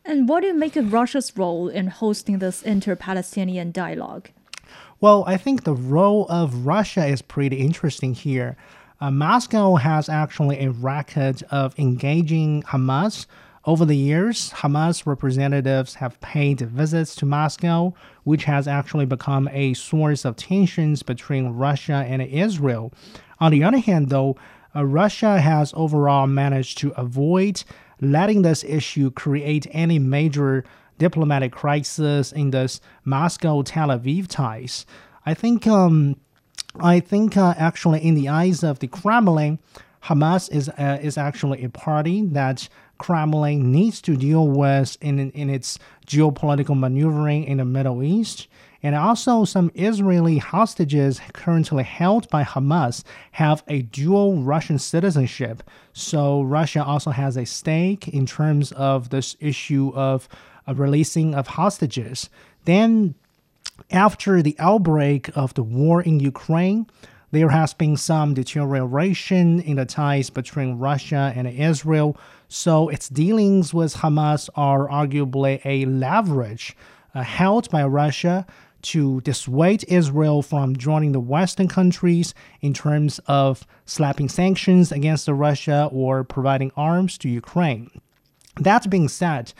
And 0.04 0.28
what 0.28 0.42
do 0.42 0.48
you 0.48 0.54
make 0.54 0.76
of 0.76 0.92
Russia's 0.92 1.32
role 1.36 1.68
in 1.68 1.86
hosting 1.86 2.38
this 2.38 2.62
inter 2.62 2.94
Palestinian 2.94 3.72
dialogue? 3.72 4.28
Well, 5.00 5.24
I 5.26 5.36
think 5.36 5.64
the 5.64 5.74
role 5.74 6.26
of 6.28 6.66
Russia 6.66 7.06
is 7.06 7.22
pretty 7.22 7.56
interesting 7.56 8.14
here. 8.14 8.56
Uh, 9.02 9.10
Moscow 9.10 9.74
has 9.74 10.08
actually 10.08 10.60
a 10.60 10.70
record 10.70 11.42
of 11.50 11.76
engaging 11.76 12.62
Hamas. 12.62 13.26
Over 13.64 13.84
the 13.84 13.96
years, 13.96 14.50
Hamas 14.50 15.06
representatives 15.06 15.96
have 15.96 16.20
paid 16.20 16.60
visits 16.60 17.16
to 17.16 17.26
Moscow, 17.26 17.94
which 18.22 18.44
has 18.44 18.68
actually 18.68 19.06
become 19.06 19.48
a 19.50 19.74
source 19.74 20.24
of 20.24 20.36
tensions 20.36 21.02
between 21.02 21.48
Russia 21.48 22.04
and 22.06 22.22
Israel. 22.22 22.92
On 23.40 23.50
the 23.50 23.64
other 23.64 23.78
hand, 23.78 24.08
though, 24.08 24.36
uh, 24.76 24.84
Russia 24.84 25.40
has 25.40 25.74
overall 25.74 26.28
managed 26.28 26.78
to 26.78 26.92
avoid 26.92 27.64
letting 28.00 28.42
this 28.42 28.62
issue 28.62 29.10
create 29.10 29.66
any 29.72 29.98
major 29.98 30.62
diplomatic 30.98 31.50
crisis 31.50 32.30
in 32.30 32.52
this 32.52 32.80
Moscow 33.04 33.62
Tel 33.62 33.88
Aviv 33.88 34.28
ties. 34.28 34.86
I 35.26 35.34
think 35.34 35.66
um, 35.66 36.14
I 36.80 37.00
think 37.00 37.36
uh, 37.36 37.54
actually, 37.56 38.00
in 38.00 38.14
the 38.14 38.28
eyes 38.28 38.62
of 38.62 38.78
the 38.78 38.88
Kremlin, 38.88 39.58
Hamas 40.04 40.50
is 40.50 40.68
uh, 40.68 40.98
is 41.02 41.18
actually 41.18 41.64
a 41.64 41.68
party 41.68 42.22
that 42.26 42.68
Kremlin 42.98 43.70
needs 43.70 44.00
to 44.02 44.16
deal 44.16 44.48
with 44.48 44.96
in 45.00 45.30
in 45.30 45.50
its 45.50 45.78
geopolitical 46.06 46.78
maneuvering 46.78 47.44
in 47.44 47.58
the 47.58 47.64
Middle 47.64 48.02
East. 48.02 48.48
And 48.84 48.96
also, 48.96 49.44
some 49.44 49.70
Israeli 49.74 50.38
hostages 50.38 51.20
currently 51.32 51.84
held 51.84 52.28
by 52.30 52.42
Hamas 52.42 53.04
have 53.32 53.62
a 53.68 53.82
dual 53.82 54.42
Russian 54.42 54.78
citizenship. 54.78 55.62
So, 55.92 56.42
Russia 56.42 56.82
also 56.84 57.10
has 57.10 57.36
a 57.36 57.46
stake 57.46 58.08
in 58.08 58.26
terms 58.26 58.72
of 58.72 59.10
this 59.10 59.36
issue 59.38 59.92
of 59.94 60.28
uh, 60.66 60.74
releasing 60.74 61.32
of 61.32 61.46
hostages. 61.46 62.28
Then, 62.64 63.14
after 63.90 64.42
the 64.42 64.56
outbreak 64.58 65.30
of 65.36 65.54
the 65.54 65.62
war 65.62 66.02
in 66.02 66.20
Ukraine, 66.20 66.86
there 67.30 67.48
has 67.48 67.72
been 67.72 67.96
some 67.96 68.34
deterioration 68.34 69.60
in 69.60 69.76
the 69.76 69.86
ties 69.86 70.28
between 70.28 70.78
Russia 70.78 71.32
and 71.34 71.48
Israel, 71.48 72.16
so 72.48 72.90
its 72.90 73.08
dealings 73.08 73.72
with 73.72 73.96
Hamas 73.96 74.50
are 74.54 74.86
arguably 74.88 75.60
a 75.64 75.86
leverage 75.86 76.76
uh, 77.14 77.22
held 77.22 77.70
by 77.70 77.84
Russia 77.84 78.46
to 78.82 79.20
dissuade 79.22 79.84
Israel 79.88 80.42
from 80.42 80.76
joining 80.76 81.12
the 81.12 81.20
Western 81.20 81.68
countries 81.68 82.34
in 82.60 82.74
terms 82.74 83.20
of 83.26 83.66
slapping 83.86 84.28
sanctions 84.28 84.92
against 84.92 85.28
Russia 85.28 85.88
or 85.92 86.24
providing 86.24 86.72
arms 86.76 87.16
to 87.18 87.28
Ukraine. 87.28 87.90
That 88.56 88.90
being 88.90 89.08
said, 89.08 89.54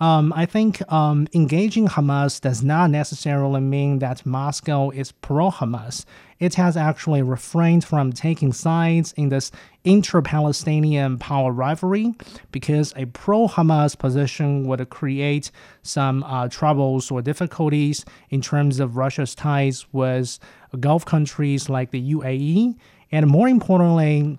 um, 0.00 0.32
I 0.36 0.46
think 0.46 0.80
um, 0.92 1.26
engaging 1.34 1.88
Hamas 1.88 2.40
does 2.40 2.62
not 2.62 2.90
necessarily 2.90 3.60
mean 3.60 3.98
that 3.98 4.24
Moscow 4.24 4.90
is 4.90 5.10
pro 5.10 5.50
Hamas. 5.50 6.04
It 6.38 6.54
has 6.54 6.76
actually 6.76 7.22
refrained 7.22 7.84
from 7.84 8.12
taking 8.12 8.52
sides 8.52 9.12
in 9.16 9.28
this 9.28 9.50
inter 9.82 10.22
Palestinian 10.22 11.18
power 11.18 11.50
rivalry 11.50 12.14
because 12.52 12.92
a 12.96 13.06
pro 13.06 13.48
Hamas 13.48 13.98
position 13.98 14.68
would 14.68 14.88
create 14.88 15.50
some 15.82 16.22
uh, 16.22 16.46
troubles 16.46 17.10
or 17.10 17.20
difficulties 17.20 18.04
in 18.30 18.40
terms 18.40 18.78
of 18.78 18.96
Russia's 18.96 19.34
ties 19.34 19.86
with 19.92 20.38
Gulf 20.78 21.04
countries 21.04 21.68
like 21.68 21.90
the 21.90 22.14
UAE. 22.14 22.76
And 23.10 23.26
more 23.26 23.48
importantly, 23.48 24.38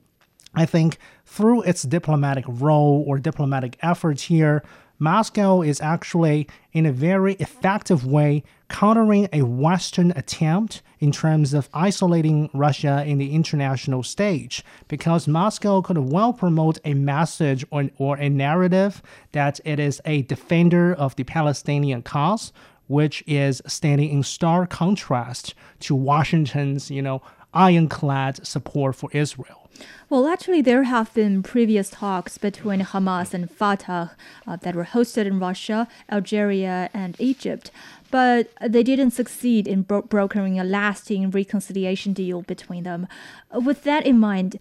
I 0.56 0.66
think 0.66 0.98
through 1.26 1.64
its 1.64 1.84
diplomatic 1.84 2.46
role 2.48 3.04
or 3.06 3.20
diplomatic 3.20 3.78
efforts 3.82 4.24
here, 4.24 4.64
Moscow 5.00 5.62
is 5.62 5.80
actually, 5.80 6.48
in 6.74 6.86
a 6.86 6.92
very 6.92 7.34
effective 7.36 8.06
way, 8.06 8.44
countering 8.68 9.30
a 9.32 9.42
Western 9.42 10.12
attempt 10.12 10.82
in 11.00 11.12
terms 11.12 11.54
of 11.54 11.70
isolating 11.74 12.50
Russia 12.54 13.04
in 13.06 13.18
the 13.18 13.34
international 13.34 14.04
stage, 14.04 14.64
because 14.90 15.28
Moscow 15.28 15.82
could 15.82 15.98
well 15.98 16.34
promote 16.34 16.78
a 16.84 16.94
message 16.94 17.66
or, 17.72 17.90
or 17.98 18.18
a 18.18 18.30
narrative 18.30 19.02
that 19.32 19.60
it 19.64 19.80
is 19.80 20.02
a 20.04 20.24
defender 20.24 20.94
of 20.94 21.16
the 21.16 21.24
Palestinian 21.24 22.02
cause, 22.02 22.52
which 22.88 23.24
is 23.26 23.62
standing 23.68 24.10
in 24.10 24.24
stark 24.24 24.70
contrast 24.70 25.54
to 25.80 25.96
Washington's, 25.96 26.92
you 26.92 27.02
know, 27.02 27.22
ironclad 27.54 28.46
support 28.46 28.96
for 28.96 29.10
Israel. 29.14 29.70
Well, 30.10 30.28
actually, 30.28 30.62
there 30.62 30.84
have 30.84 31.14
been 31.14 31.44
previous 31.44 31.90
talks 31.90 32.38
between 32.38 32.82
Hamas 32.82 33.34
and 33.34 33.50
Fatah 33.50 34.12
uh, 34.48 34.56
that 34.58 34.76
were 34.76 34.86
hosted 34.86 35.26
in 35.26 35.40
Russia, 35.40 35.88
Algeria, 36.12 36.90
and 36.94 37.16
Egypt, 37.20 37.70
but 38.10 38.50
they 38.60 38.84
didn't 38.84 39.12
succeed 39.12 39.68
in 39.68 39.84
bro- 39.84 40.02
brokering 40.02 40.60
a 40.60 40.64
lasting 40.64 41.30
reconciliation 41.30 42.14
deal 42.14 42.42
between 42.42 42.84
them. 42.84 43.08
With 43.54 43.84
that 43.84 44.06
in 44.06 44.18
mind, 44.18 44.60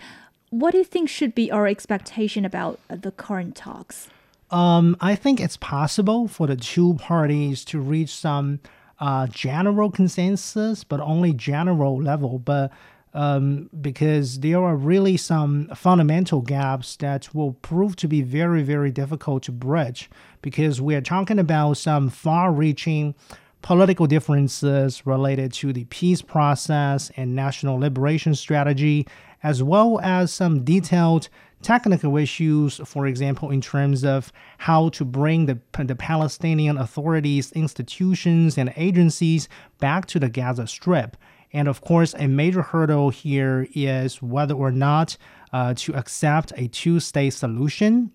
what 0.51 0.73
do 0.73 0.79
you 0.79 0.85
think 0.85 1.09
should 1.09 1.35
be 1.35 1.51
our 1.51 1.67
expectation 1.67 2.45
about 2.45 2.79
the 2.89 3.11
current 3.11 3.57
talks? 3.57 4.09
Um, 4.51 4.97
I 5.01 5.15
think 5.15 5.41
it's 5.41 5.57
possible 5.59 6.29
for 6.29 6.47
the 6.47 6.57
two 6.57 6.95
parties 6.95 7.65
to 7.67 7.81
reach 7.81 8.15
some 8.15 8.61
uh, 9.01 9.27
general 9.29 9.91
consensus, 9.91 10.85
but 10.85 11.01
only 11.01 11.33
general 11.33 12.03
level. 12.03 12.39
But 12.39 12.73
um, 13.15 13.71
because 13.81 14.41
there 14.41 14.63
are 14.63 14.77
really 14.77 15.17
some 15.17 15.69
fundamental 15.75 16.41
gaps 16.41 16.97
that 16.97 17.35
will 17.35 17.55
prove 17.55 17.97
to 17.97 18.09
be 18.09 18.23
very, 18.23 18.63
very 18.63 18.91
difficult 18.91 19.45
to 19.45 19.53
bridge 19.53 20.11
because 20.43 20.81
we 20.81 20.95
are 20.95 21.01
talking 21.01 21.39
about 21.39 21.75
some 21.75 22.11
far 22.11 22.53
reaching 22.53 23.15
political 23.63 24.07
differences 24.07 25.05
related 25.07 25.53
to 25.53 25.73
the 25.73 25.85
peace 25.87 26.23
process 26.23 27.11
and 27.17 27.35
national 27.35 27.79
liberation 27.79 28.35
strategy, 28.35 29.07
as 29.43 29.63
well 29.63 29.99
as 30.01 30.33
some 30.33 30.65
detailed 30.65 31.29
technical 31.63 32.17
issues, 32.17 32.81
for 32.85 33.07
example, 33.07 33.51
in 33.51 33.61
terms 33.61 34.05
of 34.05 34.33
how 34.59 34.89
to 34.91 35.05
bring 35.05 35.47
the, 35.47 35.59
the 35.85 35.97
Palestinian 35.97 36.79
authorities, 36.79 37.53
institutions, 37.53 38.57
and 38.59 38.73
agencies 38.77 39.49
back 39.79 40.07
to 40.07 40.19
the 40.19 40.29
Gaza 40.29 40.67
Strip. 40.67 41.17
And 41.53 41.67
of 41.67 41.81
course, 41.81 42.15
a 42.15 42.29
major 42.29 42.63
hurdle 42.63 43.11
here 43.11 43.67
is 43.75 44.23
whether 44.23 44.55
or 44.55 44.71
not 44.71 45.17
uh, 45.53 45.75
to 45.79 45.95
accept 45.95 46.53
a 46.57 46.69
two 46.69 47.01
state 47.01 47.31
solution. 47.31 48.13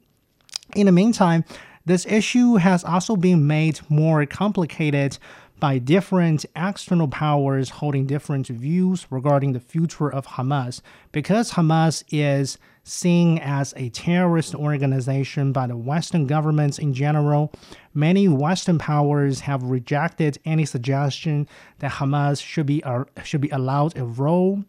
In 0.76 0.86
the 0.86 0.92
meantime, 0.92 1.44
this 1.86 2.06
issue 2.06 2.56
has 2.56 2.84
also 2.84 3.16
been 3.16 3.46
made 3.46 3.82
more 3.90 4.26
complicated 4.26 5.18
by 5.64 5.78
different 5.78 6.46
external 6.58 7.08
powers 7.08 7.70
holding 7.70 8.06
different 8.06 8.48
views 8.48 9.08
regarding 9.10 9.54
the 9.54 9.62
future 9.62 10.12
of 10.12 10.28
Hamas. 10.28 10.82
Because 11.14 11.54
Hamas 11.54 12.04
is 12.12 12.58
seen 12.84 13.38
as 13.38 13.74
a 13.78 13.88
terrorist 13.92 14.54
organization 14.56 15.54
by 15.54 15.68
the 15.68 15.78
Western 15.78 16.28
governments 16.28 16.80
in 16.80 16.94
general, 16.94 17.54
many 17.94 18.28
Western 18.28 18.78
powers 18.78 19.40
have 19.40 19.64
rejected 19.64 20.38
any 20.44 20.66
suggestion 20.66 21.48
that 21.80 21.94
Hamas 21.94 22.44
should 22.44 22.66
be, 22.66 22.84
uh, 22.84 23.06
should 23.24 23.40
be 23.40 23.48
allowed 23.48 23.98
a 23.98 24.04
role 24.04 24.66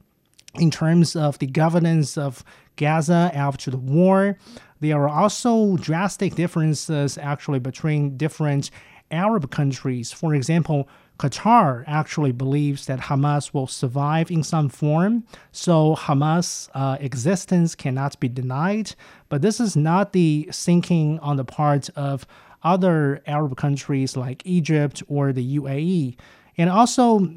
in 0.61 0.71
terms 0.71 1.17
of 1.17 1.41
the 1.41 1.49
governance 1.49 2.17
of 2.17 2.45
Gaza 2.77 3.33
after 3.35 3.73
the 3.73 3.79
war. 3.79 4.39
There 4.79 5.03
are 5.03 5.09
also 5.09 5.77
drastic 5.77 6.37
differences 6.37 7.19
actually 7.19 7.59
between 7.59 8.17
different 8.17 8.71
Arab 9.11 9.51
countries. 9.51 10.13
For 10.13 10.35
example, 10.35 10.89
Qatar 11.19 11.85
actually 11.87 12.33
believes 12.33 12.87
that 12.87 12.99
Hamas 12.99 13.55
will 13.55 13.69
survive 13.69 14.31
in 14.31 14.43
some 14.43 14.69
form, 14.69 15.25
so 15.53 15.95
Hamas' 15.95 16.69
uh, 16.75 16.97
existence 17.01 17.75
cannot 17.75 18.19
be 18.19 18.29
denied. 18.29 18.95
But 19.29 19.41
this 19.41 19.61
is 19.61 19.77
not 19.77 20.13
the 20.13 20.49
thinking 20.53 21.21
on 21.21 21.37
the 21.37 21.45
part 21.45 21.89
of 21.91 22.27
other 22.65 23.23
Arab 23.27 23.57
countries 23.57 24.17
like 24.17 24.43
Egypt 24.45 25.03
or 25.07 25.33
the 25.33 25.59
UAE. 25.59 26.17
And 26.57 26.71
also, 26.71 27.31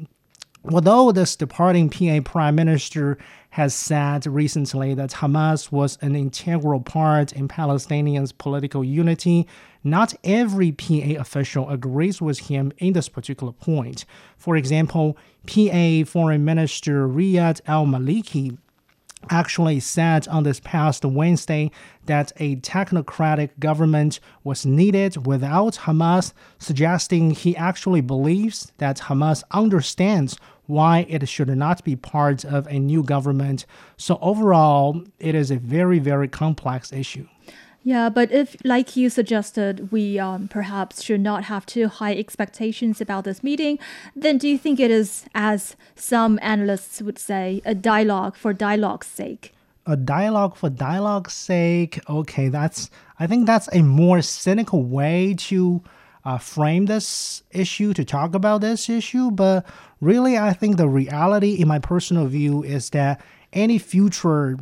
although 0.64 1.12
this 1.12 1.36
departing 1.36 1.90
PA 1.90 2.20
prime 2.24 2.54
minister 2.54 3.18
has 3.50 3.74
said 3.74 4.26
recently 4.26 4.94
that 4.94 5.10
Hamas 5.10 5.72
was 5.72 5.98
an 6.00 6.14
integral 6.14 6.80
part 6.80 7.32
in 7.32 7.48
Palestinians' 7.48 8.36
political 8.36 8.84
unity, 8.84 9.46
not 9.82 10.14
every 10.22 10.72
PA 10.72 11.18
official 11.18 11.68
agrees 11.70 12.20
with 12.20 12.40
him 12.40 12.72
in 12.78 12.92
this 12.92 13.08
particular 13.08 13.52
point. 13.52 14.04
For 14.36 14.56
example, 14.56 15.16
PA 15.46 16.04
Foreign 16.04 16.44
Minister 16.44 17.08
Riyad 17.08 17.60
Al 17.66 17.86
Maliki 17.86 18.58
actually 19.30 19.80
said 19.80 20.28
on 20.28 20.44
this 20.44 20.60
past 20.60 21.04
Wednesday 21.04 21.70
that 22.06 22.32
a 22.36 22.56
technocratic 22.56 23.50
government 23.58 24.20
was 24.44 24.64
needed 24.64 25.26
without 25.26 25.74
Hamas, 25.74 26.32
suggesting 26.58 27.30
he 27.30 27.56
actually 27.56 28.00
believes 28.00 28.72
that 28.78 28.98
Hamas 28.98 29.42
understands 29.50 30.38
why 30.66 31.06
it 31.08 31.26
should 31.28 31.48
not 31.48 31.82
be 31.84 31.96
part 31.96 32.44
of 32.44 32.66
a 32.66 32.78
new 32.78 33.02
government. 33.02 33.64
So, 33.96 34.18
overall, 34.20 35.02
it 35.18 35.34
is 35.34 35.50
a 35.50 35.56
very, 35.56 35.98
very 35.98 36.28
complex 36.28 36.92
issue. 36.92 37.26
Yeah, 37.88 38.10
but 38.10 38.30
if, 38.30 38.54
like 38.64 38.96
you 38.96 39.08
suggested, 39.08 39.90
we 39.90 40.18
um, 40.18 40.46
perhaps 40.46 41.02
should 41.02 41.22
not 41.22 41.44
have 41.44 41.64
too 41.64 41.88
high 41.88 42.14
expectations 42.14 43.00
about 43.00 43.24
this 43.24 43.42
meeting, 43.42 43.78
then 44.14 44.36
do 44.36 44.46
you 44.46 44.58
think 44.58 44.78
it 44.78 44.90
is, 44.90 45.24
as 45.34 45.74
some 45.94 46.38
analysts 46.42 47.00
would 47.00 47.18
say, 47.18 47.62
a 47.64 47.74
dialogue 47.74 48.36
for 48.36 48.52
dialogue's 48.52 49.06
sake? 49.06 49.54
A 49.86 49.96
dialogue 49.96 50.54
for 50.54 50.68
dialogue's 50.68 51.32
sake. 51.32 51.98
Okay, 52.10 52.50
that's. 52.50 52.90
I 53.18 53.26
think 53.26 53.46
that's 53.46 53.70
a 53.72 53.80
more 53.80 54.20
cynical 54.20 54.82
way 54.82 55.34
to 55.48 55.82
uh, 56.26 56.36
frame 56.36 56.84
this 56.84 57.42
issue, 57.52 57.94
to 57.94 58.04
talk 58.04 58.34
about 58.34 58.60
this 58.60 58.90
issue. 58.90 59.30
But 59.30 59.64
really, 60.02 60.36
I 60.36 60.52
think 60.52 60.76
the 60.76 60.90
reality, 60.90 61.54
in 61.54 61.68
my 61.68 61.78
personal 61.78 62.26
view, 62.26 62.62
is 62.62 62.90
that 62.90 63.22
any 63.54 63.78
future 63.78 64.58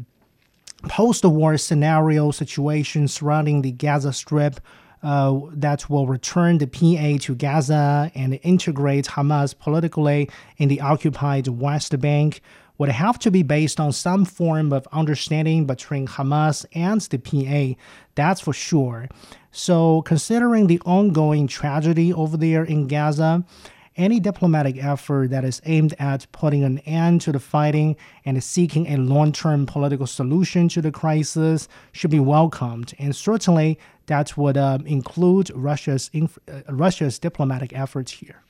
post-war 0.85 1.57
scenario 1.57 2.31
situation 2.31 3.09
surrounding 3.09 3.63
the 3.63 3.73
Gaza 3.73 4.13
Strip 4.13 4.61
uh, 5.03 5.41
that 5.53 5.89
will 5.89 6.07
return 6.07 6.59
the 6.59 6.67
PA 6.67 7.19
to 7.25 7.35
Gaza 7.35 8.11
and 8.15 8.39
integrate 8.43 9.07
Hamas 9.07 9.57
politically 9.57 10.29
in 10.57 10.69
the 10.69 10.81
occupied 10.81 11.49
West 11.49 11.99
Bank 12.01 12.41
would 12.79 12.89
have 12.91 13.19
to 13.21 13.31
be 13.31 13.43
based 13.43 13.81
on 13.81 13.93
some 13.93 14.25
form 14.25 14.73
of 14.73 14.87
understanding 14.93 15.67
between 15.67 16.07
Hamas 16.07 16.67
and 16.75 17.01
the 17.03 17.19
PA, 17.19 17.79
that's 18.15 18.41
for 18.41 18.53
sure. 18.53 19.09
So, 19.51 20.03
considering 20.03 20.67
the 20.67 20.81
ongoing 20.85 21.47
tragedy 21.47 22.13
over 22.13 22.37
there 22.37 22.65
in 22.65 22.87
Gaza, 22.87 23.45
any 23.97 24.21
diplomatic 24.21 24.83
effort 24.83 25.31
that 25.31 25.45
is 25.45 25.61
aimed 25.65 25.95
at 25.99 26.27
putting 26.33 26.65
an 26.65 26.79
end 26.81 27.21
to 27.23 27.33
the 27.33 27.41
fighting 27.41 27.97
and 28.25 28.43
seeking 28.43 28.87
a 28.87 28.97
long 28.97 29.33
term 29.33 29.67
political 29.67 30.07
solution 30.07 30.69
to 30.69 30.83
the 30.83 30.91
crisis 30.91 31.69
should 31.93 32.11
be 32.11 32.21
welcomed. 32.21 32.95
And 32.99 33.15
certainly, 33.15 33.79
that 34.07 34.37
would 34.37 34.57
uh, 34.57 34.79
include 34.85 35.51
Russia's, 35.55 36.11
inf- 36.13 36.39
uh, 36.49 36.61
Russia's 36.69 37.19
diplomatic 37.19 37.73
efforts 37.73 38.13
here. 38.13 38.43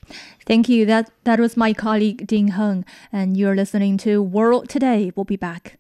Thank 0.45 0.69
you. 0.69 0.85
That, 0.87 1.11
that 1.25 1.41
was 1.41 1.57
my 1.57 1.73
colleague 1.73 2.27
Ding 2.27 2.49
Heng, 2.49 2.85
and 3.13 3.37
you're 3.37 3.57
listening 3.57 3.97
to 3.99 4.23
World 4.23 4.69
Today. 4.69 5.13
We'll 5.17 5.25
be 5.25 5.37
back. 5.37 5.79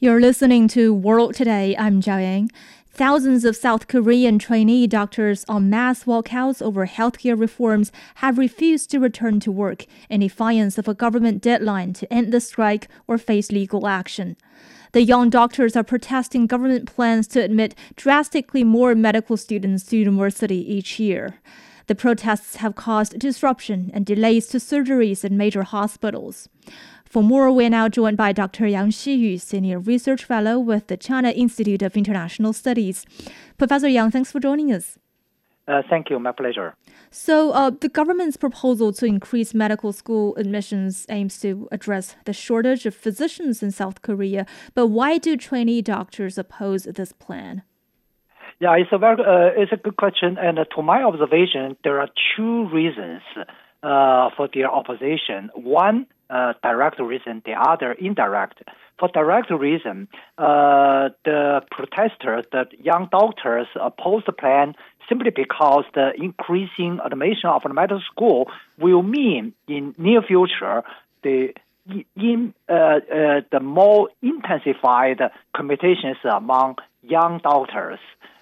You're 0.00 0.20
listening 0.20 0.68
to 0.68 0.92
World 0.92 1.34
Today. 1.34 1.74
I'm 1.78 2.02
Zhao 2.02 2.20
Ying. 2.20 2.50
Thousands 2.96 3.44
of 3.44 3.56
South 3.56 3.88
Korean 3.88 4.38
trainee 4.38 4.86
doctors 4.86 5.44
on 5.48 5.68
mass 5.68 6.04
walkouts 6.04 6.62
over 6.62 6.86
healthcare 6.86 7.36
reforms 7.36 7.90
have 8.16 8.38
refused 8.38 8.88
to 8.92 9.00
return 9.00 9.40
to 9.40 9.50
work 9.50 9.86
in 10.08 10.20
defiance 10.20 10.78
of 10.78 10.86
a 10.86 10.94
government 10.94 11.42
deadline 11.42 11.92
to 11.94 12.12
end 12.12 12.32
the 12.32 12.40
strike 12.40 12.86
or 13.08 13.18
face 13.18 13.50
legal 13.50 13.88
action. 13.88 14.36
The 14.92 15.02
young 15.02 15.28
doctors 15.28 15.74
are 15.74 15.82
protesting 15.82 16.46
government 16.46 16.86
plans 16.86 17.26
to 17.28 17.42
admit 17.42 17.74
drastically 17.96 18.62
more 18.62 18.94
medical 18.94 19.36
students 19.36 19.82
to 19.86 19.96
university 19.96 20.72
each 20.72 21.00
year. 21.00 21.40
The 21.88 21.96
protests 21.96 22.56
have 22.56 22.76
caused 22.76 23.18
disruption 23.18 23.90
and 23.92 24.06
delays 24.06 24.46
to 24.46 24.58
surgeries 24.58 25.24
in 25.24 25.36
major 25.36 25.64
hospitals. 25.64 26.48
For 27.14 27.22
more, 27.22 27.52
we're 27.52 27.70
now 27.70 27.88
joined 27.88 28.16
by 28.16 28.32
Dr. 28.32 28.66
Yang 28.66 28.90
Xiyu, 28.90 29.40
Senior 29.40 29.78
Research 29.78 30.24
Fellow 30.24 30.58
with 30.58 30.88
the 30.88 30.96
China 30.96 31.30
Institute 31.30 31.80
of 31.80 31.96
International 31.96 32.52
Studies. 32.52 33.06
Professor 33.56 33.86
Yang, 33.86 34.10
thanks 34.10 34.32
for 34.32 34.40
joining 34.40 34.72
us. 34.72 34.98
Uh, 35.68 35.82
thank 35.88 36.10
you, 36.10 36.18
my 36.18 36.32
pleasure. 36.32 36.74
So, 37.12 37.52
uh, 37.52 37.70
the 37.70 37.88
government's 37.88 38.36
proposal 38.36 38.92
to 38.94 39.06
increase 39.06 39.54
medical 39.54 39.92
school 39.92 40.34
admissions 40.34 41.06
aims 41.08 41.38
to 41.38 41.68
address 41.70 42.16
the 42.24 42.32
shortage 42.32 42.84
of 42.84 42.96
physicians 42.96 43.62
in 43.62 43.70
South 43.70 44.02
Korea. 44.02 44.44
But 44.74 44.88
why 44.88 45.18
do 45.18 45.36
trainee 45.36 45.82
doctors 45.82 46.36
oppose 46.36 46.82
this 46.82 47.12
plan? 47.12 47.62
Yeah, 48.58 48.74
it's 48.74 48.90
a 48.90 48.98
very 48.98 49.22
uh, 49.22 49.62
it's 49.62 49.70
a 49.70 49.76
good 49.76 49.96
question, 49.98 50.36
and 50.36 50.58
uh, 50.58 50.64
to 50.74 50.82
my 50.82 51.04
observation, 51.04 51.76
there 51.84 52.00
are 52.00 52.08
two 52.36 52.68
reasons 52.70 53.22
uh, 53.84 54.30
for 54.36 54.48
their 54.52 54.68
opposition. 54.68 55.50
One 55.54 56.06
uh, 56.30 56.54
direct 56.62 57.00
reason, 57.00 57.42
the 57.44 57.52
other 57.52 57.92
indirect. 57.92 58.62
For 58.98 59.08
direct 59.08 59.50
reason, 59.50 60.08
uh, 60.38 61.10
the 61.24 61.62
protesters, 61.70 62.44
the 62.52 62.66
young 62.80 63.08
doctors, 63.10 63.66
oppose 63.80 64.22
the 64.24 64.32
plan 64.32 64.74
simply 65.08 65.30
because 65.30 65.84
the 65.94 66.12
increasing 66.16 67.00
admission 67.04 67.50
of 67.50 67.62
medical 67.72 68.00
school 68.10 68.50
will 68.78 69.02
mean 69.02 69.52
in 69.68 69.94
near 69.98 70.22
future 70.22 70.82
the 71.22 71.54
in 72.16 72.54
uh, 72.68 72.72
uh, 72.72 73.40
the 73.50 73.60
more 73.60 74.08
intensified 74.22 75.20
competitions 75.54 76.16
among 76.24 76.76
young 77.02 77.40
doctors. 77.42 77.98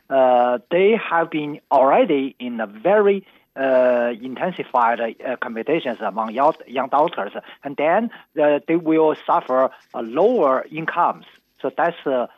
Uh, 0.09 0.59
they 0.71 0.95
have 1.11 1.31
been 1.31 1.61
already 1.71 2.37
in 2.39 2.61
a 2.61 2.67
very 2.67 3.27
intensified 3.57 5.01
uh, 5.01 5.37
competitions 5.37 5.99
among 6.01 6.33
young, 6.33 6.89
doctors, 6.91 7.33
and 7.65 7.77
then 7.77 8.11
uh, 8.41 8.61
they 8.67 8.77
will 8.77 9.15
suffer 9.27 9.71
lower 9.95 10.65
incomes. 10.71 11.27
So 11.61 11.71
that's 11.77 11.97
a, 12.07 12.29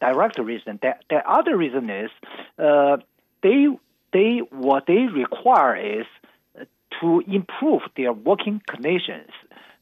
direct 0.00 0.38
reason. 0.38 0.78
The, 0.80 0.94
the 1.10 1.28
other 1.30 1.56
reason 1.56 1.90
is 1.90 2.10
they 3.42 3.66
they 4.12 4.38
what 4.50 4.86
they 4.86 5.06
require 5.06 6.00
is 6.00 6.06
to 7.00 7.22
improve 7.26 7.82
their 7.96 8.12
working 8.12 8.62
conditions. 8.66 9.30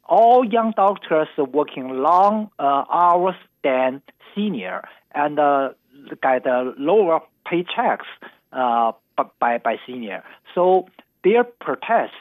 All 0.04 0.44
young 0.44 0.72
doctors 0.76 1.28
working 1.36 1.88
long 1.88 2.50
uh, 2.58 2.84
hours 2.90 3.36
than 3.62 4.02
senior 4.34 4.82
and 5.14 5.38
uh, 5.38 5.70
get 6.22 6.46
lower 6.78 7.20
paychecks 7.46 8.06
uh, 8.52 8.92
by, 9.38 9.58
by 9.58 9.76
senior. 9.86 10.22
So 10.54 10.86
their 11.24 11.44
protests 11.44 12.12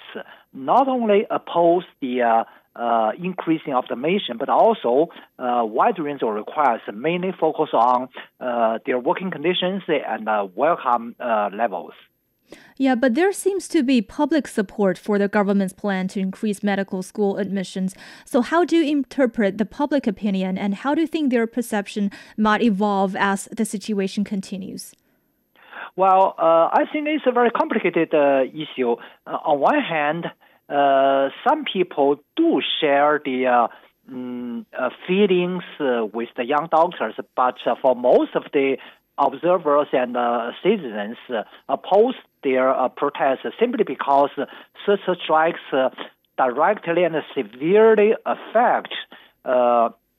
not 0.54 0.88
only 0.88 1.26
oppose 1.30 1.84
the 2.02 2.22
uh, 2.22 2.44
uh, 2.76 3.12
increasing 3.22 3.74
mission, 3.98 4.38
but 4.38 4.50
also 4.50 5.10
uh, 5.38 5.62
wide 5.66 6.00
range 6.00 6.22
of 6.24 6.34
requests 6.34 6.84
mainly 6.94 7.32
focus 7.40 7.70
on 7.74 8.08
uh, 8.40 8.80
their 8.86 9.00
working 9.00 9.32
conditions 9.32 9.84
and 9.88 10.28
uh, 10.28 10.48
welcome 10.56 11.16
uh, 11.20 11.50
levels. 11.54 11.94
Yeah, 12.78 12.96
but 12.96 13.14
there 13.14 13.32
seems 13.32 13.68
to 13.68 13.84
be 13.84 14.02
public 14.02 14.48
support 14.48 14.98
for 14.98 15.20
the 15.20 15.28
government's 15.28 15.74
plan 15.74 16.08
to 16.10 16.20
increase 16.20 16.64
medical 16.64 17.04
school 17.04 17.38
admissions. 17.38 17.94
So, 18.26 18.42
how 18.42 18.66
do 18.66 18.78
you 18.78 18.90
interpret 18.90 19.58
the 19.58 19.66
public 19.66 20.08
opinion, 20.08 20.58
and 20.58 20.76
how 20.76 20.96
do 20.96 21.02
you 21.02 21.08
think 21.08 21.30
their 21.30 21.46
perception 21.46 22.10
might 22.38 22.64
evolve 22.64 23.16
as 23.16 23.50
the 23.56 23.66
situation 23.66 24.24
continues? 24.24 24.96
Well, 25.96 26.36
uh, 26.38 26.70
I 26.72 26.86
think 26.92 27.08
it's 27.08 27.26
a 27.28 27.32
very 27.32 27.52
complicated 27.52 28.14
uh, 28.14 28.44
issue. 28.44 28.96
Uh, 29.26 29.38
on 29.46 29.60
one 29.60 29.82
hand, 29.82 30.26
uh, 30.70 31.30
some 31.48 31.66
people 31.72 32.18
do 32.36 32.62
share 32.80 33.22
the 33.24 33.68
um, 34.08 34.66
feelings 35.08 35.64
with 35.80 36.30
the 36.38 36.46
young 36.46 36.68
doctors, 36.72 37.16
but 37.36 37.56
for 37.82 37.96
most 37.96 38.36
of 38.36 38.44
the 38.54 38.78
observers 39.18 39.88
and 39.92 40.16
citizens 40.64 41.18
oppose 41.68 42.16
their 42.44 42.74
protests 42.96 43.46
simply 43.60 43.84
because 43.84 44.30
such 44.86 45.00
strikes 45.24 45.60
directly 46.38 47.04
and 47.04 47.16
severely 47.36 48.14
affect 48.26 48.94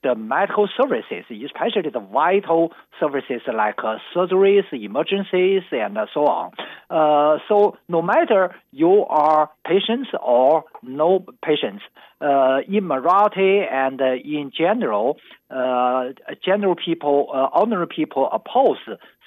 the 0.03 0.15
medical 0.15 0.67
services, 0.75 1.25
especially 1.29 1.89
the 1.91 1.99
vital 1.99 2.71
services 2.99 3.41
like 3.53 3.75
uh, 3.83 3.97
surgeries, 4.15 4.63
emergencies, 4.71 5.61
and 5.71 5.97
uh, 5.97 6.05
so 6.13 6.21
on. 6.25 6.51
Uh, 6.89 7.37
so 7.47 7.77
no 7.87 8.01
matter 8.01 8.55
you 8.71 9.05
are 9.07 9.49
patients 9.65 10.09
or 10.21 10.63
no 10.81 11.25
patients, 11.43 11.83
uh, 12.21 12.59
in 12.67 12.85
majority 12.85 13.61
and 13.71 13.99
uh, 13.99 14.13
in 14.13 14.51
general, 14.55 15.17
uh, 15.49 16.09
general 16.45 16.75
people, 16.75 17.49
ordinary 17.55 17.87
people 17.87 18.29
oppose 18.31 18.77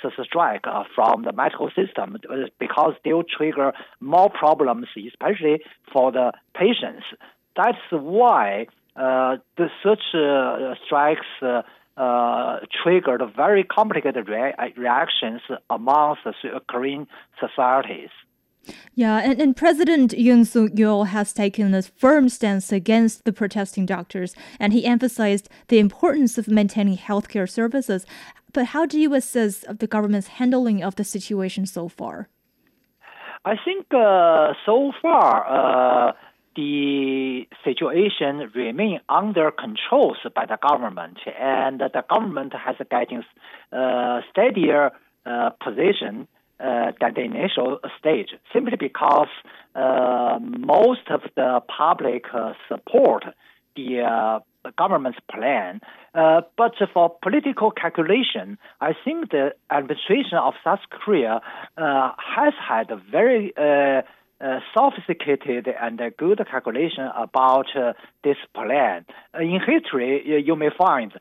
a 0.05 0.25
strike 0.25 0.65
from 0.95 1.23
the 1.23 1.33
medical 1.33 1.71
system 1.71 2.19
because 2.61 2.93
they 3.05 3.13
will 3.15 3.25
trigger 3.25 3.73
more 4.01 4.29
problems, 4.29 4.87
especially 5.09 5.61
for 5.91 6.13
the 6.13 6.31
patients. 6.55 7.05
That's 7.57 7.79
why 7.91 8.67
uh, 8.97 9.37
the 9.57 9.69
such 9.83 10.03
uh, 10.15 10.75
strikes 10.85 11.27
uh, 11.43 11.63
uh, 11.97 12.61
triggered 12.83 13.23
very 13.37 13.65
complicated 13.65 14.29
rea- 14.29 14.55
reactions 14.77 15.41
amongst 15.71 16.23
the 16.25 16.61
Korean 16.69 17.07
societies. 17.41 18.11
Yeah, 18.95 19.19
and, 19.19 19.41
and 19.41 19.57
President 19.57 20.13
Yoon 20.13 20.47
Suk 20.47 20.71
Yeol 20.73 21.09
has 21.09 21.33
taken 21.33 21.75
a 21.75 21.83
firm 21.83 22.29
stance 22.29 22.73
against 22.73 23.25
the 23.25 23.33
protesting 23.33 23.85
doctors, 23.85 24.35
and 24.59 24.73
he 24.73 24.87
emphasized 24.87 25.49
the 25.69 25.79
importance 25.79 26.39
of 26.39 26.49
maintaining 26.49 26.97
healthcare 26.97 27.49
services. 27.49 28.07
But 28.53 28.67
how 28.67 28.87
do 28.87 28.99
you 28.99 29.15
assess 29.15 29.65
the 29.69 29.87
government's 29.87 30.29
handling 30.29 30.83
of 30.83 30.97
the 30.97 31.05
situation 31.05 31.67
so 31.67 31.89
far? 31.89 32.29
I 33.45 33.57
think 33.63 33.87
uh, 33.93 34.55
so 34.65 34.93
far, 35.03 36.09
uh, 36.09 36.13
the 36.57 37.47
situation 37.65 38.51
remain 38.55 39.01
under 39.09 39.51
controls 39.51 40.19
by 40.35 40.47
the 40.47 40.59
government, 40.63 41.19
and 41.39 41.81
the 41.81 42.05
government 42.09 42.53
has 42.55 42.77
getting 42.91 43.23
uh, 43.73 44.21
steadier 44.31 44.93
uh, 45.27 45.51
position 45.63 46.29
uh, 46.61 46.93
than 47.01 47.15
the 47.15 47.21
initial 47.23 47.79
stage, 47.99 48.29
simply 48.53 48.77
because 48.79 49.29
uh, 49.75 50.39
most 50.41 51.11
of 51.11 51.23
the 51.35 51.61
public 51.67 52.27
uh, 52.33 52.53
support 52.69 53.25
the 53.75 54.01
uh, 54.01 54.39
government's 54.79 55.19
plan. 55.29 55.81
but 56.13 56.75
for 56.93 57.17
political 57.23 57.73
calculation, 57.73 58.57
I 58.81 58.93
think 59.05 59.31
the 59.31 59.55
administration 59.71 60.39
of 60.39 60.55
South 60.63 60.79
Korea 60.91 61.41
has 61.77 62.55
had 62.69 62.91
a 62.91 62.97
very 62.97 63.53
uh, 64.45 64.61
sophisticated 64.75 65.69
and 65.81 65.99
uh, 66.01 66.11
good 66.19 66.39
calculation 66.51 67.09
about 67.17 67.67
uh, 67.75 67.95
this 68.23 68.37
plan. 68.55 69.07
Uh, 69.35 69.41
in 69.41 69.59
history, 69.59 70.43
you 70.45 70.55
may 70.55 70.69
find 70.77 71.13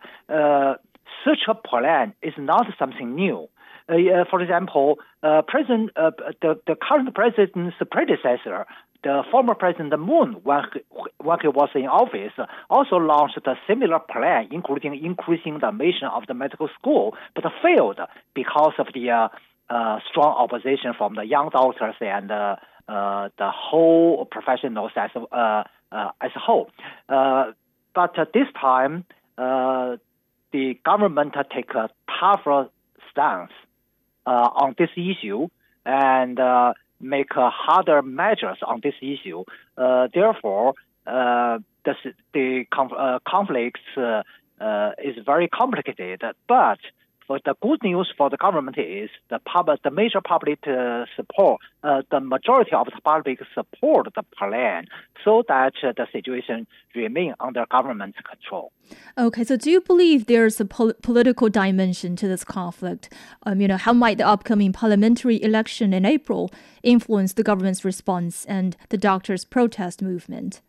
such 1.23 1.39
a 1.47 1.55
plan 1.55 2.13
is 2.21 2.33
not 2.37 2.65
something 2.77 3.15
new. 3.15 3.47
for 3.87 4.41
example, 4.41 4.99
President, 5.47 5.91
the, 5.95 6.59
the 6.67 6.75
current 6.75 7.13
president's 7.15 7.77
predecessor, 7.89 8.65
the 9.03 9.23
former 9.31 9.55
President 9.55 9.97
Moon, 9.99 10.37
when 10.43 10.63
he, 10.73 10.81
when 11.19 11.39
he 11.41 11.47
was 11.47 11.69
in 11.75 11.85
office, 11.85 12.33
also 12.69 12.95
launched 12.97 13.37
a 13.45 13.55
similar 13.67 13.99
plan, 13.99 14.49
including 14.51 14.99
increasing 15.01 15.59
the 15.59 15.71
mission 15.71 16.09
of 16.11 16.23
the 16.27 16.33
medical 16.33 16.69
school, 16.77 17.15
but 17.35 17.45
failed 17.61 17.99
because 18.33 18.73
of 18.79 18.87
the 18.93 19.11
uh, 19.11 19.27
uh, 19.69 19.99
strong 20.09 20.35
opposition 20.37 20.93
from 20.97 21.15
the 21.15 21.23
young 21.23 21.49
doctors 21.49 21.95
and 22.01 22.31
uh, 22.31 22.55
uh, 22.87 23.29
the 23.37 23.49
whole 23.49 24.25
professionals 24.25 24.91
as 24.95 25.09
uh, 25.15 25.63
uh, 25.91 26.11
as 26.21 26.31
a 26.35 26.39
whole. 26.39 26.69
Uh, 27.07 27.51
but 27.93 28.15
this 28.33 28.47
time, 28.59 29.05
uh, 29.37 29.97
the 30.51 30.77
government 30.83 31.35
take 31.53 31.73
a 31.75 31.89
tougher 32.19 32.69
stance 33.11 33.51
uh, 34.25 34.49
on 34.55 34.75
this 34.77 34.89
issue 34.95 35.47
and 35.85 36.39
make 36.99 37.27
harder 37.33 38.01
measures 38.01 38.57
on 38.65 38.79
this 38.81 38.95
issue. 39.01 39.43
therefore, 39.77 40.73
the 41.05 41.95
the 42.33 42.65
conflicts 43.27 43.81
is 43.97 45.15
very 45.25 45.47
complicated, 45.47 46.21
but 46.47 46.79
but 47.27 47.43
the 47.45 47.55
good 47.61 47.81
news 47.83 48.11
for 48.17 48.29
the 48.29 48.37
government 48.37 48.77
is 48.77 49.09
the 49.29 49.39
public, 49.39 49.81
the 49.83 49.91
major 49.91 50.21
public 50.21 50.59
uh, 50.67 51.05
support, 51.15 51.61
uh, 51.83 52.01
the 52.11 52.19
majority 52.19 52.71
of 52.73 52.85
the 52.85 53.01
public 53.03 53.39
support 53.53 54.07
the 54.15 54.23
plan 54.37 54.85
so 55.23 55.43
that 55.47 55.73
uh, 55.83 55.93
the 55.95 56.07
situation 56.11 56.67
remain 56.95 57.33
under 57.39 57.65
government's 57.69 58.17
control. 58.19 58.71
Okay, 59.17 59.43
so 59.43 59.55
do 59.55 59.71
you 59.71 59.81
believe 59.81 60.25
there's 60.25 60.59
a 60.59 60.65
pol- 60.65 60.93
political 61.01 61.49
dimension 61.49 62.15
to 62.17 62.27
this 62.27 62.43
conflict? 62.43 63.11
Um, 63.45 63.61
you 63.61 63.67
know, 63.67 63.77
how 63.77 63.93
might 63.93 64.17
the 64.17 64.27
upcoming 64.27 64.73
parliamentary 64.73 65.41
election 65.41 65.93
in 65.93 66.05
April 66.05 66.51
influence 66.83 67.33
the 67.33 67.43
government's 67.43 67.85
response 67.85 68.45
and 68.45 68.75
the 68.89 68.97
doctors' 68.97 69.45
protest 69.45 70.01
movement? 70.01 70.61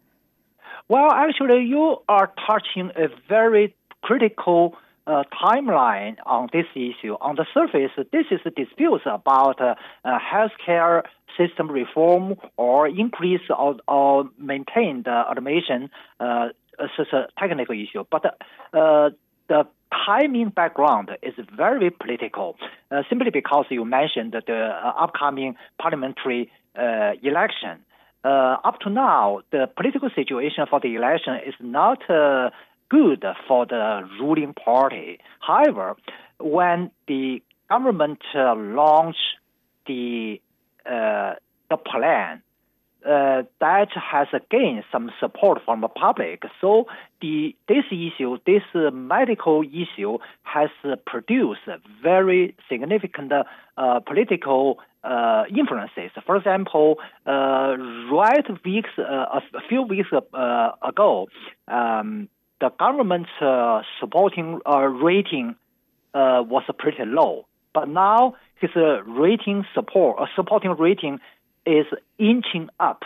Well, 0.88 1.10
actually, 1.10 1.64
you 1.64 1.96
are 2.08 2.32
touching 2.46 2.90
a 2.96 3.08
very 3.28 3.74
critical 4.02 4.76
uh, 5.06 5.24
timeline 5.44 6.16
on 6.26 6.48
this 6.52 6.66
issue. 6.74 7.16
On 7.20 7.36
the 7.36 7.46
surface, 7.52 7.90
this 8.12 8.26
is 8.30 8.40
disputes 8.56 9.04
about 9.06 9.60
uh, 9.60 9.74
uh, 10.04 10.18
healthcare 10.18 11.02
system 11.36 11.70
reform 11.70 12.36
or 12.56 12.88
increase 12.88 13.40
or, 13.50 13.76
or 13.88 14.30
maintain 14.38 15.02
the 15.04 15.10
automation. 15.10 15.90
Uh, 16.20 16.48
it's 16.78 17.12
a 17.12 17.26
technical 17.38 17.74
issue, 17.74 18.04
but 18.10 18.24
uh, 18.72 19.10
the 19.48 19.66
timing 20.06 20.48
background 20.48 21.10
is 21.22 21.34
very 21.56 21.90
political, 21.90 22.56
uh, 22.90 23.02
simply 23.08 23.30
because 23.30 23.66
you 23.70 23.84
mentioned 23.84 24.32
the 24.32 24.54
uh, 24.54 24.92
upcoming 24.98 25.54
parliamentary 25.80 26.50
uh, 26.78 27.12
election. 27.22 27.78
Uh, 28.24 28.56
up 28.64 28.80
to 28.80 28.90
now, 28.90 29.40
the 29.52 29.68
political 29.76 30.08
situation 30.14 30.64
for 30.68 30.80
the 30.80 30.94
election 30.94 31.34
is 31.46 31.54
not 31.60 31.98
good 32.88 33.24
for 33.48 33.66
the 33.66 34.08
ruling 34.20 34.54
party. 34.54 35.18
However, 35.40 35.96
when 36.38 36.90
the 37.08 37.42
government 37.68 38.20
uh, 38.34 38.54
launched 38.54 39.18
the 39.86 40.40
uh, 40.86 41.34
the 41.70 41.76
plan, 41.76 42.42
uh, 43.04 43.42
that 43.60 43.88
has 43.94 44.28
gained 44.50 44.82
some 44.90 45.10
support 45.20 45.60
from 45.64 45.80
the 45.82 45.88
public. 45.88 46.42
So 46.60 46.86
the 47.20 47.54
this 47.68 47.84
issue, 47.90 48.38
this 48.46 48.62
uh, 48.74 48.90
medical 48.90 49.62
issue, 49.62 50.18
has 50.42 50.70
produced 51.06 51.60
very 52.02 52.56
significant 52.68 53.32
uh, 53.76 54.00
political 54.00 54.78
uh, 55.02 55.44
influences. 55.54 56.12
For 56.24 56.36
example, 56.36 56.96
uh, 57.26 57.76
right 58.10 58.46
weeks, 58.64 58.90
a 58.96 59.40
few 59.68 59.82
weeks 59.82 60.08
ago, 60.12 61.28
um, 61.68 62.28
the 62.60 62.70
government's 62.78 63.30
uh, 63.40 63.82
supporting 64.00 64.60
uh, 64.66 64.78
rating 64.80 65.56
uh, 66.14 66.42
was 66.46 66.62
pretty 66.78 67.04
low. 67.04 67.46
But 67.72 67.88
now 67.88 68.36
his 68.60 68.70
rating 68.76 69.64
support, 69.74 70.28
supporting 70.36 70.72
rating 70.78 71.18
is 71.66 71.86
inching 72.18 72.68
up. 72.78 73.04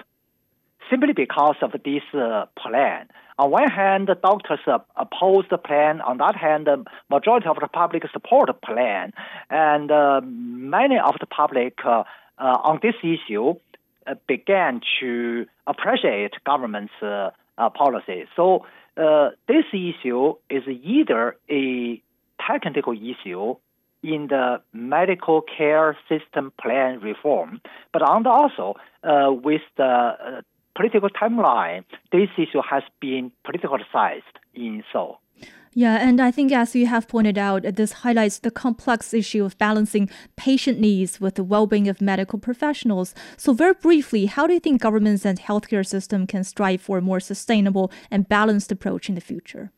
simply 0.90 1.12
because 1.12 1.56
of 1.62 1.72
this 1.84 2.02
uh, 2.14 2.46
plan. 2.56 3.08
On 3.38 3.50
one 3.50 3.68
hand, 3.70 4.08
the 4.08 4.14
doctors 4.14 4.60
oppose 4.96 5.44
the 5.50 5.58
plan. 5.58 6.00
On 6.00 6.18
the 6.18 6.24
other 6.24 6.38
hand, 6.38 6.66
the 6.66 6.84
majority 7.08 7.46
of 7.46 7.56
the 7.60 7.68
public 7.68 8.02
support 8.12 8.48
the 8.48 8.52
plan. 8.52 9.12
And 9.50 9.90
uh, 9.90 10.20
many 10.24 10.98
of 10.98 11.14
the 11.20 11.26
public 11.26 11.78
uh, 11.84 12.04
uh, 12.38 12.42
on 12.64 12.80
this 12.82 12.94
issue 13.02 13.54
uh, 14.06 14.14
began 14.26 14.80
to 15.00 15.46
appreciate 15.66 16.32
government's 16.44 16.92
uh, 17.58 17.70
policy. 17.70 18.24
So 18.36 18.64
this 19.46 19.64
issue 19.72 20.34
is 20.50 20.64
either 20.66 21.36
a 21.50 22.02
technical 22.40 22.92
issue 22.92 23.56
in 24.02 24.28
the 24.28 24.60
medical 24.72 25.42
care 25.42 25.96
system 26.08 26.52
plan 26.60 27.00
reform, 27.00 27.60
but 27.92 28.02
also 28.02 28.74
uh, 29.02 29.32
with 29.32 29.62
the 29.76 29.84
uh, 29.84 30.40
political 30.76 31.08
timeline, 31.10 31.84
this 32.12 32.28
issue 32.36 32.62
has 32.68 32.82
been 33.00 33.32
politicized 33.44 34.22
in 34.54 34.84
Seoul. 34.92 35.20
Yeah, 35.78 35.98
and 36.08 36.20
I 36.20 36.32
think 36.32 36.50
as 36.50 36.74
you 36.74 36.86
have 36.86 37.06
pointed 37.06 37.38
out, 37.38 37.62
this 37.62 37.92
highlights 38.02 38.40
the 38.40 38.50
complex 38.50 39.14
issue 39.14 39.44
of 39.44 39.56
balancing 39.58 40.10
patient 40.34 40.80
needs 40.80 41.20
with 41.20 41.36
the 41.36 41.44
well-being 41.44 41.86
of 41.86 42.00
medical 42.00 42.40
professionals. 42.40 43.14
So 43.36 43.52
very 43.52 43.74
briefly, 43.74 44.26
how 44.26 44.48
do 44.48 44.54
you 44.54 44.58
think 44.58 44.82
governments 44.82 45.24
and 45.24 45.38
healthcare 45.38 45.86
system 45.86 46.26
can 46.26 46.42
strive 46.42 46.80
for 46.80 46.98
a 46.98 47.00
more 47.00 47.20
sustainable 47.20 47.92
and 48.10 48.28
balanced 48.28 48.72
approach 48.72 49.08
in 49.08 49.14
the 49.14 49.20
future? 49.20 49.70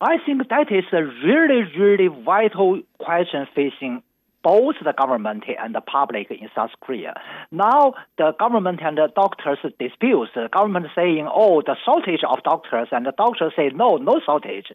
I 0.00 0.18
think 0.24 0.48
that 0.50 0.70
is 0.70 0.84
a 0.92 1.02
really, 1.02 1.64
really 1.76 2.06
vital 2.06 2.80
question 3.00 3.48
facing 3.56 4.04
both 4.44 4.76
the 4.84 4.92
government 4.92 5.42
and 5.58 5.74
the 5.74 5.80
public 5.80 6.30
in 6.30 6.48
South 6.54 6.70
Korea. 6.80 7.20
Now, 7.50 7.94
the 8.18 8.32
government 8.38 8.80
and 8.82 8.96
the 8.96 9.08
doctors 9.14 9.58
dispute. 9.80 10.28
The 10.34 10.48
government 10.56 10.86
saying, 10.94 11.28
oh, 11.28 11.60
the 11.60 11.76
shortage 11.84 12.22
of 12.22 12.42
doctors, 12.44 12.88
and 12.92 13.04
the 13.04 13.12
doctors 13.12 13.52
say, 13.56 13.70
no, 13.74 13.96
no 13.96 14.20
shortage. 14.24 14.70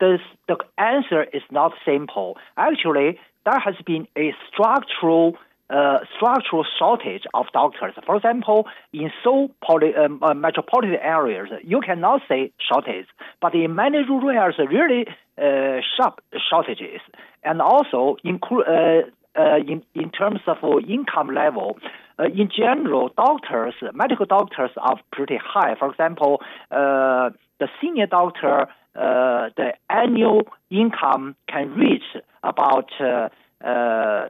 This, 0.00 0.20
the 0.46 0.56
answer 0.76 1.24
is 1.32 1.42
not 1.50 1.72
simple. 1.84 2.36
Actually, 2.56 3.18
there 3.44 3.58
has 3.58 3.74
been 3.84 4.06
a 4.16 4.32
structural 4.50 5.36
uh, 5.70 5.98
structural 6.16 6.64
shortage 6.78 7.24
of 7.34 7.44
doctors. 7.52 7.92
For 8.06 8.16
example, 8.16 8.66
in 8.94 9.10
so 9.22 9.50
poly, 9.62 9.94
um, 9.94 10.18
uh, 10.22 10.32
metropolitan 10.32 10.94
areas, 10.94 11.48
you 11.62 11.80
cannot 11.80 12.22
say 12.26 12.52
shortage, 12.58 13.06
but 13.42 13.54
in 13.54 13.74
many 13.74 13.98
rural 13.98 14.30
areas, 14.30 14.58
really 14.58 15.06
uh, 15.36 15.82
sharp 15.94 16.20
shortages. 16.48 17.00
And 17.44 17.60
also, 17.60 18.16
include 18.24 18.64
uh, 18.66 19.02
uh, 19.38 19.56
in, 19.58 19.82
in 19.94 20.10
terms 20.10 20.40
of 20.46 20.56
income 20.88 21.34
level, 21.34 21.78
uh, 22.18 22.24
in 22.24 22.48
general, 22.48 23.10
doctors, 23.14 23.74
medical 23.92 24.24
doctors 24.24 24.70
are 24.78 24.98
pretty 25.12 25.36
high. 25.36 25.74
For 25.78 25.90
example, 25.90 26.40
the 26.70 27.68
senior 27.80 28.06
doctor, 28.06 28.68
uh, 28.98 29.50
the 29.56 29.72
annual 29.88 30.42
income 30.70 31.36
can 31.48 31.70
reach 31.70 32.02
about 32.42 32.90
uh, 33.00 33.28
uh, 33.64 34.28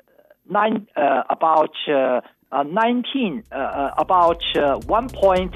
nine, 0.51 0.87
uh, 0.95 1.23
about 1.31 1.75
uh, 1.89 2.21
uh, 2.53 2.62
19, 2.64 3.45
about 3.51 4.43
one 4.87 5.09
point. 5.09 5.55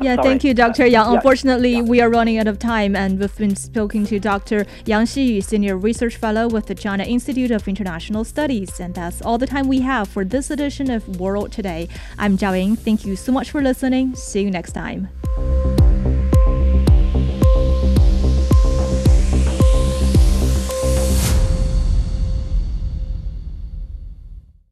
Yeah, 0.00 0.14
Sorry. 0.14 0.28
thank 0.28 0.44
you, 0.44 0.54
Dr. 0.54 0.86
Yang. 0.86 0.92
Yeah, 0.92 1.12
Unfortunately, 1.12 1.72
yeah. 1.74 1.80
we 1.80 2.00
are 2.00 2.08
running 2.08 2.38
out 2.38 2.46
of 2.46 2.60
time, 2.60 2.94
and 2.94 3.18
we've 3.18 3.36
been 3.36 3.56
speaking 3.56 4.06
to 4.06 4.20
Dr. 4.20 4.64
Yang 4.84 5.06
Xiyu, 5.06 5.42
Senior 5.42 5.76
Research 5.76 6.16
Fellow 6.16 6.46
with 6.46 6.66
the 6.66 6.74
China 6.76 7.02
Institute 7.02 7.50
of 7.50 7.66
International 7.66 8.22
Studies. 8.24 8.78
And 8.78 8.94
that's 8.94 9.20
all 9.22 9.38
the 9.38 9.46
time 9.46 9.66
we 9.66 9.80
have 9.80 10.06
for 10.06 10.24
this 10.24 10.52
edition 10.52 10.88
of 10.88 11.18
World 11.18 11.50
Today. 11.50 11.88
I'm 12.16 12.38
Zhao 12.38 12.56
Ying. 12.56 12.76
Thank 12.76 13.04
you 13.04 13.16
so 13.16 13.32
much 13.32 13.50
for 13.50 13.60
listening. 13.60 14.14
See 14.14 14.42
you 14.42 14.52
next 14.52 14.72
time. 14.72 15.08